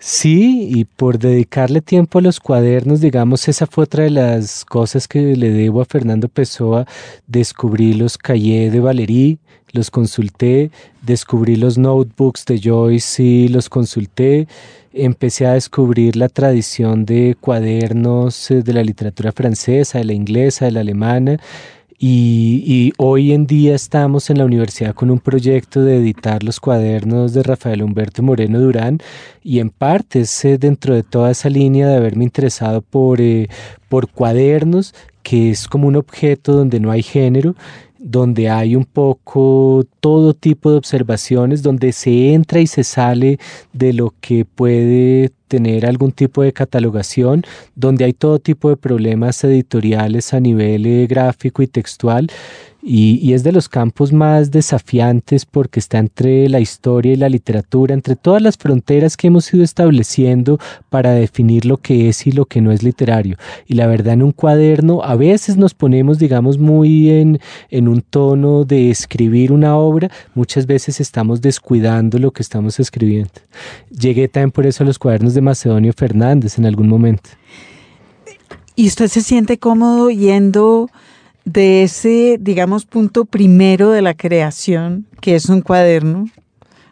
Sí, 0.06 0.68
y 0.70 0.84
por 0.84 1.18
dedicarle 1.18 1.80
tiempo 1.80 2.18
a 2.18 2.22
los 2.22 2.38
cuadernos, 2.38 3.00
digamos, 3.00 3.48
esa 3.48 3.66
fue 3.66 3.84
otra 3.84 4.04
de 4.04 4.10
las 4.10 4.66
cosas 4.66 5.08
que 5.08 5.34
le 5.34 5.48
debo 5.48 5.80
a 5.80 5.86
Fernando 5.86 6.28
Pessoa. 6.28 6.86
Descubrí 7.26 7.94
los 7.94 8.18
cahiers 8.18 8.70
de 8.70 8.80
Valerí, 8.80 9.38
los 9.72 9.90
consulté, 9.90 10.70
descubrí 11.00 11.56
los 11.56 11.78
notebooks 11.78 12.44
de 12.44 12.60
Joyce 12.62 13.22
y 13.22 13.48
los 13.48 13.70
consulté. 13.70 14.46
Empecé 14.92 15.46
a 15.46 15.54
descubrir 15.54 16.16
la 16.16 16.28
tradición 16.28 17.06
de 17.06 17.34
cuadernos 17.40 18.50
eh, 18.50 18.62
de 18.62 18.74
la 18.74 18.84
literatura 18.84 19.32
francesa, 19.32 19.96
de 19.96 20.04
la 20.04 20.12
inglesa, 20.12 20.66
de 20.66 20.72
la 20.72 20.80
alemana 20.80 21.38
y, 21.98 22.92
hoy 22.98 23.32
en 23.32 23.46
día 23.46 23.74
estamos 23.74 24.28
en 24.30 24.38
la 24.38 24.44
universidad 24.44 24.94
con 24.94 25.10
un 25.10 25.20
proyecto 25.20 25.82
de 25.82 25.96
editar 25.96 26.42
los 26.42 26.60
cuadernos 26.60 27.32
de 27.32 27.42
Rafael 27.42 27.82
Humberto 27.82 28.22
Moreno 28.22 28.60
Durán 28.60 28.98
y 29.42 29.60
en 29.60 29.70
parte 29.70 30.20
es 30.20 30.42
dentro 30.58 30.94
de 30.94 31.02
toda 31.02 31.30
esa 31.30 31.48
línea 31.48 31.88
de 31.88 31.96
haberme 31.96 32.24
interesado 32.24 32.82
por, 32.82 33.20
eh, 33.20 33.48
por 33.88 34.08
cuadernos 34.08 34.94
que 35.22 35.50
es 35.50 35.68
como 35.68 35.88
un 35.88 35.96
objeto 35.96 36.52
donde 36.52 36.80
no 36.80 36.90
hay 36.90 37.02
género 37.02 37.54
donde 38.04 38.50
hay 38.50 38.76
un 38.76 38.84
poco 38.84 39.86
todo 39.98 40.34
tipo 40.34 40.70
de 40.70 40.76
observaciones, 40.76 41.62
donde 41.62 41.90
se 41.92 42.34
entra 42.34 42.60
y 42.60 42.66
se 42.66 42.84
sale 42.84 43.38
de 43.72 43.94
lo 43.94 44.12
que 44.20 44.44
puede 44.44 45.30
tener 45.54 45.86
algún 45.86 46.10
tipo 46.10 46.42
de 46.42 46.52
catalogación, 46.52 47.44
donde 47.76 48.04
hay 48.04 48.12
todo 48.12 48.40
tipo 48.40 48.70
de 48.70 48.76
problemas 48.76 49.44
editoriales 49.44 50.34
a 50.34 50.40
nivel 50.40 50.84
eh, 50.84 51.06
gráfico 51.06 51.62
y 51.62 51.68
textual 51.68 52.26
y, 52.86 53.32
es 53.32 53.42
de 53.42 53.52
los 53.52 53.70
campos 53.70 54.12
más 54.12 54.50
desafiantes 54.50 55.46
porque 55.46 55.80
está 55.80 55.98
entre 55.98 56.50
la 56.50 56.60
historia 56.60 57.14
y 57.14 57.16
la 57.16 57.30
literatura, 57.30 57.94
entre 57.94 58.14
todas 58.14 58.42
las 58.42 58.58
fronteras 58.58 59.16
que 59.16 59.28
hemos 59.28 59.52
ido 59.54 59.64
estableciendo 59.64 60.58
para 60.90 61.12
definir 61.12 61.64
lo 61.64 61.78
que 61.78 62.10
es 62.10 62.26
y 62.26 62.32
lo 62.32 62.44
que 62.44 62.60
no 62.60 62.72
es 62.72 62.82
literario. 62.82 63.38
Y 63.66 63.74
la 63.74 63.86
verdad 63.86 64.14
en 64.14 64.22
un 64.22 64.32
cuaderno 64.32 65.02
a 65.02 65.16
veces 65.16 65.56
nos 65.56 65.72
ponemos, 65.72 66.18
digamos, 66.18 66.58
muy 66.58 67.10
en, 67.10 67.40
en 67.70 67.88
un 67.88 68.02
tono 68.02 68.64
de 68.64 68.90
escribir 68.90 69.50
una 69.50 69.76
obra, 69.76 70.10
muchas 70.34 70.66
veces 70.66 71.00
estamos 71.00 71.40
descuidando 71.40 72.18
lo 72.18 72.32
que 72.32 72.42
estamos 72.42 72.78
escribiendo. 72.78 73.32
Llegué 73.90 74.28
también 74.28 74.50
por 74.50 74.66
eso 74.66 74.84
a 74.84 74.86
los 74.86 74.98
cuadernos 74.98 75.32
de 75.32 75.40
Macedonio 75.40 75.94
Fernández 75.96 76.58
en 76.58 76.66
algún 76.66 76.88
momento. 76.88 77.30
¿Y 78.76 78.88
usted 78.88 79.08
se 79.08 79.22
siente 79.22 79.56
cómodo 79.58 80.10
yendo 80.10 80.90
de 81.44 81.82
ese, 81.82 82.38
digamos, 82.40 82.86
punto 82.86 83.24
primero 83.24 83.90
de 83.90 84.02
la 84.02 84.14
creación, 84.14 85.06
que 85.20 85.34
es 85.34 85.48
un 85.48 85.60
cuaderno, 85.60 86.26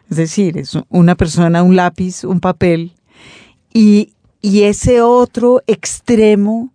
es 0.09 0.17
decir, 0.17 0.57
es 0.57 0.77
una 0.89 1.15
persona, 1.15 1.63
un 1.63 1.75
lápiz, 1.75 2.23
un 2.23 2.39
papel, 2.39 2.93
y, 3.73 4.09
ese 4.41 5.01
otro 5.01 5.61
extremo 5.67 6.71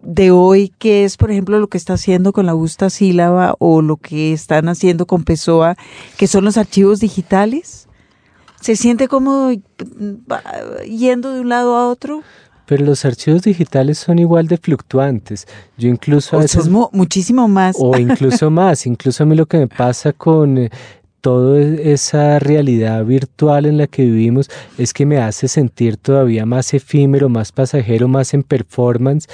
de 0.00 0.30
hoy, 0.30 0.72
que 0.78 1.04
es, 1.04 1.16
por 1.16 1.30
ejemplo, 1.30 1.58
lo 1.58 1.66
que 1.66 1.76
está 1.76 1.94
haciendo 1.94 2.32
con 2.32 2.46
la 2.46 2.52
Augusta 2.52 2.88
Sílaba 2.88 3.56
o 3.58 3.82
lo 3.82 3.96
que 3.96 4.32
están 4.32 4.68
haciendo 4.68 5.06
con 5.06 5.24
Pessoa, 5.24 5.76
que 6.16 6.26
son 6.26 6.44
los 6.44 6.56
archivos 6.56 7.00
digitales? 7.00 7.88
¿Se 8.60 8.76
siente 8.76 9.08
como 9.08 9.50
yendo 10.86 11.32
de 11.32 11.40
un 11.40 11.48
lado 11.48 11.76
a 11.76 11.88
otro? 11.88 12.22
Pero 12.70 12.84
los 12.84 13.04
archivos 13.04 13.42
digitales 13.42 13.98
son 13.98 14.20
igual 14.20 14.46
de 14.46 14.56
fluctuantes. 14.56 15.48
Yo 15.76 15.88
incluso... 15.88 16.36
O 16.36 16.40
es 16.40 16.68
muchísimo 16.68 17.48
más. 17.48 17.74
O 17.76 17.98
incluso 17.98 18.48
más. 18.48 18.86
Incluso 18.86 19.24
a 19.24 19.26
mí 19.26 19.34
lo 19.34 19.46
que 19.46 19.58
me 19.58 19.66
pasa 19.66 20.12
con... 20.12 20.56
Eh, 20.56 20.70
toda 21.20 21.60
esa 21.60 22.38
realidad 22.38 23.04
virtual 23.04 23.66
en 23.66 23.76
la 23.76 23.88
que 23.88 24.04
vivimos 24.04 24.48
es 24.78 24.94
que 24.94 25.04
me 25.04 25.18
hace 25.18 25.48
sentir 25.48 25.96
todavía 25.96 26.46
más 26.46 26.72
efímero, 26.72 27.28
más 27.28 27.50
pasajero, 27.50 28.06
más 28.06 28.32
en 28.32 28.42
performance 28.44 29.26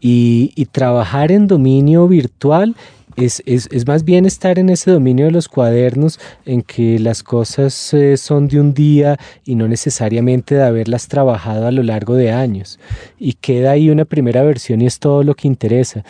y, 0.00 0.52
y 0.54 0.66
trabajar 0.66 1.32
en 1.32 1.46
dominio 1.46 2.08
virtual 2.08 2.74
es, 3.16 3.42
es, 3.46 3.68
es, 3.70 3.86
más 3.86 4.04
bien 4.04 4.26
estar 4.26 4.58
en 4.58 4.68
ese 4.68 4.90
dominio 4.90 5.26
de 5.26 5.30
los 5.30 5.48
cuadernos 5.48 6.18
en 6.44 6.62
que 6.62 6.98
las 6.98 7.22
cosas 7.22 7.94
eh, 7.94 8.16
son 8.16 8.48
de 8.48 8.60
un 8.60 8.74
día 8.74 9.18
y 9.44 9.54
no 9.54 9.68
necesariamente 9.68 10.54
de 10.54 10.62
haberlas 10.62 11.08
trabajado 11.08 11.66
a 11.66 11.72
lo 11.72 11.82
largo 11.82 12.14
de 12.14 12.32
años. 12.32 12.78
Y 13.18 13.34
queda 13.34 13.72
ahí 13.72 13.90
una 13.90 14.04
primera 14.04 14.42
versión 14.42 14.80
y 14.80 14.86
es 14.86 14.98
todo 14.98 15.22
lo 15.22 15.34
que 15.34 15.48
interesa. 15.48 16.04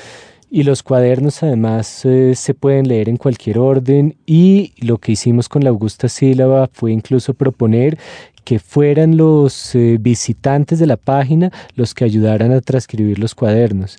Y 0.52 0.64
los 0.64 0.82
cuadernos 0.82 1.44
además 1.44 2.04
eh, 2.04 2.34
se 2.34 2.54
pueden 2.54 2.88
leer 2.88 3.08
en 3.08 3.16
cualquier 3.16 3.58
orden 3.58 4.16
y 4.26 4.72
lo 4.80 4.98
que 4.98 5.12
hicimos 5.12 5.48
con 5.48 5.62
la 5.62 5.70
Augusta 5.70 6.08
Sílaba 6.08 6.68
fue 6.72 6.90
incluso 6.90 7.34
proponer 7.34 7.96
que 8.44 8.58
fueran 8.58 9.16
los 9.16 9.74
eh, 9.76 9.96
visitantes 10.00 10.80
de 10.80 10.86
la 10.86 10.96
página 10.96 11.52
los 11.76 11.94
que 11.94 12.04
ayudaran 12.04 12.50
a 12.50 12.60
transcribir 12.60 13.20
los 13.20 13.36
cuadernos. 13.36 13.96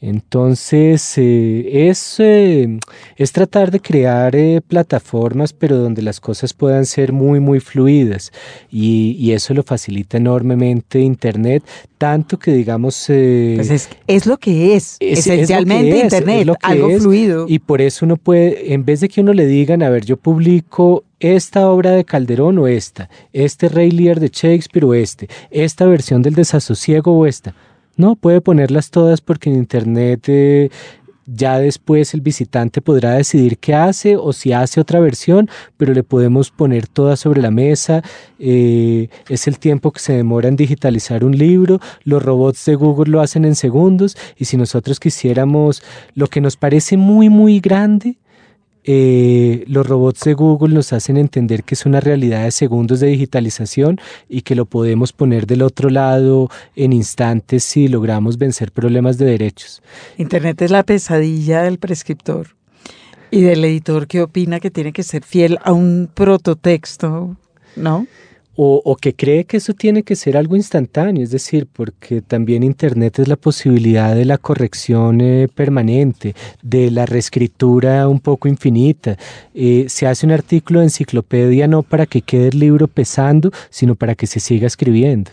Entonces, 0.00 1.14
eh, 1.16 1.88
es, 1.88 2.16
eh, 2.20 2.78
es 3.16 3.32
tratar 3.32 3.72
de 3.72 3.80
crear 3.80 4.36
eh, 4.36 4.60
plataformas, 4.66 5.52
pero 5.52 5.76
donde 5.76 6.02
las 6.02 6.20
cosas 6.20 6.54
puedan 6.54 6.86
ser 6.86 7.12
muy, 7.12 7.40
muy 7.40 7.58
fluidas. 7.58 8.30
Y, 8.70 9.16
y 9.18 9.32
eso 9.32 9.54
lo 9.54 9.64
facilita 9.64 10.16
enormemente 10.16 11.00
Internet, 11.00 11.64
tanto 11.98 12.38
que 12.38 12.52
digamos... 12.52 13.04
pues 13.06 13.70
es, 13.70 13.88
es, 14.06 14.26
lo 14.26 14.38
que 14.38 14.76
es, 14.76 14.96
es 15.00 15.20
esencialmente 15.20 15.90
es 15.90 16.12
es, 16.12 16.20
Internet, 16.20 16.56
algo 16.62 16.90
fluido. 16.98 17.46
Y 17.48 17.58
por 17.58 17.80
eso 17.80 18.04
uno 18.04 18.16
puede, 18.16 18.72
en 18.72 18.84
vez 18.84 19.00
de 19.00 19.08
que 19.08 19.20
uno 19.20 19.32
le 19.32 19.46
digan, 19.46 19.82
a 19.82 19.90
ver, 19.90 20.04
yo 20.04 20.16
publico 20.16 21.04
esta 21.18 21.68
obra 21.68 21.90
de 21.90 22.04
Calderón 22.04 22.58
o 22.58 22.68
esta, 22.68 23.10
este 23.32 23.68
Rey 23.68 23.90
Lear 23.90 24.20
de 24.20 24.28
Shakespeare 24.28 24.84
o 24.84 24.94
este, 24.94 25.28
esta 25.50 25.86
versión 25.86 26.22
del 26.22 26.34
desasosiego 26.34 27.18
o 27.18 27.26
esta. 27.26 27.54
No, 27.98 28.14
puede 28.14 28.40
ponerlas 28.40 28.90
todas 28.90 29.20
porque 29.20 29.50
en 29.50 29.56
Internet 29.56 30.24
eh, 30.28 30.70
ya 31.26 31.58
después 31.58 32.14
el 32.14 32.20
visitante 32.20 32.80
podrá 32.80 33.14
decidir 33.14 33.58
qué 33.58 33.74
hace 33.74 34.16
o 34.16 34.32
si 34.32 34.52
hace 34.52 34.80
otra 34.80 35.00
versión, 35.00 35.50
pero 35.76 35.92
le 35.92 36.04
podemos 36.04 36.52
poner 36.52 36.86
todas 36.86 37.18
sobre 37.18 37.42
la 37.42 37.50
mesa. 37.50 38.04
Eh, 38.38 39.08
es 39.28 39.48
el 39.48 39.58
tiempo 39.58 39.90
que 39.90 39.98
se 39.98 40.12
demora 40.12 40.48
en 40.48 40.54
digitalizar 40.54 41.24
un 41.24 41.36
libro. 41.36 41.80
Los 42.04 42.22
robots 42.22 42.64
de 42.66 42.76
Google 42.76 43.10
lo 43.10 43.20
hacen 43.20 43.44
en 43.44 43.56
segundos 43.56 44.16
y 44.36 44.44
si 44.44 44.56
nosotros 44.56 45.00
quisiéramos 45.00 45.82
lo 46.14 46.28
que 46.28 46.40
nos 46.40 46.56
parece 46.56 46.96
muy, 46.96 47.28
muy 47.28 47.58
grande, 47.58 48.16
eh, 48.90 49.64
los 49.66 49.86
robots 49.86 50.20
de 50.24 50.32
Google 50.32 50.74
nos 50.74 50.94
hacen 50.94 51.18
entender 51.18 51.62
que 51.62 51.74
es 51.74 51.84
una 51.84 52.00
realidad 52.00 52.44
de 52.44 52.50
segundos 52.50 53.00
de 53.00 53.08
digitalización 53.08 54.00
y 54.30 54.40
que 54.40 54.54
lo 54.54 54.64
podemos 54.64 55.12
poner 55.12 55.46
del 55.46 55.60
otro 55.60 55.90
lado 55.90 56.48
en 56.74 56.94
instantes 56.94 57.64
si 57.64 57.88
logramos 57.88 58.38
vencer 58.38 58.72
problemas 58.72 59.18
de 59.18 59.26
derechos. 59.26 59.82
Internet 60.16 60.62
es 60.62 60.70
la 60.70 60.84
pesadilla 60.84 61.64
del 61.64 61.78
prescriptor 61.78 62.56
y 63.30 63.42
del 63.42 63.62
editor 63.66 64.06
que 64.06 64.22
opina 64.22 64.58
que 64.58 64.70
tiene 64.70 64.94
que 64.94 65.02
ser 65.02 65.22
fiel 65.22 65.58
a 65.64 65.72
un 65.72 66.08
prototexto, 66.14 67.36
¿no? 67.76 68.06
O, 68.60 68.96
que 68.96 69.14
cree 69.14 69.44
que 69.44 69.58
eso 69.58 69.72
tiene 69.72 70.02
que 70.02 70.16
ser 70.16 70.36
algo 70.36 70.56
instantáneo, 70.56 71.22
es 71.22 71.30
decir, 71.30 71.68
porque 71.72 72.22
también 72.22 72.64
Internet 72.64 73.20
es 73.20 73.28
la 73.28 73.36
posibilidad 73.36 74.16
de 74.16 74.24
la 74.24 74.36
corrección 74.36 75.20
eh, 75.20 75.46
permanente, 75.54 76.34
de 76.60 76.90
la 76.90 77.06
reescritura 77.06 78.08
un 78.08 78.18
poco 78.18 78.48
infinita. 78.48 79.16
Eh, 79.54 79.84
se 79.88 80.08
hace 80.08 80.26
un 80.26 80.32
artículo 80.32 80.80
de 80.80 80.86
enciclopedia 80.86 81.68
no 81.68 81.84
para 81.84 82.04
que 82.06 82.20
quede 82.20 82.48
el 82.48 82.58
libro 82.58 82.88
pesando, 82.88 83.52
sino 83.70 83.94
para 83.94 84.16
que 84.16 84.26
se 84.26 84.40
siga 84.40 84.66
escribiendo. 84.66 85.30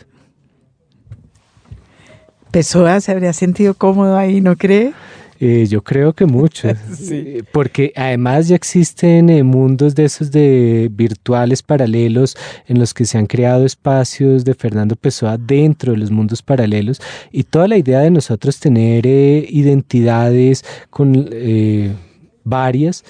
Pessoa 2.52 3.02
se 3.02 3.12
habría 3.12 3.34
sentido 3.34 3.74
cómodo 3.74 4.18
ahí, 4.18 4.40
¿no 4.40 4.56
cree? 4.56 4.94
Eh, 5.40 5.68
yo 5.68 5.84
creo 5.84 6.14
que 6.14 6.26
mucho, 6.26 6.70
sí. 6.94 7.40
porque 7.52 7.92
además 7.96 8.48
ya 8.48 8.56
existen 8.56 9.30
eh, 9.30 9.44
mundos 9.44 9.94
de 9.94 10.06
esos 10.06 10.32
de 10.32 10.90
virtuales 10.92 11.62
paralelos 11.62 12.38
en 12.68 12.80
los 12.80 12.94
que 12.94 13.06
se 13.06 13.18
han 13.18 13.26
creado 13.26 13.66
espacios 13.66 14.46
de 14.46 14.54
Fernando 14.54 14.96
Pessoa 14.96 15.38
dentro 15.38 15.92
de 15.92 15.98
los 15.98 16.10
mundos 16.10 16.42
paralelos 16.42 17.02
y 17.32 17.44
toda 17.44 17.68
la 17.68 17.78
idea 17.78 18.00
de 18.00 18.12
nosotros 18.12 18.60
tener 18.60 19.06
eh, 19.06 19.46
identidades 19.50 20.64
con 20.90 21.30
varias 22.44 23.04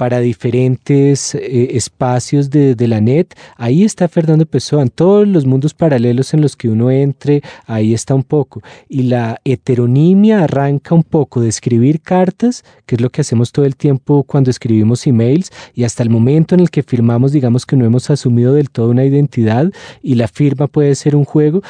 para 0.00 0.20
diferentes 0.20 1.34
eh, 1.34 1.76
espacios 1.76 2.48
de, 2.48 2.74
de, 2.74 2.88
la 2.88 3.02
net. 3.02 3.34
Ahí 3.58 3.84
está 3.84 4.08
Fernando 4.08 4.46
Pessoa, 4.46 4.80
en 4.80 4.88
todos 4.88 5.28
los 5.28 5.44
mundos 5.44 5.74
paralelos 5.74 6.32
en 6.32 6.40
los 6.40 6.56
que 6.56 6.70
uno 6.70 6.90
entre, 6.90 7.42
ahí 7.66 7.92
está 7.92 8.14
un 8.14 8.22
poco. 8.22 8.62
Y 8.88 9.02
la 9.02 9.42
heteronimia 9.44 10.44
arranca 10.44 10.94
un 10.94 11.02
poco 11.02 11.42
de 11.42 11.50
escribir 11.50 12.00
cartas, 12.00 12.64
que 12.86 12.94
es 12.94 13.02
lo 13.02 13.10
que 13.10 13.20
hacemos 13.20 13.52
todo 13.52 13.66
el 13.66 13.76
tiempo 13.76 14.22
cuando 14.22 14.48
escribimos 14.50 15.06
emails, 15.06 15.50
y 15.74 15.84
hasta 15.84 16.02
el 16.02 16.08
momento 16.08 16.54
en 16.54 16.62
el 16.62 16.70
que 16.70 16.82
firmamos, 16.82 17.32
digamos 17.32 17.66
que 17.66 17.76
no 17.76 17.84
hemos 17.84 18.08
asumido 18.08 18.54
del 18.54 18.70
todo 18.70 18.88
una 18.88 19.04
identidad, 19.04 19.70
y 20.02 20.14
la 20.14 20.28
firma 20.28 20.66
puede 20.66 20.94
ser 20.94 21.14
un 21.14 21.26
juego. 21.26 21.60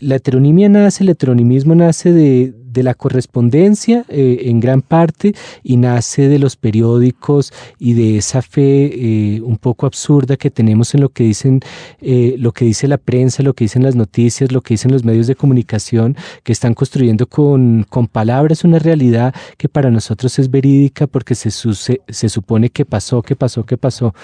La 0.00 0.14
heteronimia 0.14 0.70
nace, 0.70 1.04
el 1.04 1.10
heteronimismo 1.10 1.74
nace 1.74 2.12
de, 2.12 2.54
de 2.74 2.82
la 2.82 2.92
correspondencia 2.94 4.04
eh, 4.08 4.42
en 4.42 4.60
gran 4.60 4.82
parte 4.82 5.34
y 5.62 5.78
nace 5.78 6.28
de 6.28 6.38
los 6.38 6.56
periódicos 6.56 7.52
y 7.78 7.94
de 7.94 8.18
esa 8.18 8.42
fe 8.42 8.90
eh, 8.92 9.40
un 9.40 9.56
poco 9.56 9.86
absurda 9.86 10.36
que 10.36 10.50
tenemos 10.50 10.94
en 10.94 11.00
lo 11.00 11.08
que 11.08 11.24
dicen 11.24 11.60
eh, 12.02 12.34
lo 12.38 12.52
que 12.52 12.66
dice 12.66 12.88
la 12.88 12.98
prensa, 12.98 13.42
lo 13.42 13.54
que 13.54 13.64
dicen 13.64 13.84
las 13.84 13.94
noticias, 13.94 14.52
lo 14.52 14.60
que 14.60 14.74
dicen 14.74 14.92
los 14.92 15.04
medios 15.04 15.26
de 15.26 15.36
comunicación 15.36 16.16
que 16.42 16.52
están 16.52 16.74
construyendo 16.74 17.26
con, 17.26 17.86
con 17.88 18.08
palabras 18.08 18.64
una 18.64 18.78
realidad 18.78 19.34
que 19.56 19.68
para 19.68 19.90
nosotros 19.90 20.38
es 20.38 20.50
verídica 20.50 21.06
porque 21.06 21.34
se, 21.34 21.50
se, 21.50 22.00
se 22.08 22.28
supone 22.28 22.70
que 22.70 22.84
pasó, 22.84 23.22
que 23.22 23.36
pasó, 23.36 23.64
que 23.64 23.78
pasó. 23.78 24.14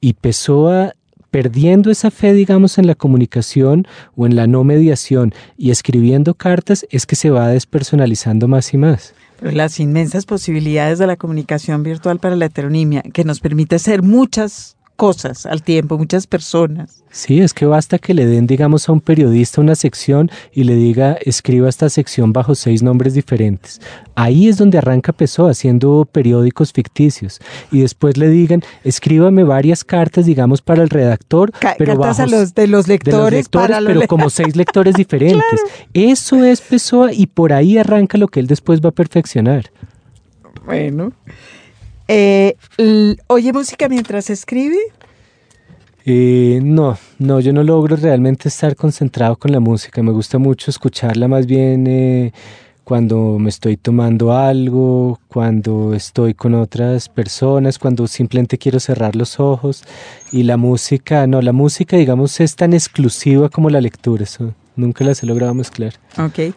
Y 0.00 0.14
Pessoa 0.14 0.94
perdiendo 1.30 1.90
esa 1.90 2.10
fe, 2.10 2.32
digamos, 2.32 2.78
en 2.78 2.86
la 2.86 2.94
comunicación 2.94 3.86
o 4.16 4.26
en 4.26 4.36
la 4.36 4.46
no 4.46 4.64
mediación 4.64 5.32
y 5.56 5.70
escribiendo 5.70 6.34
cartas, 6.34 6.86
es 6.90 7.06
que 7.06 7.16
se 7.16 7.30
va 7.30 7.48
despersonalizando 7.48 8.48
más 8.48 8.74
y 8.74 8.78
más. 8.78 9.14
Las 9.40 9.80
inmensas 9.80 10.26
posibilidades 10.26 10.98
de 10.98 11.06
la 11.06 11.16
comunicación 11.16 11.82
virtual 11.82 12.18
para 12.18 12.36
la 12.36 12.46
heteronimia, 12.46 13.02
que 13.02 13.24
nos 13.24 13.40
permite 13.40 13.78
ser 13.78 14.02
muchas 14.02 14.76
cosas 15.00 15.46
al 15.46 15.62
tiempo, 15.62 15.96
muchas 15.96 16.26
personas. 16.26 17.02
Sí, 17.10 17.40
es 17.40 17.54
que 17.54 17.64
basta 17.64 17.98
que 17.98 18.12
le 18.12 18.26
den, 18.26 18.46
digamos, 18.46 18.86
a 18.86 18.92
un 18.92 19.00
periodista 19.00 19.62
una 19.62 19.74
sección 19.74 20.30
y 20.52 20.64
le 20.64 20.74
diga, 20.74 21.16
escriba 21.22 21.70
esta 21.70 21.88
sección 21.88 22.34
bajo 22.34 22.54
seis 22.54 22.82
nombres 22.82 23.14
diferentes. 23.14 23.80
Ahí 24.14 24.46
es 24.46 24.58
donde 24.58 24.76
arranca 24.76 25.14
Pessoa, 25.14 25.52
haciendo 25.52 26.06
periódicos 26.12 26.74
ficticios. 26.74 27.40
Y 27.72 27.80
después 27.80 28.18
le 28.18 28.28
digan, 28.28 28.62
escríbame 28.84 29.42
varias 29.42 29.84
cartas, 29.84 30.26
digamos, 30.26 30.60
para 30.60 30.82
el 30.82 30.90
redactor. 30.90 31.50
Ca 31.52 31.76
pero 31.78 31.96
cartas 31.96 32.18
bajo, 32.18 32.34
a 32.34 32.38
los, 32.38 32.54
de 32.54 32.66
los 32.66 32.86
lectores, 32.86 33.14
de 33.14 33.22
los 33.22 33.32
lectores 33.32 33.68
para 33.70 33.86
pero 33.86 34.06
como 34.06 34.28
seis 34.28 34.54
lectores 34.54 34.94
diferentes. 35.02 35.62
claro. 35.62 35.86
Eso 35.94 36.44
es 36.44 36.60
Pessoa 36.60 37.10
y 37.10 37.26
por 37.26 37.54
ahí 37.54 37.78
arranca 37.78 38.18
lo 38.18 38.28
que 38.28 38.40
él 38.40 38.46
después 38.46 38.82
va 38.82 38.90
a 38.90 38.92
perfeccionar. 38.92 39.70
Bueno. 40.66 41.14
Eh, 42.12 42.56
¿Oye 43.28 43.52
música 43.52 43.88
mientras 43.88 44.30
escribe? 44.30 44.78
Eh, 46.04 46.58
no, 46.60 46.98
no, 47.20 47.38
yo 47.38 47.52
no 47.52 47.62
logro 47.62 47.94
realmente 47.94 48.48
estar 48.48 48.74
concentrado 48.74 49.36
con 49.36 49.52
la 49.52 49.60
música. 49.60 50.02
Me 50.02 50.10
gusta 50.10 50.38
mucho 50.38 50.72
escucharla 50.72 51.28
más 51.28 51.46
bien 51.46 51.86
eh, 51.86 52.32
cuando 52.82 53.38
me 53.38 53.48
estoy 53.48 53.76
tomando 53.76 54.32
algo, 54.32 55.20
cuando 55.28 55.94
estoy 55.94 56.34
con 56.34 56.54
otras 56.54 57.08
personas, 57.08 57.78
cuando 57.78 58.08
simplemente 58.08 58.58
quiero 58.58 58.80
cerrar 58.80 59.14
los 59.14 59.38
ojos. 59.38 59.84
Y 60.32 60.42
la 60.42 60.56
música, 60.56 61.28
no, 61.28 61.40
la 61.40 61.52
música, 61.52 61.96
digamos, 61.96 62.40
es 62.40 62.56
tan 62.56 62.72
exclusiva 62.72 63.48
como 63.50 63.70
la 63.70 63.80
lectura. 63.80 64.24
Eso 64.24 64.52
nunca 64.74 65.04
las 65.04 65.22
he 65.22 65.26
logrado 65.26 65.54
mezclar. 65.54 65.92
Ok. 66.18 66.56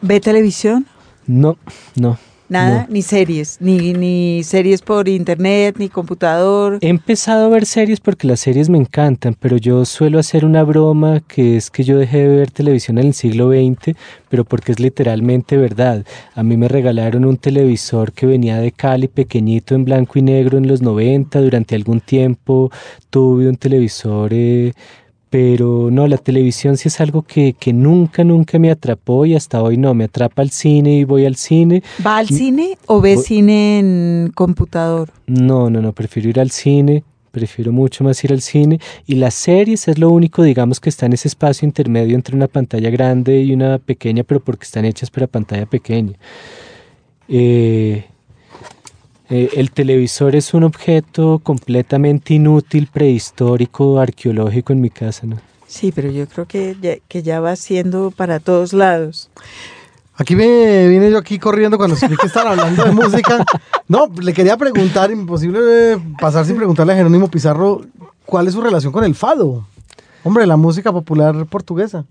¿Ve 0.00 0.18
televisión? 0.20 0.86
No, 1.26 1.58
no. 1.94 2.16
Nada, 2.48 2.86
no. 2.88 2.94
ni 2.94 3.02
series, 3.02 3.58
ni, 3.60 3.92
ni 3.92 4.42
series 4.42 4.80
por 4.80 5.08
internet, 5.08 5.76
ni 5.78 5.88
computador. 5.88 6.78
He 6.80 6.88
empezado 6.88 7.46
a 7.46 7.48
ver 7.48 7.66
series 7.66 8.00
porque 8.00 8.26
las 8.26 8.40
series 8.40 8.70
me 8.70 8.78
encantan, 8.78 9.36
pero 9.38 9.58
yo 9.58 9.84
suelo 9.84 10.18
hacer 10.18 10.44
una 10.44 10.62
broma 10.64 11.20
que 11.20 11.56
es 11.56 11.70
que 11.70 11.84
yo 11.84 11.98
dejé 11.98 12.26
de 12.26 12.36
ver 12.36 12.50
televisión 12.50 12.98
en 12.98 13.08
el 13.08 13.14
siglo 13.14 13.50
XX, 13.50 13.96
pero 14.28 14.44
porque 14.44 14.72
es 14.72 14.80
literalmente 14.80 15.56
verdad. 15.56 16.04
A 16.34 16.42
mí 16.42 16.56
me 16.56 16.68
regalaron 16.68 17.24
un 17.24 17.36
televisor 17.36 18.12
que 18.12 18.26
venía 18.26 18.58
de 18.58 18.72
Cali, 18.72 19.08
pequeñito, 19.08 19.74
en 19.74 19.84
blanco 19.84 20.18
y 20.18 20.22
negro 20.22 20.56
en 20.56 20.68
los 20.68 20.80
90. 20.80 21.40
Durante 21.40 21.74
algún 21.74 22.00
tiempo 22.00 22.70
tuve 23.10 23.48
un 23.48 23.56
televisor... 23.56 24.32
Eh, 24.32 24.72
pero 25.30 25.90
no, 25.90 26.06
la 26.06 26.16
televisión 26.16 26.76
sí 26.76 26.88
es 26.88 27.00
algo 27.00 27.22
que, 27.22 27.52
que, 27.52 27.72
nunca, 27.72 28.24
nunca 28.24 28.58
me 28.58 28.70
atrapó 28.70 29.26
y 29.26 29.34
hasta 29.34 29.62
hoy 29.62 29.76
no, 29.76 29.94
me 29.94 30.04
atrapa 30.04 30.42
el 30.42 30.50
cine 30.50 30.98
y 30.98 31.04
voy 31.04 31.26
al 31.26 31.36
cine. 31.36 31.82
¿Va 32.04 32.18
al 32.18 32.28
cine 32.28 32.78
o 32.86 33.00
ve 33.00 33.16
voy... 33.16 33.24
cine 33.24 33.78
en 33.78 34.32
computador? 34.34 35.10
No, 35.26 35.68
no, 35.68 35.82
no, 35.82 35.92
prefiero 35.92 36.30
ir 36.30 36.40
al 36.40 36.50
cine, 36.50 37.04
prefiero 37.30 37.72
mucho 37.72 38.04
más 38.04 38.22
ir 38.24 38.32
al 38.32 38.40
cine 38.40 38.80
y 39.06 39.16
las 39.16 39.34
series 39.34 39.88
es 39.88 39.98
lo 39.98 40.10
único, 40.10 40.42
digamos, 40.42 40.80
que 40.80 40.88
está 40.88 41.06
en 41.06 41.12
ese 41.12 41.28
espacio 41.28 41.66
intermedio 41.66 42.14
entre 42.14 42.34
una 42.34 42.48
pantalla 42.48 42.90
grande 42.90 43.42
y 43.42 43.52
una 43.52 43.78
pequeña, 43.78 44.24
pero 44.24 44.40
porque 44.40 44.64
están 44.64 44.84
hechas 44.84 45.10
para 45.10 45.26
pantalla 45.26 45.66
pequeña. 45.66 46.14
Eh, 47.28 48.06
eh, 49.30 49.50
el 49.56 49.70
televisor 49.70 50.34
es 50.34 50.54
un 50.54 50.64
objeto 50.64 51.40
completamente 51.42 52.34
inútil, 52.34 52.88
prehistórico, 52.90 54.00
arqueológico 54.00 54.72
en 54.72 54.80
mi 54.80 54.90
casa, 54.90 55.26
¿no? 55.26 55.36
Sí, 55.66 55.92
pero 55.92 56.10
yo 56.10 56.26
creo 56.26 56.46
que 56.46 56.76
ya, 56.80 56.96
que 57.08 57.22
ya 57.22 57.40
va 57.40 57.54
siendo 57.56 58.10
para 58.10 58.40
todos 58.40 58.72
lados. 58.72 59.30
Aquí 60.16 60.34
me 60.34 60.88
vine 60.88 61.10
yo 61.10 61.18
aquí 61.18 61.38
corriendo 61.38 61.76
cuando 61.76 61.94
escuché 61.94 62.16
que 62.16 62.26
estaban 62.26 62.58
hablando 62.58 62.84
de 62.84 62.90
música. 62.90 63.44
No, 63.86 64.06
le 64.20 64.34
quería 64.34 64.56
preguntar, 64.56 65.10
imposible 65.10 65.98
pasar 66.20 66.44
sin 66.44 66.56
preguntarle 66.56 66.92
a 66.92 66.96
Jerónimo 66.96 67.28
Pizarro, 67.28 67.82
¿cuál 68.26 68.46
es 68.46 68.52
su 68.52 68.60
relación 68.60 68.92
con 68.92 69.04
el 69.04 69.14
fado? 69.14 69.66
Hombre, 70.24 70.46
la 70.46 70.56
música 70.56 70.92
popular 70.92 71.46
portuguesa. 71.46 72.04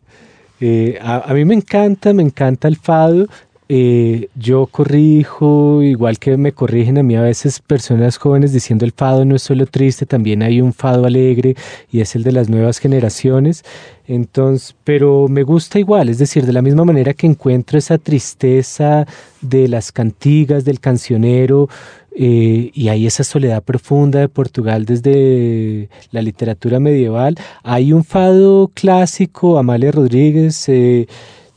Eh, 0.60 0.98
a, 1.02 1.30
a, 1.30 1.34
mí 1.36 1.46
me 1.46 1.54
encanta, 1.54 2.14
me 2.14 2.24
encanta 2.24 2.68
el 2.68 2.78
fado 2.78 3.28
eh, 3.70 4.30
yo 4.36 4.68
corrijo, 4.68 5.84
igual 5.84 6.20
que 6.20 6.38
me 6.38 6.54
corrigen 6.54 6.98
a 6.98 7.04
mí 7.04 7.16
a 7.16 7.22
veces 7.22 7.60
personas 7.60 8.18
jóvenes 8.18 8.54
diciendo 8.54 8.86
el 8.86 8.94
fado 8.94 9.26
no 9.26 9.36
es 9.36 9.42
solo 9.42 9.66
triste, 9.66 10.06
también 10.06 10.42
hay 10.42 10.62
un 10.62 10.74
fado 10.74 11.06
alegre 11.06 11.56
y 11.92 12.00
es 12.00 12.16
el 12.16 12.24
de 12.24 12.32
las 12.32 12.50
nuevas 12.50 12.80
generaciones. 12.80 13.64
Entonces, 14.08 14.76
pero 14.86 15.28
me 15.28 15.44
gusta 15.44 15.80
igual, 15.80 16.08
es 16.08 16.18
decir, 16.18 16.46
de 16.46 16.54
la 16.54 16.62
misma 16.62 16.86
manera 16.86 17.14
que 17.14 17.28
encuentro 17.28 17.78
esa 17.78 17.98
tristeza 17.98 19.06
de 19.42 19.68
las 19.68 19.92
cantigas, 19.92 20.64
del 20.64 20.80
cancionero, 20.80 21.68
eh, 22.20 22.72
y 22.74 22.88
hay 22.88 23.06
esa 23.06 23.24
soledad 23.24 23.62
profunda 23.62 24.20
de 24.20 24.28
Portugal 24.28 24.86
desde 24.86 25.88
la 26.12 26.24
literatura 26.24 26.80
medieval. 26.80 27.36
Hay 27.64 27.94
un 27.94 28.04
fado 28.04 28.72
clásico, 28.74 29.60
Amalia 29.60 29.92
Rodríguez, 29.92 30.68
eh, 30.68 31.06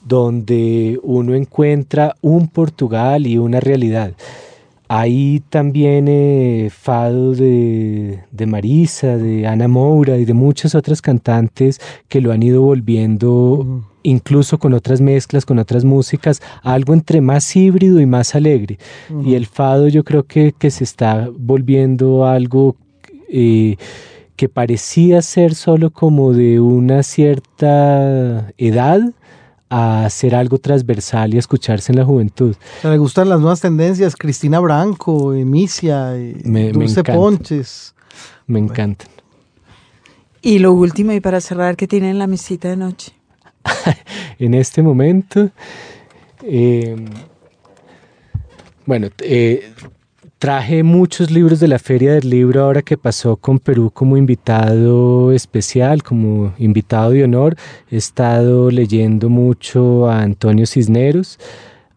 donde 0.05 0.98
uno 1.03 1.34
encuentra 1.34 2.16
un 2.20 2.48
Portugal 2.48 3.26
y 3.26 3.38
una 3.38 3.61
realidad. 3.61 4.12
Hay 4.88 5.40
también 5.51 6.07
eh, 6.09 6.68
fado 6.72 7.32
de, 7.36 8.24
de, 8.32 8.46
Marisa, 8.46 9.16
de 9.16 9.46
Ana 9.46 9.68
Moura 9.68 10.16
y 10.16 10.24
de 10.24 10.34
muchas 10.34 10.74
otras 10.74 11.01
cantantes 11.01 11.80
que 12.09 12.20
lo 12.20 12.32
han 12.32 12.42
ido 12.42 12.62
volviendo, 12.62 13.84
incluso 14.03 14.59
con 14.59 14.72
otras 14.72 15.01
mezclas, 15.01 15.46
con 15.46 15.61
otras 15.61 15.84
músicas, 15.84 16.42
algo 16.64 16.92
entre 16.92 17.20
más 17.20 17.55
híbrido 17.55 18.01
y 18.01 18.07
más 18.07 18.34
alegre. 18.34 18.78
Y 19.24 19.34
el 19.34 19.46
fado 19.46 19.86
yo 19.86 20.03
creo 20.03 20.24
que, 20.24 20.53
que 20.59 20.70
se 20.70 20.84
está 20.84 21.28
volviendo 21.38 22.26
algo... 22.26 22.74
Eh, 23.28 23.76
que 24.40 24.48
parecía 24.48 25.20
ser 25.20 25.55
solo 25.55 25.90
como 25.90 26.32
de 26.32 26.61
una 26.61 27.03
cierta 27.03 28.51
edad, 28.57 29.03
a 29.71 30.05
hacer 30.05 30.35
algo 30.35 30.59
transversal 30.59 31.33
y 31.33 31.37
a 31.37 31.39
escucharse 31.39 31.93
en 31.93 31.99
la 31.99 32.05
juventud. 32.05 32.57
me 32.83 32.99
gustan 32.99 33.29
las 33.29 33.39
nuevas 33.39 33.61
tendencias, 33.61 34.16
Cristina 34.16 34.59
Branco, 34.59 35.33
Emicia, 35.33 36.12
me, 36.45 36.73
Dulce 36.73 37.03
me 37.07 37.14
Ponches. 37.14 37.95
Me 38.47 38.59
encantan. 38.59 39.09
Y 40.43 40.59
lo 40.59 40.73
último, 40.73 41.12
y 41.12 41.21
para 41.21 41.41
cerrar, 41.41 41.77
¿qué 41.77 41.87
tienen 41.87 42.11
en 42.11 42.18
la 42.18 42.27
mesita 42.27 42.68
de 42.68 42.77
noche? 42.77 43.12
en 44.39 44.55
este 44.55 44.83
momento, 44.83 45.51
eh, 46.43 46.97
bueno, 48.87 49.09
eh, 49.21 49.73
Traje 50.41 50.82
muchos 50.82 51.30
libros 51.30 51.61
de 51.61 51.68
la 51.68 51.78
Feria 51.78 52.14
del 52.14 52.30
Libro 52.30 52.62
ahora 52.62 52.80
que 52.80 52.97
pasó 52.97 53.36
con 53.36 53.59
Perú 53.59 53.91
como 53.93 54.16
invitado 54.16 55.32
especial, 55.32 56.03
como 56.03 56.55
invitado 56.57 57.11
de 57.11 57.24
honor. 57.24 57.57
He 57.91 57.99
estado 57.99 58.70
leyendo 58.70 59.28
mucho 59.28 60.09
a 60.09 60.22
Antonio 60.22 60.64
Cisneros 60.64 61.38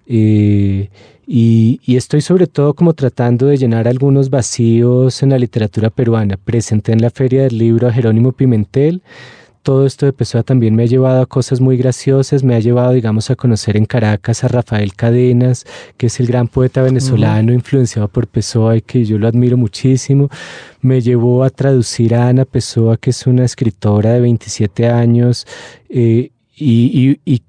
eh, 0.07 0.89
y, 1.25 1.79
y, 1.85 1.95
estoy 1.95 2.19
sobre 2.19 2.47
todo 2.47 2.73
como 2.73 2.91
tratando 2.91 3.45
de 3.45 3.55
llenar 3.55 3.87
algunos 3.87 4.29
vacíos 4.29 5.23
en 5.23 5.29
la 5.29 5.39
literatura 5.39 5.89
peruana. 5.89 6.35
Presenté 6.35 6.91
en 6.91 7.01
la 7.01 7.11
Feria 7.11 7.43
del 7.43 7.57
Libro 7.57 7.87
a 7.87 7.93
Jerónimo 7.93 8.33
Pimentel 8.33 9.03
todo 9.63 9.85
esto 9.85 10.05
de 10.05 10.13
Pessoa 10.13 10.43
también 10.43 10.75
me 10.75 10.83
ha 10.83 10.85
llevado 10.85 11.21
a 11.21 11.25
cosas 11.25 11.61
muy 11.61 11.77
graciosas, 11.77 12.43
me 12.43 12.53
ha 12.55 12.59
llevado, 12.59 12.91
digamos, 12.91 13.31
a 13.31 13.35
conocer 13.35 13.77
en 13.77 13.85
Caracas 13.85 14.43
a 14.43 14.49
Rafael 14.49 14.93
Cadenas, 14.93 15.65
que 15.97 16.07
es 16.07 16.19
el 16.19 16.27
gran 16.27 16.49
poeta 16.49 16.81
venezolano 16.81 17.53
influenciado 17.53 18.09
por 18.09 18.27
Pessoa 18.27 18.75
y 18.75 18.81
que 18.81 19.05
yo 19.05 19.17
lo 19.17 19.27
admiro 19.27 19.55
muchísimo. 19.55 20.29
Me 20.81 20.99
llevó 20.99 21.43
a 21.45 21.49
traducir 21.49 22.13
a 22.13 22.27
Ana 22.27 22.43
Pessoa, 22.43 22.97
que 22.97 23.11
es 23.11 23.25
una 23.25 23.45
escritora 23.45 24.11
de 24.11 24.19
27 24.19 24.89
años 24.89 25.47
eh, 25.89 26.31
y, 26.55 27.19
y, 27.25 27.41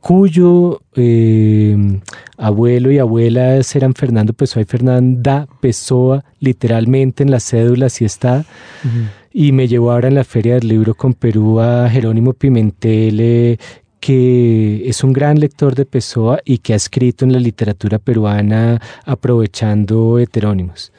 cuyo 0.00 0.82
eh, 0.96 2.00
abuelo 2.36 2.90
y 2.90 2.98
abuela 2.98 3.54
eran 3.54 3.94
Fernando 3.94 4.32
Pessoa 4.32 4.60
y 4.60 4.64
Fernanda 4.64 5.46
Pessoa, 5.60 6.24
literalmente 6.40 7.22
en 7.22 7.30
la 7.30 7.38
cédula 7.38 7.88
sí 7.88 8.04
está 8.04 8.44
y 9.32 9.52
me 9.52 9.68
llevó 9.68 9.92
ahora 9.92 10.08
en 10.08 10.14
la 10.14 10.24
Feria 10.24 10.54
del 10.54 10.68
Libro 10.68 10.94
con 10.94 11.14
Perú 11.14 11.60
a 11.60 11.88
Jerónimo 11.88 12.32
Pimentel, 12.32 13.20
eh, 13.20 13.58
que 14.00 14.88
es 14.88 15.04
un 15.04 15.12
gran 15.12 15.38
lector 15.38 15.74
de 15.74 15.86
Pessoa 15.86 16.40
y 16.44 16.58
que 16.58 16.72
ha 16.72 16.76
escrito 16.76 17.24
en 17.24 17.32
la 17.32 17.38
literatura 17.38 17.98
peruana 17.98 18.80
aprovechando 19.04 20.18
heterónimos. 20.18 20.92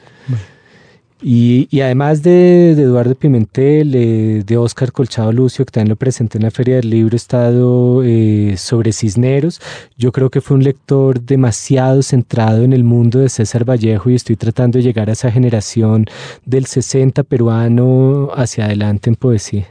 Y, 1.25 1.79
además 1.79 2.21
de, 2.21 2.71
Eduardo 2.71 3.15
Pimentel, 3.15 3.95
eh, 3.95 4.43
de 4.45 4.57
Oscar 4.57 4.91
Colchado 4.91 5.31
Lucio, 5.31 5.63
que 5.63 5.71
también 5.71 5.89
lo 5.89 5.95
presenté 5.95 6.37
en 6.37 6.43
la 6.43 6.51
Feria 6.51 6.75
del 6.75 6.89
Libro, 6.89 7.13
he 7.13 7.17
estado 7.17 8.03
eh, 8.03 8.55
sobre 8.57 8.91
Cisneros. 8.91 9.61
Yo 9.97 10.11
creo 10.11 10.29
que 10.29 10.41
fue 10.41 10.57
un 10.57 10.63
lector 10.63 11.21
demasiado 11.21 12.01
centrado 12.01 12.63
en 12.63 12.73
el 12.73 12.83
mundo 12.83 13.19
de 13.19 13.29
César 13.29 13.63
Vallejo 13.63 14.09
y 14.09 14.15
estoy 14.15 14.35
tratando 14.35 14.79
de 14.79 14.83
llegar 14.83 15.09
a 15.09 15.13
esa 15.13 15.31
generación 15.31 16.07
del 16.45 16.65
60 16.65 17.23
peruano 17.23 18.29
hacia 18.35 18.65
adelante 18.65 19.09
en 19.09 19.15
poesía. 19.15 19.67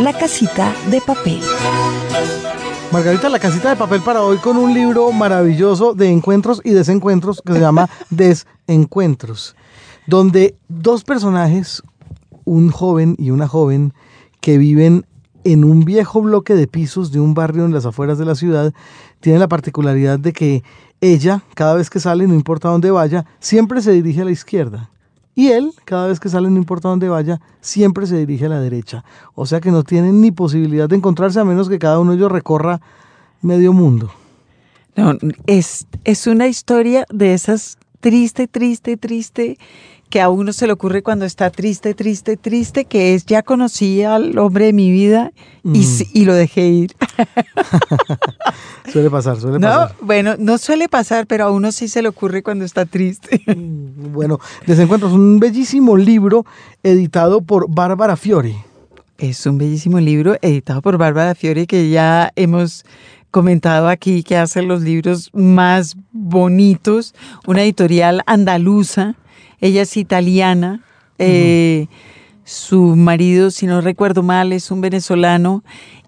La 0.00 0.12
casita 0.12 0.74
de 0.90 1.00
papel. 1.00 1.40
Margarita, 2.92 3.30
la 3.30 3.38
casita 3.38 3.70
de 3.70 3.76
papel 3.76 4.02
para 4.02 4.20
hoy 4.20 4.36
con 4.36 4.58
un 4.58 4.74
libro 4.74 5.10
maravilloso 5.12 5.94
de 5.94 6.10
encuentros 6.10 6.60
y 6.62 6.72
desencuentros 6.72 7.40
que 7.40 7.54
se 7.54 7.60
llama 7.60 7.88
Desencuentros, 8.10 9.56
donde 10.06 10.56
dos 10.68 11.02
personajes, 11.02 11.82
un 12.44 12.70
joven 12.70 13.16
y 13.18 13.30
una 13.30 13.48
joven, 13.48 13.94
que 14.42 14.58
viven 14.58 15.06
en 15.44 15.64
un 15.64 15.86
viejo 15.86 16.20
bloque 16.20 16.54
de 16.54 16.66
pisos 16.66 17.12
de 17.12 17.20
un 17.20 17.32
barrio 17.32 17.64
en 17.64 17.72
las 17.72 17.86
afueras 17.86 18.18
de 18.18 18.26
la 18.26 18.34
ciudad, 18.34 18.74
tienen 19.20 19.40
la 19.40 19.48
particularidad 19.48 20.18
de 20.18 20.34
que 20.34 20.62
ella, 21.00 21.42
cada 21.54 21.72
vez 21.72 21.88
que 21.88 21.98
sale, 21.98 22.26
no 22.26 22.34
importa 22.34 22.68
dónde 22.68 22.90
vaya, 22.90 23.24
siempre 23.40 23.80
se 23.80 23.92
dirige 23.92 24.20
a 24.20 24.26
la 24.26 24.32
izquierda. 24.32 24.90
Y 25.34 25.48
él, 25.48 25.72
cada 25.84 26.08
vez 26.08 26.20
que 26.20 26.28
sale, 26.28 26.50
no 26.50 26.58
importa 26.58 26.88
dónde 26.88 27.08
vaya, 27.08 27.40
siempre 27.60 28.06
se 28.06 28.16
dirige 28.16 28.46
a 28.46 28.50
la 28.50 28.60
derecha. 28.60 29.04
O 29.34 29.46
sea 29.46 29.60
que 29.60 29.70
no 29.70 29.82
tienen 29.82 30.20
ni 30.20 30.30
posibilidad 30.30 30.88
de 30.88 30.96
encontrarse 30.96 31.40
a 31.40 31.44
menos 31.44 31.68
que 31.68 31.78
cada 31.78 31.98
uno 31.98 32.12
de 32.12 32.18
ellos 32.18 32.32
recorra 32.32 32.80
medio 33.40 33.72
mundo. 33.72 34.10
No, 34.94 35.16
es, 35.46 35.86
es 36.04 36.26
una 36.26 36.48
historia 36.48 37.06
de 37.10 37.32
esas 37.32 37.78
triste, 38.00 38.46
triste, 38.46 38.96
triste, 38.98 39.58
que 40.12 40.20
a 40.20 40.28
uno 40.28 40.52
se 40.52 40.66
le 40.66 40.74
ocurre 40.74 41.02
cuando 41.02 41.24
está 41.24 41.48
triste, 41.48 41.94
triste, 41.94 42.36
triste, 42.36 42.84
que 42.84 43.14
es 43.14 43.24
ya 43.24 43.42
conocí 43.42 44.02
al 44.02 44.36
hombre 44.36 44.66
de 44.66 44.74
mi 44.74 44.90
vida 44.90 45.32
y, 45.64 45.78
mm. 45.78 46.02
y 46.12 46.24
lo 46.26 46.34
dejé 46.34 46.68
ir. 46.68 46.94
suele 48.92 49.08
pasar, 49.08 49.40
suele 49.40 49.58
pasar. 49.58 49.96
bueno, 50.02 50.34
no 50.38 50.58
suele 50.58 50.90
pasar, 50.90 51.26
pero 51.26 51.44
a 51.44 51.50
uno 51.50 51.72
sí 51.72 51.88
se 51.88 52.02
le 52.02 52.08
ocurre 52.08 52.42
cuando 52.42 52.66
está 52.66 52.84
triste. 52.84 53.40
Mm, 53.46 54.12
bueno, 54.12 54.38
Desencuentros, 54.66 55.12
un 55.12 55.40
bellísimo 55.40 55.96
libro 55.96 56.44
editado 56.82 57.40
por 57.40 57.70
Bárbara 57.70 58.16
Fiori. 58.16 58.56
Es 59.16 59.46
un 59.46 59.56
bellísimo 59.56 59.98
libro 59.98 60.36
editado 60.42 60.82
por 60.82 60.98
Bárbara 60.98 61.34
Fiori 61.34 61.66
que 61.66 61.88
ya 61.88 62.32
hemos 62.36 62.84
comentado 63.30 63.88
aquí 63.88 64.22
que 64.24 64.36
hace 64.36 64.60
los 64.60 64.82
libros 64.82 65.30
más 65.32 65.96
bonitos, 66.12 67.14
una 67.46 67.62
editorial 67.62 68.22
andaluza 68.26 69.16
ella 69.62 69.82
es 69.82 69.96
italiana. 69.96 70.82
Eh, 71.18 71.86
su 72.44 72.96
marido, 72.96 73.50
si 73.50 73.66
no 73.66 73.80
recuerdo 73.80 74.22
mal, 74.22 74.52
es 74.52 74.70
un 74.70 74.80
venezolano 74.80 75.62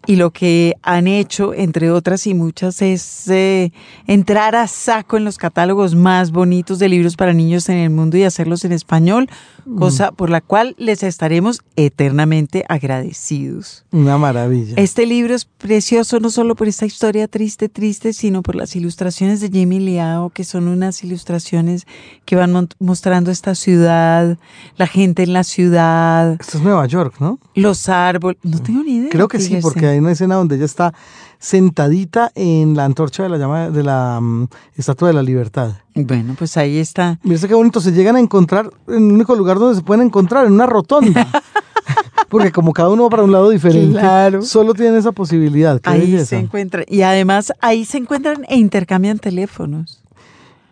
y 0.06 0.16
lo 0.16 0.30
que 0.30 0.74
han 0.82 1.06
hecho, 1.06 1.54
entre 1.54 1.90
otras 1.90 2.26
y 2.26 2.34
muchas, 2.34 2.82
es 2.82 3.28
eh, 3.28 3.72
entrar 4.06 4.54
a 4.54 4.66
saco 4.68 5.16
en 5.16 5.24
los 5.24 5.38
catálogos 5.38 5.94
más 5.94 6.30
bonitos 6.30 6.78
de 6.78 6.88
libros 6.88 7.16
para 7.16 7.32
niños 7.32 7.68
en 7.68 7.76
el 7.78 7.90
mundo 7.90 8.16
y 8.16 8.24
hacerlos 8.24 8.64
en 8.64 8.72
español, 8.72 9.28
mm. 9.64 9.78
cosa 9.78 10.12
por 10.12 10.30
la 10.30 10.40
cual 10.40 10.74
les 10.78 11.02
estaremos 11.02 11.62
eternamente 11.76 12.64
agradecidos. 12.68 13.84
Una 13.92 14.18
maravilla. 14.18 14.74
Este 14.76 15.06
libro 15.06 15.34
es 15.34 15.44
precioso 15.44 16.20
no 16.20 16.30
solo 16.30 16.54
por 16.54 16.68
esta 16.68 16.86
historia 16.86 17.28
triste, 17.28 17.68
triste, 17.68 18.12
sino 18.12 18.42
por 18.42 18.54
las 18.54 18.76
ilustraciones 18.76 19.40
de 19.40 19.48
Jimmy 19.48 19.80
Liao, 19.80 20.30
que 20.30 20.44
son 20.44 20.68
unas 20.68 21.02
ilustraciones 21.04 21.86
que 22.24 22.36
van 22.36 22.68
mostrando 22.78 23.30
esta 23.30 23.54
ciudad, 23.54 24.38
la 24.76 24.86
gente 24.86 25.22
en 25.22 25.32
la 25.32 25.44
ciudad. 25.44 26.36
Esto 26.40 26.58
es 26.58 26.64
Nueva 26.64 26.86
York, 26.86 27.16
¿no? 27.20 27.38
Los 27.54 27.88
árboles, 27.88 28.38
no 28.42 28.60
tengo 28.60 28.82
ni 28.82 28.96
idea. 28.96 29.10
Creo 29.10 29.28
que 29.28 29.40
sí, 29.40 29.58
porque 29.62 29.93
hay 29.94 30.00
una 30.00 30.12
escena 30.12 30.36
donde 30.36 30.56
ella 30.56 30.64
está 30.64 30.94
sentadita 31.38 32.30
en 32.34 32.74
la 32.74 32.84
antorcha 32.84 33.22
de 33.22 33.28
la 33.28 33.38
llama 33.38 33.70
de 33.70 33.82
la 33.82 34.18
mm, 34.20 34.48
Estatua 34.76 35.08
de 35.08 35.14
la 35.14 35.22
Libertad. 35.22 35.72
Bueno, 35.94 36.34
pues 36.38 36.56
ahí 36.56 36.78
está. 36.78 37.18
Mira 37.22 37.46
qué 37.46 37.54
bonito, 37.54 37.80
se 37.80 37.92
llegan 37.92 38.16
a 38.16 38.20
encontrar 38.20 38.70
en 38.88 39.08
el 39.08 39.12
único 39.12 39.34
lugar 39.34 39.58
donde 39.58 39.76
se 39.76 39.82
pueden 39.82 40.06
encontrar, 40.06 40.46
en 40.46 40.52
una 40.52 40.66
rotonda. 40.66 41.28
Porque 42.28 42.50
como 42.50 42.72
cada 42.72 42.88
uno 42.88 43.04
va 43.04 43.10
para 43.10 43.22
un 43.22 43.30
lado 43.30 43.50
diferente, 43.50 44.00
solo 44.42 44.74
tienen 44.74 44.96
esa 44.96 45.12
posibilidad. 45.12 45.80
ahí 45.84 46.18
se 46.24 46.36
encuentran. 46.36 46.84
Y 46.88 47.02
además 47.02 47.52
ahí 47.60 47.84
se 47.84 47.98
encuentran 47.98 48.44
e 48.48 48.56
intercambian 48.56 49.18
teléfonos. 49.18 50.02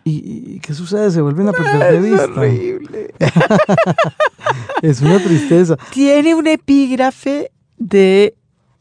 ¿Y, 0.03 0.59
qué 0.59 0.73
sucede? 0.73 1.11
Se 1.11 1.21
vuelven 1.21 1.47
a 1.47 1.53
perder 1.53 1.93
de 1.93 2.09
vista. 2.09 2.25
Es 2.25 2.29
horrible. 2.29 3.13
es 4.81 5.01
una 5.01 5.19
tristeza. 5.19 5.77
Tiene 5.91 6.35
un 6.35 6.47
epígrafe 6.47 7.51
de 7.77 8.35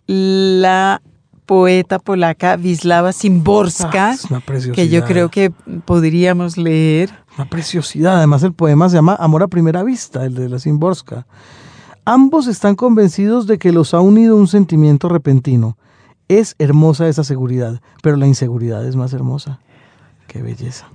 la 0.06 1.00
poeta 1.46 1.98
polaca 1.98 2.56
Wisława 2.56 3.12
Szymborska, 3.12 4.14
Ah, 4.30 4.40
que 4.74 4.88
yo 4.88 5.04
creo 5.04 5.30
que 5.30 5.50
podríamos 5.84 6.56
leer. 6.56 7.10
Una 7.36 7.48
preciosidad. 7.48 8.16
Además, 8.18 8.42
el 8.42 8.52
poema 8.52 8.88
se 8.88 8.96
llama 8.96 9.16
Amor 9.18 9.42
a 9.42 9.48
primera 9.48 9.82
vista, 9.82 10.24
el 10.24 10.34
de 10.34 10.48
la 10.48 10.58
Simborska. 10.58 11.26
Ambos 12.04 12.46
están 12.46 12.74
convencidos 12.74 13.46
de 13.46 13.58
que 13.58 13.72
los 13.72 13.94
ha 13.94 14.00
unido 14.00 14.36
un 14.36 14.48
sentimiento 14.48 15.08
repentino. 15.08 15.76
Es 16.28 16.54
hermosa 16.58 17.08
esa 17.08 17.24
seguridad, 17.24 17.80
pero 18.02 18.16
la 18.16 18.26
inseguridad 18.26 18.86
es 18.86 18.96
más 18.96 19.12
hermosa. 19.12 19.60
Qué 20.26 20.42
belleza. 20.42 20.86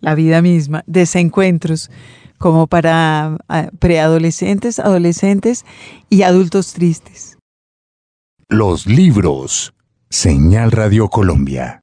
la 0.00 0.14
vida 0.14 0.42
misma, 0.42 0.84
desencuentros 0.86 1.90
como 2.36 2.66
para 2.66 3.38
ah, 3.48 3.68
preadolescentes, 3.78 4.78
adolescentes 4.78 5.64
y 6.10 6.22
adultos 6.22 6.74
tristes. 6.74 7.33
Los 8.50 8.86
libros. 8.86 9.72
Señal 10.10 10.70
Radio 10.70 11.08
Colombia. 11.08 11.80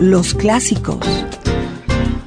Los 0.00 0.34
clásicos. 0.34 1.06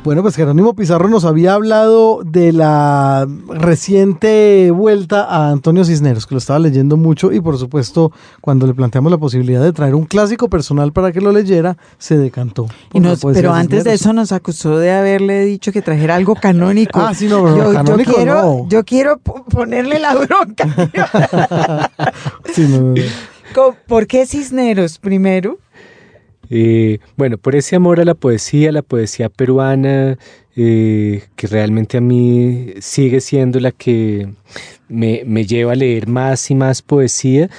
Bueno, 0.07 0.21
pues 0.21 0.37
Jerónimo 0.37 0.73
Pizarro 0.73 1.09
nos 1.09 1.25
había 1.25 1.53
hablado 1.53 2.21
de 2.23 2.53
la 2.53 3.27
reciente 3.49 4.71
vuelta 4.71 5.25
a 5.25 5.49
Antonio 5.51 5.83
Cisneros, 5.83 6.25
que 6.25 6.33
lo 6.33 6.39
estaba 6.39 6.59
leyendo 6.59 6.95
mucho 6.95 7.33
y 7.33 7.41
por 7.41 7.57
supuesto 7.57 8.13
cuando 8.39 8.65
le 8.67 8.73
planteamos 8.73 9.11
la 9.11 9.17
posibilidad 9.17 9.61
de 9.61 9.73
traer 9.73 9.95
un 9.95 10.05
clásico 10.05 10.47
personal 10.49 10.93
para 10.93 11.11
que 11.11 11.19
lo 11.19 11.33
leyera, 11.33 11.75
se 11.97 12.17
decantó. 12.17 12.67
Y 12.93 13.01
nos- 13.01 13.19
pero 13.33 13.51
antes 13.51 13.83
de 13.83 13.95
eso 13.95 14.13
nos 14.13 14.31
acusó 14.31 14.77
de 14.77 14.91
haberle 14.93 15.43
dicho 15.43 15.73
que 15.73 15.81
trajera 15.81 16.15
algo 16.15 16.35
canónico. 16.35 17.01
Ah, 17.01 17.13
sí, 17.13 17.27
no, 17.27 17.43
pero 17.43 17.57
yo, 17.57 17.73
canónico 17.73 18.11
yo 18.11 18.15
quiero, 18.15 18.33
no. 18.41 18.69
yo 18.69 18.85
quiero 18.85 19.17
po- 19.17 19.43
ponerle 19.43 19.99
la 19.99 20.15
bronca. 20.15 21.91
Sí, 22.53 22.61
no, 22.69 22.77
no, 22.79 22.93
no. 22.93 23.01
Co- 23.53 23.75
¿Por 23.87 24.07
qué 24.07 24.25
Cisneros 24.25 24.99
primero? 24.99 25.57
Eh, 26.49 26.99
bueno, 27.15 27.37
por 27.37 27.55
ese 27.55 27.75
amor 27.75 27.99
a 27.99 28.05
la 28.05 28.13
poesía, 28.13 28.71
la 28.71 28.81
poesía 28.81 29.29
peruana, 29.29 30.17
eh, 30.55 31.23
que 31.35 31.47
realmente 31.47 31.97
a 31.97 32.01
mí 32.01 32.73
sigue 32.79 33.21
siendo 33.21 33.59
la 33.59 33.71
que 33.71 34.27
me, 34.89 35.23
me 35.25 35.45
lleva 35.45 35.73
a 35.73 35.75
leer 35.75 36.07
más 36.07 36.49
y 36.49 36.55
más 36.55 36.81
poesía. 36.81 37.49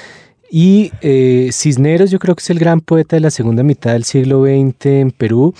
Y 0.51 0.93
eh, 1.03 1.51
Cisneros 1.53 2.11
yo 2.11 2.19
creo 2.19 2.35
que 2.35 2.43
es 2.43 2.51
el 2.51 2.59
gran 2.59 2.81
poeta 2.81 3.17
de 3.17 3.21
la 3.21 3.31
segunda 3.31 3.63
mitad 3.63 3.93
del 3.93 4.05
siglo 4.05 4.45
XX 4.45 4.87
en 4.87 5.11
Perú, 5.11 5.55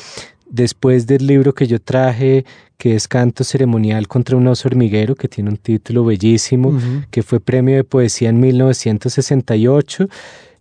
después 0.49 1.07
del 1.07 1.27
libro 1.27 1.55
que 1.55 1.67
yo 1.67 1.79
traje, 1.79 2.47
que 2.79 2.95
es 2.95 3.07
Canto 3.07 3.45
Ceremonial 3.45 4.09
contra 4.09 4.37
un 4.37 4.47
oso 4.47 4.69
hormiguero, 4.69 5.15
que 5.15 5.29
tiene 5.29 5.51
un 5.51 5.57
título 5.59 6.05
bellísimo, 6.05 6.79
que 7.11 7.23
fue 7.23 7.41
premio 7.41 7.77
de 7.77 7.85
poesía 7.85 8.31
en 8.31 8.41
1968. 8.41 10.09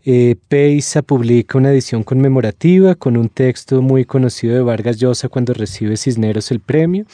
Eh, 0.09 0.37
Peisa 0.47 1.01
publica 1.01 1.57
una 1.57 1.69
edición 1.69 2.01
conmemorativa 2.01 2.95
con 2.95 3.17
un 3.17 3.27
texto 3.27 3.81
muy 3.81 4.05
conocido 4.05 4.55
de 4.55 4.61
Vargas 4.61 4.95
Llosa 4.99 5.27
cuando 5.27 5.53
recibe 5.53 5.97
Cisneros 5.97 6.49
el 6.51 6.61
premio. 6.61 7.05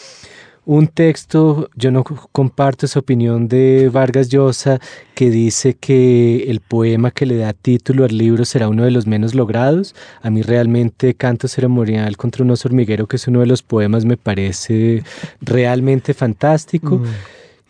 Un 0.67 0.85
texto, 0.85 1.71
yo 1.75 1.89
no 1.89 2.03
comparto 2.03 2.85
esa 2.85 2.99
opinión 2.99 3.47
de 3.47 3.89
Vargas 3.91 4.29
Llosa, 4.29 4.79
que 5.15 5.31
dice 5.31 5.73
que 5.73 6.43
el 6.51 6.59
poema 6.59 7.09
que 7.09 7.25
le 7.25 7.37
da 7.37 7.53
título 7.53 8.05
al 8.05 8.15
libro 8.15 8.45
será 8.45 8.69
uno 8.69 8.83
de 8.83 8.91
los 8.91 9.07
menos 9.07 9.33
logrados. 9.33 9.95
A 10.21 10.29
mí 10.29 10.43
realmente 10.43 11.15
Canto 11.15 11.47
Ceremonial 11.47 12.15
contra 12.15 12.43
un 12.43 12.51
oso 12.51 12.67
hormiguero, 12.67 13.07
que 13.07 13.15
es 13.15 13.27
uno 13.27 13.39
de 13.39 13.47
los 13.47 13.63
poemas, 13.63 14.05
me 14.05 14.17
parece 14.17 15.03
realmente 15.41 16.13
fantástico. 16.13 16.97
Mm. 16.97 17.05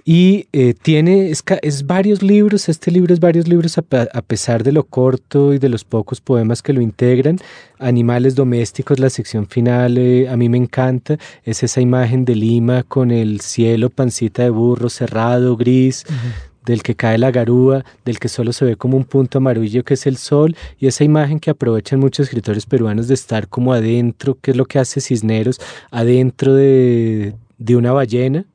Y 0.06 0.48
eh, 0.52 0.74
tiene, 0.74 1.32
es, 1.32 1.88
varios 1.88 2.22
libros, 2.22 2.68
este 2.68 2.92
libro 2.92 3.14
es 3.14 3.22
varios 3.22 3.48
libros 3.48 3.78
a 3.78 4.22
pesar 4.22 4.62
de 4.64 4.74
lo 4.74 4.84
corto 4.84 5.54
y 5.54 5.60
de 5.60 5.70
los 5.70 5.86
pocos 5.86 6.20
poemas 6.20 6.62
que 6.62 6.74
lo 6.74 6.82
integran. 6.82 7.38
Animales 7.80 8.36
domésticos, 8.36 9.00
la 9.00 9.10
sección 9.10 9.48
final 9.48 9.98
eh, 9.98 10.28
a 10.28 10.36
mí 10.36 10.50
me 10.50 10.58
encanta, 10.58 11.18
es 11.46 11.64
esa 11.64 11.80
imagen 11.80 12.26
de 12.26 12.36
Lima 12.36 12.84
con 12.84 13.12
el 13.12 13.40
cielo, 13.40 13.90
pancita 13.90 14.44
de 14.44 14.50
burro 14.50 14.90
cerrado, 14.90 15.56
gris, 15.56 16.06
del 16.66 16.84
que 16.84 16.96
cae 16.96 17.18
la 17.18 17.32
garúa, 17.32 17.86
del 18.04 18.20
que 18.20 18.28
solo 18.28 18.52
se 18.52 18.66
ve 18.66 18.76
como 18.76 18.98
un 18.98 19.06
punto 19.06 19.38
amarillo 19.38 19.86
que 19.86 19.94
es 19.94 20.06
el 20.06 20.18
sol, 20.18 20.58
y 20.80 20.88
esa 20.88 21.06
imagen 21.06 21.40
que 21.40 21.50
aprovechan 21.50 22.02
muchos 22.02 22.26
escritores 22.26 22.66
peruanos 22.66 23.08
de 23.08 23.14
estar 23.14 23.48
como 23.48 23.72
adentro, 23.72 24.38
que 24.42 24.52
es 24.52 24.58
lo 24.58 24.66
que 24.66 24.80
hace 24.80 25.00
Cisneros, 25.00 25.62
adentro 25.92 26.54
de, 26.54 27.36
de 27.58 27.76
una 27.78 27.94
ballena 27.94 28.46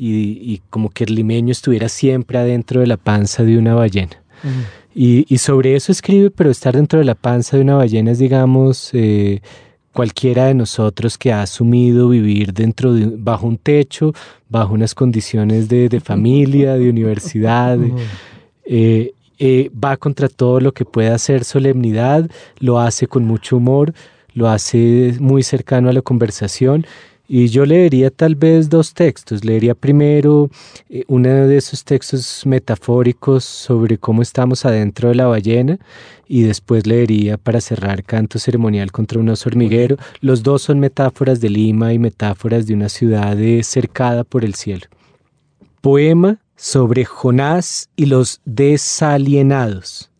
y, 0.00 0.52
y 0.52 0.62
como 0.70 0.88
que 0.88 1.04
el 1.04 1.14
limeño 1.14 1.52
estuviera 1.52 1.90
siempre 1.90 2.38
adentro 2.38 2.80
de 2.80 2.86
la 2.86 2.96
panza 2.96 3.44
de 3.44 3.58
una 3.58 3.74
ballena. 3.74 4.16
Y, 4.94 5.26
y 5.28 5.38
sobre 5.38 5.76
eso 5.76 5.92
escribe, 5.92 6.30
pero 6.30 6.50
estar 6.50 6.74
dentro 6.74 6.98
de 6.98 7.04
la 7.04 7.14
panza 7.14 7.58
de 7.58 7.62
una 7.62 7.76
ballena 7.76 8.12
es, 8.12 8.18
digamos, 8.18 8.90
eh, 8.94 9.42
cualquiera 9.92 10.46
de 10.46 10.54
nosotros 10.54 11.18
que 11.18 11.32
ha 11.32 11.42
asumido 11.42 12.08
vivir 12.08 12.54
dentro 12.54 12.94
de, 12.94 13.12
bajo 13.14 13.46
un 13.46 13.58
techo, 13.58 14.14
bajo 14.48 14.72
unas 14.72 14.94
condiciones 14.94 15.68
de, 15.68 15.90
de 15.90 16.00
familia, 16.00 16.76
de 16.76 16.88
universidad, 16.88 17.78
Ujú. 17.78 17.98
eh, 18.64 19.12
eh, 19.38 19.70
va 19.72 19.98
contra 19.98 20.28
todo 20.28 20.60
lo 20.60 20.72
que 20.72 20.86
pueda 20.86 21.18
ser 21.18 21.44
solemnidad, 21.44 22.30
lo 22.58 22.80
hace 22.80 23.06
con 23.06 23.24
mucho 23.26 23.58
humor, 23.58 23.92
lo 24.32 24.48
hace 24.48 25.14
muy 25.20 25.42
cercano 25.42 25.90
a 25.90 25.92
la 25.92 26.00
conversación. 26.00 26.86
Y 27.32 27.46
yo 27.46 27.64
leería 27.64 28.10
tal 28.10 28.34
vez 28.34 28.68
dos 28.68 28.92
textos. 28.92 29.44
Leería 29.44 29.76
primero 29.76 30.50
eh, 30.88 31.04
uno 31.06 31.28
de 31.28 31.58
esos 31.58 31.84
textos 31.84 32.42
metafóricos 32.44 33.44
sobre 33.44 33.98
cómo 33.98 34.20
estamos 34.20 34.64
adentro 34.64 35.10
de 35.10 35.14
la 35.14 35.28
ballena 35.28 35.78
y 36.26 36.42
después 36.42 36.88
leería 36.88 37.36
para 37.36 37.60
cerrar 37.60 38.02
Canto 38.02 38.40
Ceremonial 38.40 38.90
contra 38.90 39.20
un 39.20 39.28
oso 39.28 39.48
hormiguero. 39.48 39.96
Los 40.20 40.42
dos 40.42 40.62
son 40.62 40.80
metáforas 40.80 41.40
de 41.40 41.50
Lima 41.50 41.92
y 41.92 42.00
metáforas 42.00 42.66
de 42.66 42.74
una 42.74 42.88
ciudad 42.88 43.38
eh, 43.38 43.62
cercada 43.62 44.24
por 44.24 44.44
el 44.44 44.56
cielo. 44.56 44.86
Poema 45.80 46.38
sobre 46.56 47.04
Jonás 47.04 47.90
y 47.94 48.06
los 48.06 48.40
desalienados. 48.44 50.10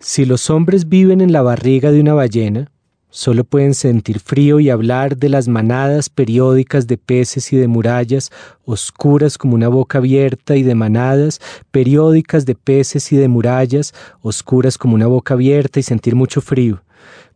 Si 0.00 0.24
los 0.24 0.50
hombres 0.50 0.88
viven 0.88 1.20
en 1.20 1.30
la 1.30 1.42
barriga 1.42 1.92
de 1.92 2.00
una 2.00 2.14
ballena, 2.14 2.68
solo 3.14 3.44
pueden 3.44 3.74
sentir 3.74 4.18
frío 4.18 4.58
y 4.58 4.70
hablar 4.70 5.16
de 5.16 5.28
las 5.28 5.46
manadas 5.46 6.08
periódicas 6.08 6.88
de 6.88 6.98
peces 6.98 7.52
y 7.52 7.56
de 7.56 7.68
murallas, 7.68 8.32
oscuras 8.64 9.38
como 9.38 9.54
una 9.54 9.68
boca 9.68 9.98
abierta, 9.98 10.56
y 10.56 10.64
de 10.64 10.74
manadas 10.74 11.40
periódicas 11.70 12.44
de 12.44 12.56
peces 12.56 13.12
y 13.12 13.16
de 13.16 13.28
murallas, 13.28 13.94
oscuras 14.20 14.76
como 14.76 14.96
una 14.96 15.06
boca 15.06 15.34
abierta, 15.34 15.78
y 15.78 15.84
sentir 15.84 16.16
mucho 16.16 16.40
frío. 16.40 16.82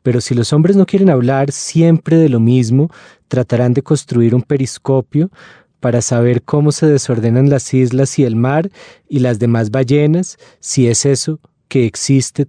Pero 0.03 0.21
si 0.21 0.35
los 0.35 0.53
hombres 0.53 0.75
no 0.75 0.85
quieren 0.85 1.11
hablar 1.11 1.53
siempre 1.53 2.17
de 2.17 2.29
lo 2.29 2.41
mismo, 2.41 2.91
tratarán 3.29 3.73
de 3.73 3.83
construir 3.83 4.35
un 4.35 4.43
periscopio 4.43 5.31
para 5.79 6.03
saber 6.03 6.43
cómo 6.43 6.73
se 6.73 6.87
desordenan 6.87 7.51
las 7.51 7.73
islas 7.73 8.19
y 8.19 8.25
el 8.25 8.35
mar 8.35 8.69
y 9.09 9.21
las 9.21 9.39
demás 9.39 9.71
ballenas, 9.71 10.39
si 10.59 10.89
es 10.89 11.07
eso 11.07 11.39
que 11.69 11.87
existe 11.87 12.49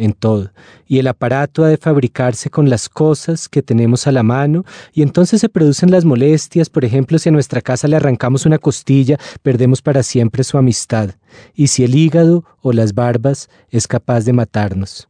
en 0.00 0.14
todo. 0.14 0.50
Y 0.86 0.98
el 0.98 1.06
aparato 1.06 1.62
ha 1.62 1.68
de 1.68 1.76
fabricarse 1.76 2.50
con 2.50 2.70
las 2.70 2.88
cosas 2.88 3.48
que 3.48 3.62
tenemos 3.62 4.06
a 4.06 4.12
la 4.12 4.22
mano, 4.22 4.64
y 4.92 5.02
entonces 5.02 5.40
se 5.40 5.48
producen 5.48 5.90
las 5.90 6.04
molestias, 6.04 6.70
por 6.70 6.84
ejemplo, 6.84 7.18
si 7.18 7.28
a 7.28 7.32
nuestra 7.32 7.60
casa 7.60 7.86
le 7.86 7.96
arrancamos 7.96 8.46
una 8.46 8.58
costilla, 8.58 9.18
perdemos 9.42 9.82
para 9.82 10.02
siempre 10.02 10.42
su 10.42 10.58
amistad, 10.58 11.10
y 11.54 11.68
si 11.68 11.84
el 11.84 11.94
hígado 11.94 12.44
o 12.62 12.72
las 12.72 12.94
barbas 12.94 13.48
es 13.70 13.86
capaz 13.86 14.24
de 14.24 14.32
matarnos. 14.32 15.08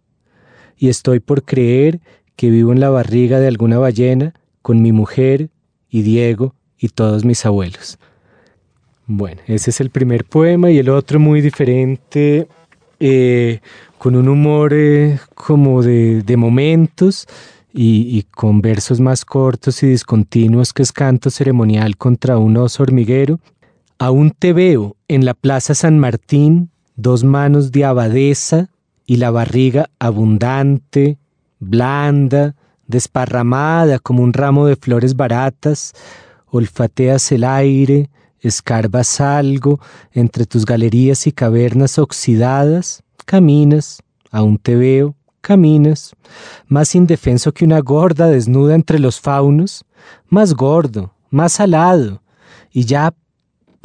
Y 0.76 0.88
estoy 0.88 1.20
por 1.20 1.44
creer 1.44 2.00
que 2.36 2.50
vivo 2.50 2.72
en 2.72 2.80
la 2.80 2.90
barriga 2.90 3.38
de 3.38 3.48
alguna 3.48 3.78
ballena 3.78 4.34
con 4.62 4.82
mi 4.82 4.92
mujer 4.92 5.50
y 5.88 6.02
Diego 6.02 6.54
y 6.78 6.88
todos 6.88 7.24
mis 7.24 7.44
abuelos. 7.44 7.98
Bueno, 9.06 9.40
ese 9.46 9.70
es 9.70 9.80
el 9.80 9.90
primer 9.90 10.24
poema 10.24 10.70
y 10.70 10.78
el 10.78 10.88
otro 10.88 11.18
muy 11.18 11.40
diferente, 11.40 12.46
eh, 13.00 13.60
con 13.98 14.14
un 14.14 14.28
humor 14.28 14.72
eh, 14.72 15.18
como 15.34 15.82
de, 15.82 16.36
momentos 16.36 17.26
y, 17.72 18.18
y 18.18 18.22
con 18.22 18.60
versos 18.60 19.00
más 19.00 19.24
cortos 19.24 19.82
y 19.82 19.88
discontinuos 19.88 20.72
que 20.72 20.82
es 20.82 20.92
canto 20.92 21.30
ceremonial 21.30 21.96
contra 21.96 22.38
un 22.38 22.56
oso 22.56 22.82
hormiguero. 22.82 23.40
Aún 23.98 24.30
te 24.30 24.52
veo 24.52 24.96
en 25.08 25.24
la 25.24 25.34
Plaza 25.34 25.74
San 25.74 25.98
Martín, 25.98 26.70
dos 26.96 27.24
manos 27.24 27.72
de 27.72 27.84
abadesa 27.84 28.70
y 29.06 29.16
la 29.16 29.30
barriga 29.30 29.90
abundante, 29.98 31.18
blanda, 31.58 32.54
desparramada 32.86 33.98
como 33.98 34.22
un 34.22 34.32
ramo 34.32 34.66
de 34.66 34.76
flores 34.76 35.16
baratas, 35.16 35.92
olfateas 36.46 37.32
el 37.32 37.44
aire, 37.44 38.10
escarbas 38.40 39.20
algo 39.20 39.80
entre 40.12 40.46
tus 40.46 40.64
galerías 40.64 41.26
y 41.26 41.32
cavernas 41.32 41.98
oxidadas, 41.98 43.02
caminas, 43.26 44.02
aún 44.30 44.58
te 44.58 44.76
veo, 44.76 45.14
caminas, 45.40 46.14
más 46.66 46.94
indefenso 46.94 47.52
que 47.52 47.64
una 47.64 47.80
gorda 47.80 48.26
desnuda 48.26 48.74
entre 48.74 48.98
los 48.98 49.20
faunos, 49.20 49.84
más 50.28 50.54
gordo, 50.54 51.14
más 51.30 51.60
alado, 51.60 52.22
y 52.72 52.84
ya 52.84 53.14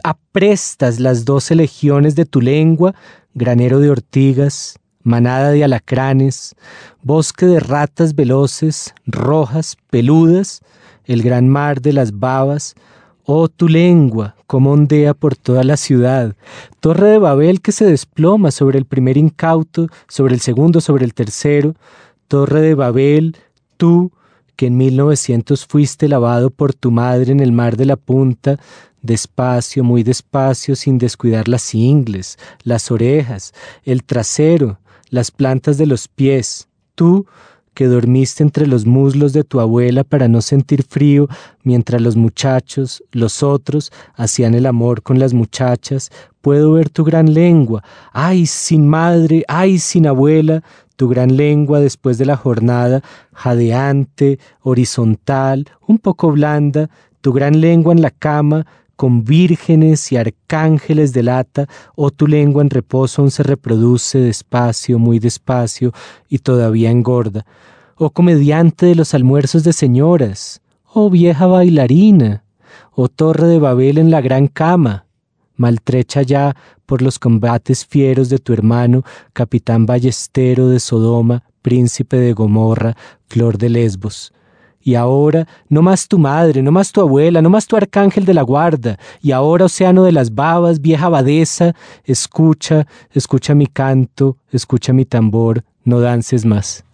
aprestas 0.03 0.99
las 0.99 1.25
doce 1.25 1.55
legiones 1.55 2.15
de 2.15 2.25
tu 2.25 2.41
lengua, 2.41 2.93
granero 3.33 3.79
de 3.79 3.89
ortigas, 3.89 4.79
manada 5.03 5.51
de 5.51 5.63
alacranes, 5.63 6.55
bosque 7.03 7.45
de 7.45 7.59
ratas 7.59 8.15
veloces, 8.15 8.93
rojas, 9.05 9.77
peludas, 9.89 10.61
el 11.05 11.21
gran 11.21 11.47
mar 11.47 11.81
de 11.81 11.93
las 11.93 12.19
babas, 12.19 12.75
Oh 13.28 13.47
tu 13.47 13.67
lengua, 13.67 14.36
como 14.45 14.71
ondea 14.71 15.15
por 15.15 15.36
toda 15.36 15.63
la 15.63 15.78
ciudad, 15.78 16.36
torre 16.80 17.09
de 17.09 17.17
Babel 17.17 17.59
que 17.59 17.71
se 17.71 17.86
desploma 17.86 18.51
sobre 18.51 18.78
el 18.78 18.86
primer 18.86 19.17
incauto, 19.17 19.88
sobre 20.07 20.36
el 20.36 20.41
segundo, 20.41 20.80
sobre 20.80 21.05
el 21.05 21.15
tercero, 21.15 21.73
torre 22.28 22.61
de 22.61 22.76
Babel, 22.76 23.36
tú, 23.78 24.11
que 24.55 24.67
en 24.67 24.78
1900 24.78 25.65
fuiste 25.65 26.07
lavado 26.07 26.51
por 26.51 26.76
tu 26.76 26.91
madre 26.91 27.32
en 27.32 27.39
el 27.39 27.51
mar 27.51 27.78
de 27.78 27.86
la 27.86 27.95
punta, 27.95 28.59
despacio, 29.01 29.84
muy 29.84 30.03
despacio, 30.03 30.76
sin 30.76 30.99
descuidar 30.99 31.47
las 31.47 31.73
ingles, 31.73 32.38
las 32.63 32.91
orejas, 32.91 33.53
el 33.86 34.03
trasero, 34.03 34.80
las 35.09 35.32
plantas 35.32 35.80
de 35.80 35.88
los 35.88 36.07
pies, 36.07 36.67
tú, 36.93 37.26
que 37.76 37.86
dormiste 37.86 38.41
entre 38.41 38.65
los 38.65 38.88
muslos 38.88 39.34
de 39.34 39.43
tu 39.43 39.59
abuela 39.59 40.03
para 40.03 40.28
no 40.28 40.41
sentir 40.41 40.82
frío, 40.82 41.28
mientras 41.63 42.01
los 42.01 42.15
muchachos, 42.15 43.03
los 43.11 43.43
otros, 43.43 43.91
hacían 44.15 44.55
el 44.55 44.65
amor 44.65 45.03
con 45.03 45.19
las 45.19 45.36
muchachas, 45.36 46.09
puedo 46.41 46.73
ver 46.73 46.89
tu 46.89 47.03
gran 47.03 47.34
lengua, 47.34 47.84
ay, 48.13 48.47
sin 48.47 48.88
madre, 48.88 49.43
ay, 49.47 49.78
sin 49.78 50.07
abuela, 50.07 50.63
tu 50.95 51.09
gran 51.09 51.36
lengua 51.36 51.80
después 51.80 52.17
de 52.17 52.26
la 52.26 52.38
jornada, 52.38 53.03
jadeante, 53.34 54.39
horizontal, 54.61 55.65
un 55.86 55.99
poco 55.99 56.32
blanda, 56.32 56.89
tu 57.21 57.34
gran 57.34 57.59
lengua 57.59 57.93
en 57.93 58.01
la 58.01 58.11
cama, 58.11 58.65
con 58.95 59.23
vírgenes 59.23 60.11
y 60.11 60.17
arcángeles 60.17 61.13
de 61.13 61.23
lata, 61.23 61.67
o 61.95 62.11
tu 62.11 62.27
lengua 62.27 62.61
en 62.61 62.69
reposo 62.69 63.21
aún 63.21 63.31
se 63.31 63.43
reproduce 63.43 64.19
despacio, 64.19 64.99
muy 64.99 65.19
despacio, 65.19 65.91
y 66.29 66.39
todavía 66.39 66.91
engorda, 66.91 67.45
o 67.97 68.09
comediante 68.09 68.85
de 68.85 68.95
los 68.95 69.13
almuerzos 69.13 69.63
de 69.63 69.73
señoras, 69.73 70.61
o 70.93 71.09
vieja 71.09 71.45
bailarina, 71.45 72.43
o 72.91 73.09
torre 73.09 73.47
de 73.47 73.59
Babel 73.59 73.97
en 73.97 74.11
la 74.11 74.21
gran 74.21 74.47
cama, 74.47 75.05
maltrecha 75.55 76.21
ya 76.21 76.55
por 76.85 77.01
los 77.01 77.19
combates 77.19 77.85
fieros 77.85 78.29
de 78.29 78.39
tu 78.39 78.53
hermano, 78.53 79.03
capitán 79.33 79.85
ballestero 79.85 80.69
de 80.69 80.79
Sodoma, 80.79 81.43
príncipe 81.61 82.17
de 82.17 82.33
Gomorra, 82.33 82.95
flor 83.27 83.57
de 83.57 83.69
Lesbos. 83.69 84.33
Y 84.86 84.93
ahora, 84.93 85.47
no 85.67 85.81
más 85.81 86.07
tu 86.07 86.19
madre, 86.19 86.61
no 86.61 86.71
más 86.71 86.91
tu 86.91 87.01
abuela, 87.01 87.41
no 87.41 87.49
más 87.49 87.65
tu 87.65 87.75
arcángel 87.75 88.23
de 88.23 88.36
la 88.36 88.43
guarda, 88.43 88.99
y 89.19 89.31
ahora 89.31 89.65
océano 89.65 90.03
de 90.03 90.11
las 90.11 90.36
babas, 90.36 90.79
vieja 90.79 91.07
abadesa, 91.07 91.73
escucha, 92.03 92.86
escucha 93.11 93.55
mi 93.55 93.65
canto, 93.65 94.38
escucha 94.51 94.93
mi 94.93 95.05
tambor, 95.05 95.63
no 95.86 95.99
dances 96.01 96.45
más. 96.45 96.86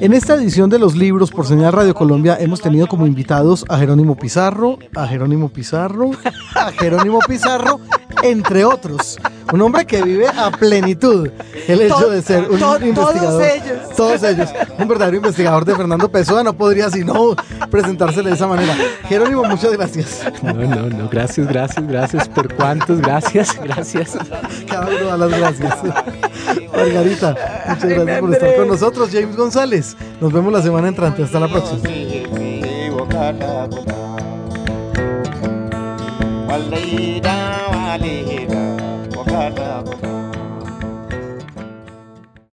En 0.00 0.12
esta 0.12 0.34
edición 0.34 0.70
de 0.70 0.78
los 0.78 0.94
libros 0.94 1.32
por 1.32 1.44
Señal 1.44 1.72
Radio 1.72 1.92
Colombia 1.92 2.36
hemos 2.38 2.60
tenido 2.60 2.86
como 2.86 3.04
invitados 3.04 3.64
a 3.68 3.78
Jerónimo 3.78 4.14
Pizarro, 4.16 4.78
a 4.94 5.08
Jerónimo 5.08 5.48
Pizarro, 5.48 6.12
a 6.54 6.70
Jerónimo 6.70 7.18
Pizarro, 7.26 7.80
entre 8.22 8.64
otros. 8.64 9.18
Un 9.52 9.60
hombre 9.60 9.86
que 9.86 10.00
vive 10.02 10.28
a 10.28 10.52
plenitud 10.52 11.28
el 11.66 11.80
hecho 11.80 12.10
de 12.10 12.22
ser 12.22 12.48
un 12.48 12.60
investigador. 12.60 12.94
Todos 12.94 13.42
ellos. 13.42 13.96
Todos 13.96 14.22
ellos. 14.22 14.50
Un 14.78 14.86
verdadero 14.86 15.16
investigador 15.16 15.64
de 15.64 15.74
Fernando 15.74 16.08
Pessoa 16.12 16.44
no 16.44 16.52
podría 16.52 16.90
sino 16.90 17.34
presentársele 17.68 18.28
de 18.28 18.36
esa 18.36 18.46
manera. 18.46 18.76
Jerónimo, 19.08 19.42
muchas 19.44 19.72
gracias. 19.72 20.22
No, 20.42 20.52
no, 20.52 20.88
no, 20.90 21.08
gracias, 21.08 21.48
gracias, 21.48 21.84
gracias. 21.88 22.28
¿Por 22.28 22.54
cuántos? 22.54 23.00
Gracias, 23.00 23.58
gracias. 23.60 24.16
Cada 24.68 24.86
uno 24.86 25.06
da 25.06 25.16
las 25.16 25.30
gracias. 25.30 25.74
Margarita, 26.78 27.36
muchas 27.68 27.88
gracias 27.88 28.20
por 28.20 28.32
estar 28.32 28.56
con 28.56 28.68
nosotros. 28.68 29.10
James 29.12 29.36
González, 29.36 29.96
nos 30.20 30.32
vemos 30.32 30.52
la 30.52 30.62
semana 30.62 30.88
entrante. 30.88 31.22
Hasta 31.22 31.40
la 31.40 31.48
próxima. 31.48 31.82